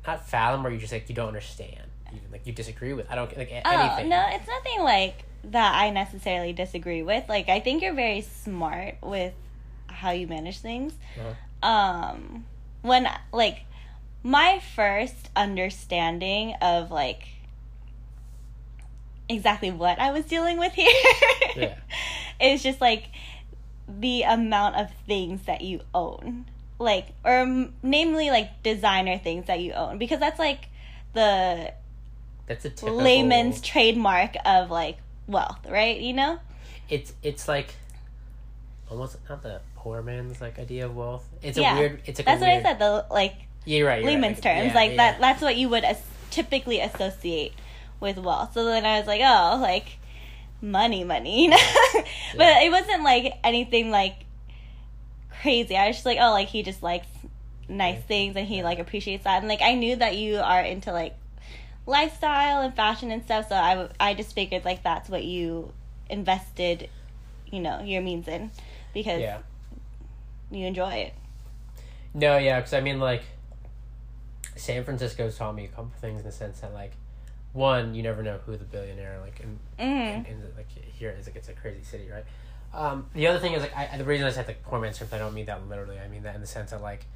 not 0.07 0.29
fathom 0.29 0.67
or 0.67 0.71
you 0.71 0.79
just 0.79 0.93
like 0.93 1.09
you 1.09 1.15
don't 1.15 1.29
understand 1.29 1.83
even 2.13 2.31
like 2.31 2.47
you 2.47 2.53
disagree 2.53 2.93
with 2.93 3.11
i 3.11 3.15
don't 3.17 3.37
like 3.37 3.51
a- 3.51 3.63
Oh 3.67 3.71
anything 3.71 4.09
no, 4.09 4.25
it's 4.31 4.47
nothing 4.47 4.83
like 4.85 5.25
that 5.51 5.75
I 5.81 5.91
necessarily 5.91 6.53
disagree 6.53 7.03
with. 7.03 7.29
Like 7.29 7.49
I 7.49 7.61
think 7.61 7.81
you're 7.83 7.95
very 7.95 8.21
smart 8.23 8.97
with 9.01 9.33
how 9.87 10.11
you 10.11 10.27
manage 10.27 10.59
things. 10.59 10.93
Uh-huh. 11.17 11.69
Um 11.69 12.45
when 12.83 13.09
like 13.33 13.61
my 14.25 14.61
first 14.75 15.31
understanding 15.37 16.55
of 16.61 16.91
like 16.91 17.29
exactly 19.29 19.71
what 19.71 19.99
I 19.99 20.13
was 20.13 20.25
dealing 20.25 20.59
with 20.59 20.73
here 20.73 20.87
Yeah. 21.57 21.75
is 22.41 22.63
just 22.63 22.81
like 22.81 23.05
the 23.89 24.23
amount 24.23 24.77
of 24.77 24.89
things 25.07 25.43
that 25.47 25.61
you 25.63 25.81
own. 25.95 26.47
Like 26.79 27.07
or 27.25 27.33
m- 27.41 27.73
namely 27.83 28.31
like 28.31 28.63
designer 28.63 29.19
things 29.19 29.47
that 29.47 29.61
you 29.61 29.73
own 29.73 29.97
because 29.99 30.21
that's 30.21 30.39
like 30.39 30.69
the 31.15 31.73
that's 32.47 32.65
a 32.67 32.71
typical 32.71 32.97
layman's 32.99 33.61
trademark 33.63 34.35
of 34.45 34.71
like 34.71 34.99
wealth, 35.27 35.67
right? 35.69 35.99
You 36.01 36.13
know? 36.13 36.39
it's 36.89 37.13
it's 37.23 37.49
like 37.49 37.75
almost 38.91 39.17
not 39.29 39.43
the 39.43 39.61
poor 39.75 40.01
man's 40.03 40.41
like 40.41 40.57
idea 40.59 40.87
of 40.87 40.95
wealth 40.95 41.27
it's 41.43 41.59
a 41.59 41.63
weird 41.63 42.01
it's 42.07 42.19
like 42.21 42.27
That's 42.27 42.41
a 42.43 42.45
what 42.45 42.51
I 42.55 42.63
said. 42.63 42.79
The 42.79 43.07
like 43.11 43.35
yeah 43.65 43.79
you're 43.79 43.87
right 43.89 44.03
you're 44.03 44.07
right. 44.13 44.15
layman's 44.21 44.41
terms, 44.41 44.69
Yeah, 44.69 44.75
like 44.75 44.91
yeah. 44.93 44.97
that. 45.13 45.21
That's 45.21 45.43
what 45.43 45.57
you 45.57 45.69
would 45.71 45.83
as- 45.85 46.03
typically 46.31 46.79
associate 46.81 47.55
with 48.01 48.19
wealth. 48.19 48.55
So 48.55 48.65
then 48.65 48.85
I 48.85 48.99
was 48.99 49.07
like, 49.07 49.21
oh, 49.25 49.59
like 49.61 49.99
money, 50.61 51.05
money, 51.05 51.43
you 51.45 51.51
know. 51.51 51.57
but 52.37 52.63
it 52.63 52.71
wasn't 52.71 53.03
like 53.03 53.33
anything 53.45 53.91
like 53.91 54.25
crazy. 55.43 55.77
I 55.77 55.89
was 55.89 55.97
just 55.97 56.07
like, 56.07 56.19
oh, 56.21 56.31
like 56.31 56.49
he 56.49 56.63
just 56.63 56.83
likes 56.83 57.07
nice 57.69 58.03
things 58.05 58.37
and 58.37 58.47
he 58.47 58.63
like 58.63 58.79
appreciates 58.79 59.25
that. 59.25 59.39
And 59.39 59.49
like 59.49 59.63
I 59.63 59.75
knew 59.75 59.97
that 59.97 60.17
you 60.17 60.39
are 60.39 60.61
into 60.61 60.93
like 60.93 61.15
lifestyle 61.87 62.63
and 62.63 62.75
fashion 62.75 63.11
and 63.11 63.23
stuff. 63.25 63.49
So 63.49 63.57
I 63.57 63.71
w- 63.75 63.93
I 63.99 64.15
just 64.15 64.35
figured 64.35 64.65
like 64.65 64.83
that's 64.83 65.09
what 65.09 65.25
you 65.25 65.73
invested, 66.09 66.89
you 67.51 67.61
know, 67.61 67.83
your 67.83 68.03
means 68.03 68.29
in 68.29 68.51
because 68.95 69.21
yeah 69.21 69.39
you 70.51 70.65
enjoy 70.65 70.93
it. 70.93 71.13
no 72.15 72.39
yeah 72.39 72.59
because 72.61 72.73
i 72.73 72.81
mean 72.81 73.01
like 73.01 73.23
san 74.55 74.85
francisco's 74.85 75.37
taught 75.37 75.55
me 75.55 75.65
a 75.65 75.69
couple 75.69 75.91
things 76.01 76.21
in 76.21 76.25
the 76.27 76.33
sense 76.33 76.61
that 76.61 76.73
like 76.73 76.93
one 77.57 77.95
you 77.95 78.03
never 78.03 78.23
know 78.23 78.39
who 78.47 78.57
the 78.57 78.65
billionaire 78.65 79.19
like 79.21 79.41
in 79.41 79.59
Mm. 79.79 80.19
in, 80.19 80.27
in 80.33 80.43
like 80.57 80.69
here 80.71 81.11
is 81.19 81.27
like 81.27 81.37
it's 81.37 81.49
a 81.49 81.53
crazy 81.55 81.83
city, 81.83 82.09
right? 82.11 82.25
Um, 82.75 83.07
the 83.15 83.27
other 83.29 83.39
thing 83.39 83.53
is 83.55 83.63
like 83.63 83.75
I, 83.77 83.97
the 83.97 84.05
reason 84.05 84.27
I 84.27 84.31
said 84.31 84.47
like 84.47 84.63
poor 84.63 84.79
man's 84.81 84.99
terms, 84.99 85.13
I 85.13 85.19
don't 85.19 85.35
mean 85.35 85.47
that 85.47 85.67
literally. 85.69 85.99
I 85.99 86.09
mean 86.09 86.23
that 86.25 86.35
in 86.35 86.41
the 86.41 86.47
sense 86.47 86.71
that 86.71 86.83
like 86.83 87.07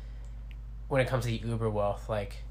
when 0.88 1.00
it 1.00 1.06
comes 1.08 1.24
to 1.24 1.30
the 1.30 1.36
uber 1.46 1.68
wealth, 1.70 2.08
like 2.08 2.42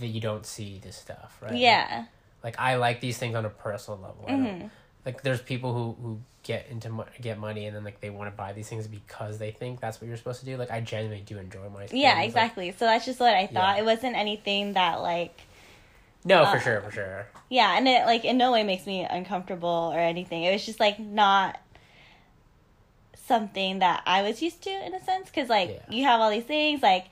that 0.00 0.06
you 0.06 0.20
don't 0.20 0.46
see 0.46 0.80
this 0.82 0.96
stuff, 0.96 1.38
right? 1.40 1.54
Yeah. 1.56 2.06
Like 2.44 2.58
I 2.58 2.76
like 2.76 3.00
these 3.00 3.18
things 3.18 3.34
on 3.34 3.44
a 3.44 3.50
personal 3.50 3.98
level. 4.00 4.24
Mhm. 4.28 4.70
like 5.04 5.22
there's 5.22 5.40
people 5.42 5.72
who 5.74 5.96
who 6.02 6.20
get 6.44 6.66
into 6.70 6.88
mo- 6.88 7.06
get 7.20 7.38
money 7.38 7.66
and 7.66 7.74
then 7.76 7.84
like 7.84 8.00
they 8.00 8.10
want 8.10 8.30
to 8.30 8.36
buy 8.36 8.52
these 8.52 8.68
things 8.68 8.86
because 8.86 9.38
they 9.38 9.50
think 9.52 9.80
that's 9.80 10.00
what 10.00 10.06
you're 10.08 10.16
supposed 10.16 10.40
to 10.40 10.46
do. 10.46 10.56
Like 10.56 10.70
I 10.70 10.80
genuinely 10.80 11.22
do 11.24 11.38
enjoy 11.38 11.68
my 11.68 11.82
Yeah, 11.82 11.86
things, 11.86 12.16
like- 12.16 12.24
exactly. 12.26 12.72
so 12.72 12.84
that's 12.86 13.04
just 13.04 13.18
what 13.20 13.34
I 13.34 13.46
thought. 13.46 13.76
Yeah. 13.76 13.82
It 13.82 13.84
wasn't 13.84 14.16
anything 14.16 14.72
that 14.74 15.00
like 15.00 15.40
no, 16.24 16.44
for 16.46 16.56
Uh, 16.56 16.60
sure, 16.60 16.80
for 16.80 16.90
sure. 16.90 17.26
yeah, 17.48 17.76
and 17.76 17.86
it 17.88 18.06
like 18.06 18.24
in 18.24 18.36
no 18.38 18.52
way 18.52 18.62
makes 18.62 18.86
me 18.86 19.04
uncomfortable 19.04 19.90
or 19.94 19.98
anything. 19.98 20.42
It 20.44 20.52
was 20.52 20.64
just 20.64 20.80
like 20.80 20.98
not 20.98 21.58
something 23.14 23.78
that 23.78 24.02
I 24.06 24.22
was 24.22 24.42
used 24.42 24.62
to 24.62 24.70
in 24.70 24.94
a 24.94 25.00
sense 25.02 25.30
cuz 25.30 25.48
like 25.48 25.70
Yeah. 25.70 25.78
you 25.96 26.04
have 26.04 26.20
all 26.20 26.30
these 26.30 26.44
things 26.44 26.82
like 26.82 27.06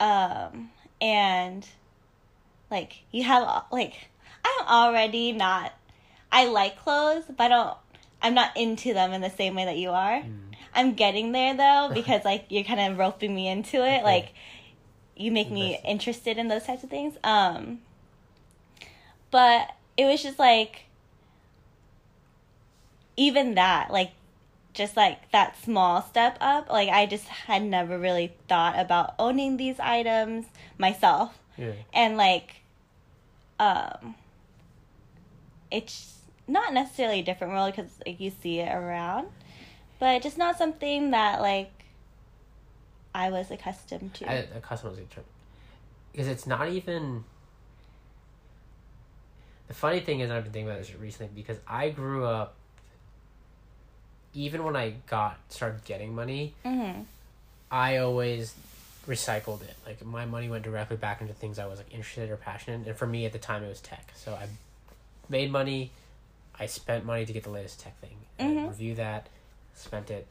um 0.00 0.70
and 1.00 1.66
like 2.70 3.04
you 3.10 3.22
have 3.22 3.64
like 3.70 3.94
I'm 4.44 4.66
already 4.66 5.32
not 5.32 5.72
I 6.32 6.46
like 6.46 6.76
clothes, 6.78 7.24
but 7.28 7.44
I 7.44 7.48
don't 7.48 7.76
I'm 8.22 8.34
not 8.34 8.56
into 8.56 8.92
them 8.92 9.12
in 9.12 9.20
the 9.20 9.30
same 9.30 9.54
way 9.54 9.64
that 9.66 9.76
you 9.76 9.90
are. 9.90 10.20
Mm. 10.20 10.40
I'm 10.74 10.94
getting 10.94 11.32
there 11.32 11.54
though 11.54 11.90
because 11.94 12.24
like 12.24 12.46
you're 12.48 12.64
kind 12.64 12.80
of 12.92 12.98
roping 12.98 13.34
me 13.34 13.48
into 13.48 13.76
it. 13.78 13.98
Okay. 13.98 14.02
Like 14.02 14.34
you 15.16 15.30
make 15.30 15.50
me 15.50 15.78
interested 15.84 16.38
in 16.38 16.48
those 16.48 16.64
types 16.64 16.82
of 16.84 16.90
things. 16.90 17.16
Um 17.24 17.80
but 19.30 19.70
it 19.96 20.04
was 20.06 20.22
just 20.22 20.38
like 20.38 20.84
even 23.16 23.54
that 23.54 23.90
like 23.90 24.12
just 24.72 24.96
like 24.96 25.30
that 25.30 25.56
small 25.62 26.02
step 26.02 26.36
up 26.40 26.68
like 26.68 26.88
I 26.88 27.06
just 27.06 27.26
had 27.28 27.62
never 27.62 27.98
really 27.98 28.32
thought 28.48 28.78
about 28.78 29.14
owning 29.18 29.56
these 29.56 29.78
items 29.78 30.46
myself 30.78 31.38
Yeah. 31.56 31.72
and 31.92 32.16
like 32.16 32.56
um 33.60 34.16
it's 35.70 36.18
not 36.48 36.72
necessarily 36.74 37.20
a 37.20 37.22
different 37.22 37.52
world 37.52 37.74
because 37.74 37.90
like 38.06 38.18
you 38.20 38.30
see 38.42 38.58
it 38.60 38.72
around 38.74 39.28
but 40.00 40.22
just 40.22 40.36
not 40.36 40.58
something 40.58 41.12
that 41.12 41.40
like 41.40 41.70
i 43.14 43.30
was 43.30 43.50
accustomed 43.50 44.12
to. 44.14 44.30
I, 44.30 44.34
a 44.56 44.60
customer's 44.60 44.98
a 44.98 45.02
term 45.02 45.24
because 46.12 46.28
it's 46.28 46.46
not 46.46 46.68
even 46.68 47.24
the 49.68 49.74
funny 49.74 50.00
thing 50.00 50.20
is 50.20 50.30
i've 50.30 50.44
been 50.44 50.52
thinking 50.52 50.68
about 50.70 50.80
this 50.80 50.94
recently 50.94 51.30
because 51.34 51.58
i 51.68 51.90
grew 51.90 52.24
up 52.24 52.54
even 54.34 54.64
when 54.64 54.76
i 54.76 54.94
got 55.06 55.38
started 55.48 55.84
getting 55.84 56.14
money 56.14 56.54
hmm 56.64 57.00
i 57.70 57.96
always 57.98 58.54
recycled 59.06 59.62
it. 59.62 59.74
Like 59.84 60.02
my 60.02 60.24
money 60.24 60.48
went 60.48 60.64
directly 60.64 60.96
back 60.96 61.20
into 61.20 61.34
things 61.34 61.58
i 61.58 61.66
was 61.66 61.78
like 61.78 61.92
interested 61.92 62.30
or 62.30 62.36
passionate 62.36 62.82
in. 62.82 62.88
And 62.88 62.96
for 62.96 63.06
me 63.06 63.26
at 63.26 63.32
the 63.32 63.38
time 63.38 63.62
it 63.62 63.68
was 63.68 63.80
tech. 63.80 64.12
So 64.16 64.32
i 64.32 64.46
made 65.28 65.50
money. 65.50 65.90
I 66.58 66.66
spent 66.66 67.04
money 67.04 67.26
to 67.26 67.32
get 67.32 67.42
the 67.44 67.50
latest 67.50 67.80
tech 67.80 67.98
thing. 68.00 68.16
Mhm. 68.38 68.68
review 68.68 68.94
that. 68.94 69.28
Spent 69.74 70.10
it 70.10 70.26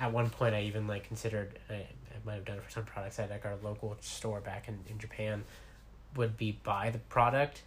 at 0.00 0.12
one 0.12 0.30
point 0.30 0.54
i 0.54 0.62
even 0.62 0.86
like 0.86 1.04
considered 1.04 1.58
i, 1.70 1.74
I 1.74 1.86
might 2.24 2.34
have 2.34 2.44
done 2.44 2.56
it 2.58 2.64
for 2.64 2.70
some 2.70 2.84
products 2.84 3.18
at 3.18 3.30
like 3.30 3.44
our 3.44 3.56
local 3.62 3.96
store 4.00 4.40
back 4.40 4.68
in, 4.68 4.78
in 4.88 4.98
japan 4.98 5.44
would 6.16 6.36
be 6.36 6.58
buy 6.64 6.90
the 6.90 6.98
product 6.98 7.62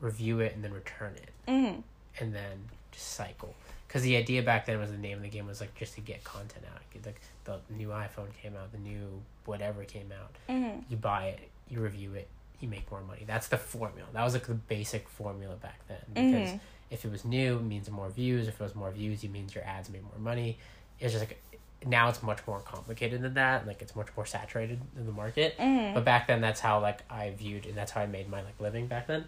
review 0.00 0.40
it 0.40 0.54
and 0.54 0.62
then 0.64 0.72
return 0.72 1.14
it. 1.14 1.30
Hmm 1.48 1.80
and 2.18 2.34
then 2.34 2.58
just 2.90 3.08
cycle. 3.08 3.54
Because 3.86 4.02
the 4.02 4.16
idea 4.16 4.42
back 4.42 4.66
then 4.66 4.78
was 4.80 4.90
the 4.90 4.96
name 4.96 5.16
of 5.18 5.22
the 5.22 5.28
game 5.28 5.46
was 5.46 5.60
like 5.60 5.74
just 5.74 5.94
to 5.94 6.00
get 6.00 6.24
content 6.24 6.64
out. 6.74 6.80
Like 7.06 7.20
the 7.44 7.58
new 7.72 7.88
iphone 7.88 8.32
came 8.42 8.56
out 8.56 8.72
the 8.72 8.78
new 8.78 9.22
whatever 9.44 9.84
came 9.84 10.10
out. 10.12 10.30
Hmm 10.48 10.80
you 10.88 10.96
buy 10.96 11.26
it 11.28 11.48
you 11.68 11.80
review 11.80 12.14
it 12.14 12.28
you 12.60 12.68
make 12.68 12.90
more 12.90 13.00
money. 13.02 13.24
That's 13.26 13.48
the 13.48 13.56
formula. 13.58 14.08
That 14.12 14.24
was 14.24 14.34
like 14.34 14.46
the 14.46 14.54
basic 14.54 15.08
formula 15.08 15.56
back 15.56 15.80
then. 15.88 15.98
Because 16.12 16.50
Mhm. 16.50 16.60
if 16.90 17.04
it 17.04 17.10
was 17.10 17.24
new 17.24 17.56
it 17.56 17.62
means 17.62 17.90
more 17.90 18.08
views. 18.10 18.48
If 18.48 18.60
it 18.60 18.64
was 18.64 18.74
more 18.74 18.90
views 18.90 19.22
it 19.24 19.30
means 19.30 19.54
your 19.54 19.64
ads 19.64 19.88
made 19.90 20.02
more 20.02 20.18
money. 20.18 20.58
It's 20.98 21.12
just 21.12 21.24
like 21.26 21.40
now 21.86 22.08
it's 22.08 22.22
much 22.22 22.38
more 22.46 22.60
complicated 22.60 23.22
than 23.22 23.34
that 23.34 23.66
like 23.66 23.80
it's 23.80 23.96
much 23.96 24.08
more 24.16 24.26
saturated 24.26 24.80
in 24.96 25.06
the 25.06 25.12
market. 25.12 25.54
Hmm 25.58 25.94
but 25.94 26.04
back 26.04 26.26
then 26.26 26.40
that's 26.40 26.60
how 26.60 26.78
like 26.80 27.00
i 27.10 27.30
viewed 27.30 27.66
and 27.66 27.74
that's 27.76 27.90
how 27.90 28.00
i 28.00 28.06
made 28.06 28.28
my 28.28 28.42
like 28.42 28.60
living 28.60 28.86
back 28.86 29.06
then. 29.06 29.24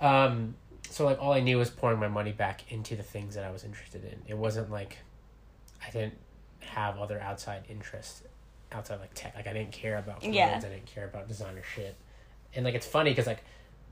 Um 0.00 0.54
so 0.90 1.04
like 1.04 1.20
all 1.20 1.32
i 1.32 1.40
knew 1.40 1.58
was 1.58 1.70
pouring 1.70 1.98
my 1.98 2.08
money 2.08 2.32
back 2.32 2.70
into 2.72 2.96
the 2.96 3.02
things 3.02 3.34
that 3.34 3.44
i 3.44 3.50
was 3.50 3.64
interested 3.64 4.04
in. 4.04 4.22
It 4.26 4.36
wasn't 4.36 4.70
like 4.70 4.96
i 5.86 5.90
didn't 5.90 6.14
have 6.60 6.98
other 6.98 7.20
outside 7.20 7.64
interests 7.68 8.22
outside 8.72 9.00
like 9.00 9.12
tech. 9.14 9.34
Like 9.34 9.46
i 9.46 9.52
didn't 9.52 9.72
care 9.72 9.98
about 9.98 10.20
clothes. 10.20 10.34
Yeah. 10.34 10.54
i 10.56 10.60
didn't 10.60 10.86
care 10.86 11.04
about 11.04 11.28
designer 11.28 11.62
shit. 11.74 11.96
And 12.54 12.64
like 12.64 12.74
it's 12.74 12.86
funny 12.86 13.10
because 13.10 13.26
like 13.26 13.44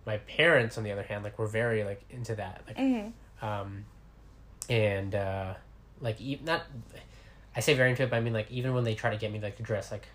my 0.07 0.17
parents 0.19 0.79
on 0.79 0.85
the 0.85 0.93
other 0.93 1.03
hand 1.03 1.25
like 1.25 1.39
were 1.39 1.47
very 1.47 1.85
like 1.85 2.03
into 2.11 2.35
that. 2.37 2.63
Like 2.67 2.77
hmm 2.79 3.09
um 3.43 3.85
and 4.71 5.15
uh 5.15 5.53
like 6.01 6.19
even 6.21 6.47
not 6.47 6.63
i 7.57 7.61
say 7.61 7.75
very 7.75 7.91
into 7.91 8.03
it 8.03 8.11
but 8.11 8.17
i 8.17 8.21
mean 8.21 8.33
like 8.33 8.51
even 8.51 8.75
when 8.75 8.85
they 8.85 8.95
try 8.95 9.11
to 9.11 9.17
get 9.17 9.33
me 9.33 9.41
like 9.41 9.57
to 9.57 9.63
dress 9.63 9.91
like 9.91 10.07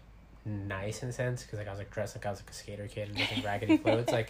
nice 0.46 1.04
in 1.04 1.10
a 1.10 1.14
sense 1.14 1.44
because 1.44 1.60
like 1.60 1.68
i 1.68 1.72
was 1.72 1.80
like 1.80 1.92
dressed 1.92 2.16
like 2.16 2.26
i 2.26 2.30
was 2.30 2.39
like 2.39 2.50
a 2.50 2.54
skater 2.54 2.88
kid 2.88 3.10
and 3.10 3.18
like 3.18 3.44
raggedy 3.46 3.78
clothes 3.84 4.10
like 4.12 4.30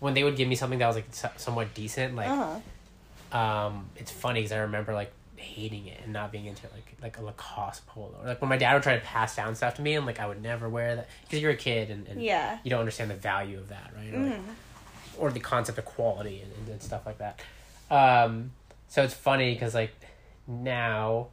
when 0.00 0.14
they 0.14 0.24
would 0.24 0.36
give 0.36 0.48
me 0.48 0.54
something 0.54 0.78
that 0.78 0.86
was 0.86 0.96
like 0.96 1.06
so- 1.10 1.30
somewhat 1.36 1.72
decent 1.74 2.16
like 2.16 2.28
uh-huh. 2.28 3.38
um 3.38 3.86
it's 3.96 4.10
funny 4.10 4.40
because 4.40 4.52
i 4.52 4.58
remember 4.58 4.92
like 4.94 5.12
hating 5.36 5.86
it 5.88 5.98
and 6.04 6.12
not 6.12 6.30
being 6.30 6.46
into 6.46 6.62
like 6.72 6.94
like 7.02 7.18
a 7.18 7.22
Lacoste 7.22 7.84
polo. 7.88 8.14
Or, 8.22 8.28
Like 8.28 8.40
when 8.40 8.48
my 8.48 8.56
dad 8.56 8.74
would 8.74 8.84
try 8.84 8.94
to 8.96 9.04
pass 9.04 9.34
down 9.34 9.56
stuff 9.56 9.74
to 9.74 9.82
me, 9.82 9.94
and 9.96 10.06
like 10.06 10.20
I 10.20 10.26
would 10.28 10.40
never 10.40 10.68
wear 10.68 10.94
that 10.94 11.08
because 11.24 11.42
you're 11.42 11.50
a 11.50 11.56
kid 11.56 11.90
and, 11.90 12.06
and 12.06 12.22
Yeah. 12.22 12.58
you 12.62 12.70
don't 12.70 12.78
understand 12.78 13.10
the 13.10 13.16
value 13.16 13.58
of 13.58 13.68
that, 13.70 13.90
right? 13.96 14.14
Or, 14.14 14.18
like, 14.20 14.34
Mhm. 14.38 14.44
or 15.18 15.32
the 15.32 15.40
concept 15.40 15.78
of 15.78 15.84
quality 15.84 16.42
and, 16.42 16.52
and, 16.58 16.68
and 16.68 16.80
stuff 16.80 17.04
like 17.04 17.18
that. 17.18 17.40
Um, 17.90 18.52
so 18.86 19.02
it's 19.02 19.14
funny 19.14 19.52
because 19.52 19.74
like 19.74 19.92
now, 20.46 21.28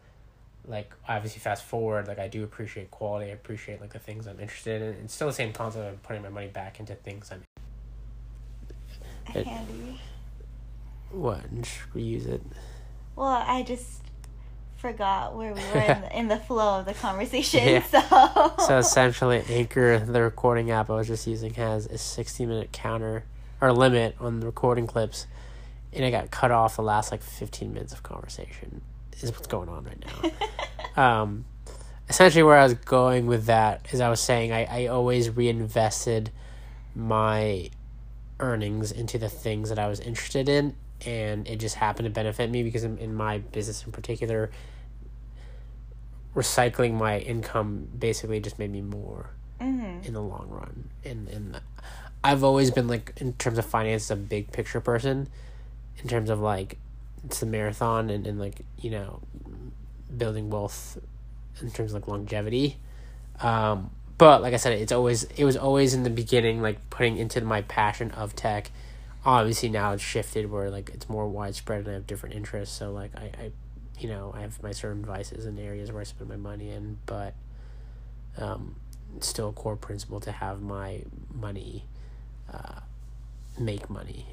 like 0.70 0.94
obviously 1.08 1.40
fast 1.40 1.64
forward, 1.64 2.08
like 2.08 2.20
I 2.20 2.28
do 2.28 2.44
appreciate 2.44 2.92
quality. 2.92 3.32
I 3.32 3.34
appreciate 3.34 3.82
like 3.82 3.92
the 3.92 4.00
things 4.00 4.28
I'm 4.28 4.40
interested 4.40 4.82
in. 4.82 5.04
It's 5.04 5.14
still 5.14 5.28
the 5.28 5.34
same 5.34 5.52
concept 5.52 5.92
of 5.94 6.04
putting 6.04 6.22
my 6.22 6.30
money 6.30 6.48
back 6.48 6.80
into 6.80 6.94
things 6.96 7.32
I'm 7.32 7.44
It- 9.36 9.48
Handy. 9.48 10.00
what 11.12 11.42
reuse 11.94 12.28
it. 12.28 12.42
Well, 13.16 13.28
I 13.46 13.64
just 13.64 14.02
forgot 14.78 15.36
where 15.36 15.54
we 15.54 15.60
were 15.74 15.82
in 15.82 16.02
the, 16.02 16.18
in 16.20 16.28
the 16.30 16.38
flow 16.38 16.80
of 16.80 16.86
the 16.86 16.94
conversation. 16.94 17.68
Yeah. 17.68 17.84
So. 17.84 18.54
So 18.68 18.78
essentially, 18.78 19.44
Anchor, 19.50 20.00
the 20.00 20.22
recording 20.22 20.72
app 20.72 20.90
I 20.90 20.94
was 20.96 21.08
just 21.08 21.28
using, 21.28 21.54
has 21.56 21.86
a 21.88 21.98
sixty 21.98 22.46
minute 22.46 22.72
counter 22.72 23.24
or 23.60 23.74
limit 23.74 24.16
on 24.20 24.40
the 24.40 24.46
recording 24.46 24.88
clips, 24.88 25.26
and 25.92 26.06
I 26.06 26.12
got 26.12 26.32
cut 26.32 26.52
off 26.52 26.76
the 26.78 26.84
last 26.84 27.12
like 27.12 27.22
fifteen 27.24 27.74
minutes 27.74 27.92
of 27.92 28.04
conversation. 28.04 28.82
Is 29.22 29.32
what's 29.32 29.48
going 29.48 29.70
on 29.70 29.84
right 29.84 30.04
now. 30.96 31.02
um, 31.22 31.46
essentially, 32.08 32.44
where 32.44 32.58
I 32.58 32.64
was 32.64 32.74
going 32.76 33.28
with 33.28 33.46
that 33.46 33.88
is 33.92 34.00
I 34.02 34.10
was 34.10 34.20
saying 34.22 34.52
I, 34.52 34.84
I 34.84 34.88
always 34.88 35.30
reinvested 35.30 36.32
my 36.96 37.70
earnings 38.40 38.92
into 38.92 39.18
the 39.18 39.30
things 39.30 39.70
that 39.70 39.78
I 39.80 39.88
was 39.88 40.00
interested 40.00 40.48
in, 40.48 40.76
and 41.06 41.48
it 41.48 41.58
just 41.60 41.76
happened 41.76 42.06
to 42.06 42.10
benefit 42.10 42.50
me 42.50 42.64
because 42.64 42.84
in, 42.84 42.98
in 42.98 43.14
my 43.14 43.40
business 43.40 43.86
in 43.86 43.92
particular, 43.92 44.50
recycling 46.36 46.94
my 46.94 47.20
income 47.20 47.88
basically 47.98 48.40
just 48.40 48.60
made 48.60 48.72
me 48.72 48.82
more 48.82 49.32
Mhm. 49.60 50.06
in 50.06 50.14
the 50.14 50.22
long 50.22 50.48
run. 50.50 50.90
And 51.04 51.28
and 51.28 51.60
I've 52.24 52.44
always 52.44 52.72
been 52.72 52.88
like 52.88 53.14
in 53.18 53.34
terms 53.34 53.58
of 53.58 53.66
finance 53.66 54.10
a 54.10 54.16
big 54.16 54.52
picture 54.52 54.80
person. 54.80 55.28
In 56.02 56.08
terms 56.08 56.30
of 56.30 56.40
like 56.40 56.78
it's 57.26 57.40
the 57.40 57.46
marathon 57.46 58.10
and, 58.10 58.26
and 58.28 58.40
like, 58.40 58.62
you 58.80 58.92
know, 58.92 59.22
building 60.16 60.50
wealth 60.50 60.98
in 61.62 61.72
terms 61.72 61.92
of 61.92 62.02
like 62.02 62.08
longevity. 62.08 62.78
Um 63.42 63.92
but 64.18 64.42
like 64.42 64.54
I 64.54 64.58
said, 64.58 64.74
it's 64.74 64.92
always 64.92 65.24
it 65.24 65.46
was 65.46 65.56
always 65.56 65.94
in 65.94 66.04
the 66.04 66.10
beginning 66.10 66.62
like 66.62 66.90
putting 66.90 67.18
into 67.18 67.42
my 67.42 67.62
passion 67.62 68.12
of 68.12 68.36
tech. 68.36 68.72
Obviously 69.26 69.70
now 69.70 69.94
it's 69.94 70.04
shifted 70.04 70.52
where 70.52 70.70
like 70.70 70.90
it's 70.94 71.10
more 71.10 71.28
widespread 71.28 71.80
and 71.80 71.90
I 71.90 71.94
have 71.94 72.08
different 72.08 72.36
interests. 72.36 72.78
So 72.78 72.92
like 72.92 73.12
I, 73.16 73.32
I 73.40 73.52
you 74.00 74.08
know, 74.10 74.34
I 74.36 74.42
have 74.42 74.62
my 74.64 74.72
certain 74.72 75.04
vices 75.04 75.46
and 75.46 75.60
areas 75.60 75.92
where 75.92 76.02
I 76.02 76.06
spend 76.06 76.30
my 76.30 76.38
money 76.38 76.70
in, 76.72 76.98
but 77.06 77.34
um, 78.38 78.76
it's 79.18 79.28
still 79.28 79.50
a 79.50 79.54
core 79.54 79.76
principle 79.76 80.20
to 80.22 80.32
have 80.32 80.62
my 80.62 81.04
money 81.34 81.86
uh, 82.52 82.80
make 83.60 83.90
money 83.90 84.26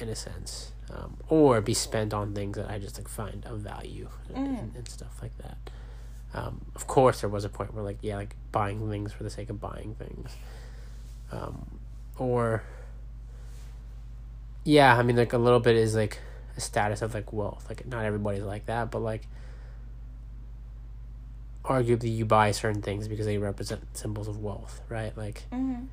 in 0.00 0.08
a 0.08 0.14
sense, 0.14 0.72
um, 0.94 1.16
or 1.28 1.60
be 1.60 1.74
spent 1.74 2.14
on 2.14 2.34
things 2.34 2.56
that 2.56 2.70
I 2.70 2.78
just 2.78 2.96
like 2.98 3.08
find 3.08 3.44
of 3.46 3.60
value 3.60 4.08
and, 4.34 4.46
and, 4.58 4.76
and 4.76 4.88
stuff 4.88 5.18
like 5.22 5.36
that. 5.38 5.58
Um, 6.34 6.66
of 6.74 6.86
course, 6.86 7.20
there 7.20 7.30
was 7.30 7.44
a 7.44 7.48
point 7.48 7.74
where 7.74 7.84
like 7.84 7.98
yeah, 8.02 8.16
like 8.16 8.36
buying 8.52 8.88
things 8.90 9.12
for 9.12 9.22
the 9.22 9.30
sake 9.30 9.50
of 9.50 9.60
buying 9.60 9.94
things, 9.98 10.30
um, 11.32 11.78
or 12.18 12.62
yeah, 14.64 14.96
I 14.96 15.02
mean 15.02 15.16
like 15.16 15.32
a 15.32 15.38
little 15.38 15.60
bit 15.60 15.76
is 15.76 15.94
like 15.94 16.18
a 16.56 16.60
status 16.60 17.00
of 17.02 17.14
like 17.14 17.32
wealth. 17.32 17.64
Like 17.68 17.86
not 17.86 18.04
everybody's 18.04 18.42
like 18.42 18.66
that, 18.66 18.90
but 18.90 19.00
like 19.00 19.26
arguably 21.64 22.14
you 22.14 22.24
buy 22.24 22.50
certain 22.50 22.80
things 22.82 23.08
because 23.08 23.26
they 23.26 23.38
represent 23.38 23.96
symbols 23.96 24.28
of 24.28 24.42
wealth, 24.42 24.80
right? 24.88 25.16
Like 25.16 25.44
Mhm. 25.52 25.86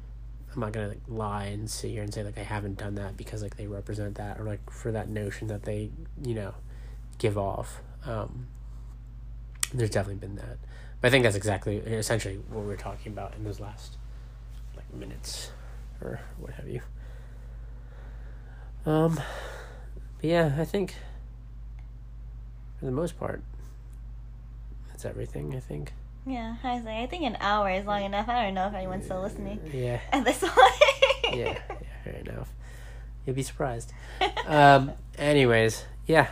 I'm 0.55 0.61
not 0.61 0.71
gonna 0.71 0.87
like 0.87 1.01
lie 1.07 1.45
and 1.45 1.69
sit 1.69 1.91
here 1.91 2.01
and 2.01 2.13
say 2.13 2.23
like 2.23 2.37
I 2.37 2.43
haven't 2.43 2.77
done 2.77 2.95
that 2.95 3.17
because 3.17 3.43
like 3.43 3.57
they 3.57 3.67
represent 3.67 4.15
that 4.15 4.39
or 4.39 4.43
like 4.43 4.69
for 4.69 4.91
that 4.91 5.09
notion 5.09 5.47
that 5.49 5.63
they 5.63 5.91
you 6.23 6.33
know 6.33 6.53
give 7.17 7.37
off. 7.37 7.81
Um, 8.05 8.47
there's 9.73 9.89
definitely 9.89 10.27
been 10.27 10.35
that, 10.35 10.57
but 11.01 11.07
I 11.07 11.11
think 11.11 11.23
that's 11.23 11.35
exactly 11.35 11.77
essentially 11.77 12.35
what 12.49 12.61
we 12.61 12.67
were 12.67 12.77
talking 12.77 13.11
about 13.11 13.35
in 13.35 13.43
those 13.43 13.59
last 13.59 13.97
like 14.75 14.91
minutes 14.93 15.51
or 16.01 16.21
what 16.37 16.53
have 16.53 16.67
you. 16.67 16.81
Um, 18.85 19.15
but 19.15 20.29
yeah, 20.29 20.55
I 20.57 20.65
think 20.65 20.95
for 22.79 22.85
the 22.85 22.91
most 22.91 23.19
part 23.19 23.41
that's 24.95 25.03
everything. 25.03 25.53
I 25.53 25.59
think. 25.59 25.91
Yeah, 26.27 26.55
I 26.63 26.75
was 26.75 26.83
like, 26.83 26.95
I 26.95 27.05
think 27.05 27.23
an 27.23 27.37
hour 27.39 27.69
is 27.69 27.85
long 27.85 28.03
enough. 28.03 28.27
I 28.27 28.43
don't 28.45 28.55
know 28.55 28.67
if 28.67 28.73
anyone's 28.73 29.05
still 29.05 29.21
listening 29.21 29.59
Yeah. 29.71 29.99
at 30.11 30.23
this 30.25 30.39
point. 30.39 30.55
yeah, 31.37 31.59
yeah, 31.69 31.75
fair 32.03 32.13
enough. 32.15 32.49
You'll 33.25 33.35
be 33.35 33.43
surprised. 33.43 33.91
Um, 34.47 34.91
anyways, 35.17 35.85
yeah, 36.05 36.27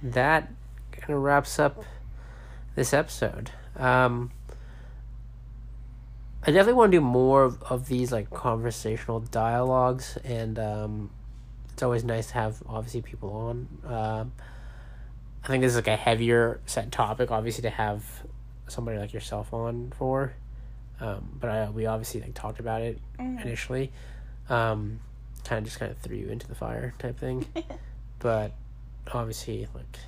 that 0.00 0.48
kind 0.92 1.10
of 1.16 1.22
wraps 1.22 1.58
up 1.58 1.84
this 2.76 2.92
episode. 2.94 3.50
Um, 3.76 4.30
I 6.44 6.46
definitely 6.52 6.74
want 6.74 6.92
to 6.92 6.98
do 6.98 7.00
more 7.00 7.42
of, 7.42 7.60
of 7.64 7.88
these 7.88 8.12
like 8.12 8.30
conversational 8.30 9.18
dialogues, 9.20 10.16
and 10.22 10.56
um, 10.58 11.10
it's 11.72 11.82
always 11.82 12.04
nice 12.04 12.28
to 12.28 12.34
have 12.34 12.62
obviously 12.68 13.02
people 13.02 13.30
on. 13.32 13.68
Um, 13.92 14.32
I 15.42 15.48
think 15.48 15.62
this 15.62 15.70
is 15.70 15.76
like 15.76 15.88
a 15.88 15.96
heavier 15.96 16.60
set 16.66 16.92
topic, 16.92 17.32
obviously, 17.32 17.62
to 17.62 17.70
have 17.70 18.04
somebody 18.68 18.98
like 18.98 19.12
yourself 19.12 19.52
on 19.52 19.92
for. 19.96 20.32
Um, 21.00 21.36
but 21.40 21.50
I, 21.50 21.70
we 21.70 21.86
obviously 21.86 22.20
like 22.20 22.34
talked 22.34 22.60
about 22.60 22.82
it 22.82 22.98
Mhm. 23.18 23.44
initially. 23.44 23.92
Um, 24.48 25.00
kind 25.44 25.58
of 25.58 25.64
just 25.64 25.78
kind 25.80 25.90
of 25.90 25.98
threw 25.98 26.16
you 26.16 26.28
into 26.28 26.46
the 26.46 26.54
fire 26.54 26.94
type 26.98 27.18
thing. 27.18 27.44
but 28.20 28.52
obviously, 29.12 29.66
like 29.74 29.98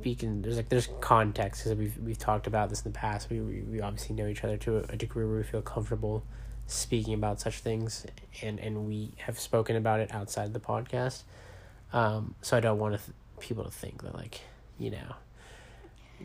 speaking, 0.00 0.42
there's 0.42 0.56
like 0.56 0.68
there's 0.68 0.88
context 1.00 1.64
because 1.64 1.78
we've 1.78 1.96
we've 1.98 2.18
talked 2.18 2.46
about 2.46 2.68
this 2.70 2.82
in 2.84 2.92
the 2.92 2.98
past. 2.98 3.30
We, 3.30 3.40
we 3.40 3.60
we 3.62 3.80
obviously 3.80 4.14
know 4.14 4.26
each 4.26 4.44
other 4.44 4.56
to 4.58 4.78
a 4.88 4.96
degree 4.96 5.24
where 5.26 5.36
we 5.38 5.42
feel 5.42 5.62
comfortable 5.62 6.24
speaking 6.66 7.14
about 7.14 7.40
such 7.40 7.58
things, 7.60 8.06
and 8.42 8.58
and 8.60 8.86
we 8.86 9.12
have 9.18 9.38
spoken 9.38 9.76
about 9.76 10.00
it 10.00 10.12
outside 10.14 10.52
the 10.52 10.60
podcast. 10.60 11.22
Um, 11.92 12.34
so 12.42 12.56
I 12.56 12.60
don't 12.60 12.78
want 12.78 12.94
th- 12.98 13.16
people 13.40 13.64
to 13.64 13.70
think 13.70 14.02
that 14.02 14.14
like 14.14 14.40
you 14.78 14.90
know 14.90 15.14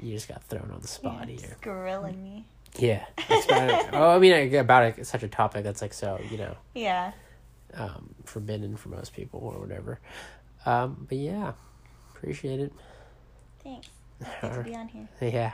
you 0.01 0.13
just 0.13 0.27
got 0.27 0.43
thrown 0.43 0.71
on 0.73 0.81
the 0.81 0.87
spot 0.87 1.29
yeah, 1.29 1.35
here. 1.39 1.57
grilling 1.61 2.23
me. 2.23 2.45
Yeah. 2.77 3.05
About. 3.29 3.93
Oh, 3.93 4.09
I 4.15 4.19
mean, 4.19 4.55
about 4.55 4.83
it, 4.97 5.05
such 5.05 5.23
a 5.23 5.27
topic 5.27 5.63
that's 5.63 5.81
like 5.81 5.93
so, 5.93 6.19
you 6.29 6.37
know, 6.37 6.55
Yeah. 6.73 7.11
um, 7.75 8.15
forbidden 8.25 8.75
for 8.77 8.89
most 8.89 9.13
people 9.13 9.39
or 9.41 9.59
whatever. 9.59 9.99
Um, 10.65 11.05
but 11.07 11.17
yeah, 11.17 11.53
appreciate 12.15 12.59
it. 12.59 12.73
Thanks. 13.63 13.89
Good 14.41 14.53
to 14.53 14.63
be 14.63 14.75
on 14.75 14.87
here. 14.87 15.07
Yeah. 15.21 15.53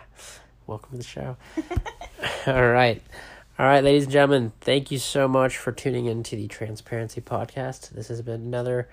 Welcome 0.67 0.91
to 0.91 0.97
the 0.97 1.03
show. 1.03 1.35
All 2.47 2.67
right. 2.69 3.01
All 3.57 3.65
right, 3.65 3.83
ladies 3.83 4.03
and 4.03 4.13
gentlemen, 4.13 4.53
thank 4.61 4.89
you 4.89 4.97
so 4.99 5.27
much 5.27 5.57
for 5.57 5.73
tuning 5.73 6.05
in 6.05 6.23
to 6.23 6.37
the 6.37 6.47
Transparency 6.47 7.19
Podcast. 7.19 7.89
This 7.89 8.07
has 8.07 8.21
been 8.21 8.39
another 8.41 8.87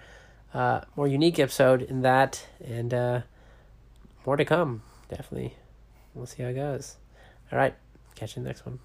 uh, 0.53 0.81
more 0.97 1.07
unique 1.07 1.39
episode 1.39 1.83
in 1.83 2.03
that, 2.03 2.45
and 2.65 2.93
uh, 2.93 3.21
more 4.25 4.37
to 4.37 4.45
come, 4.45 4.83
definitely. 5.09 5.57
We'll 6.15 6.27
see 6.27 6.43
how 6.43 6.49
it 6.49 6.55
goes. 6.55 6.97
All 7.53 7.59
right, 7.59 7.75
catch 8.15 8.37
you 8.37 8.41
in 8.41 8.45
the 8.45 8.49
next 8.49 8.65
one. 8.67 8.79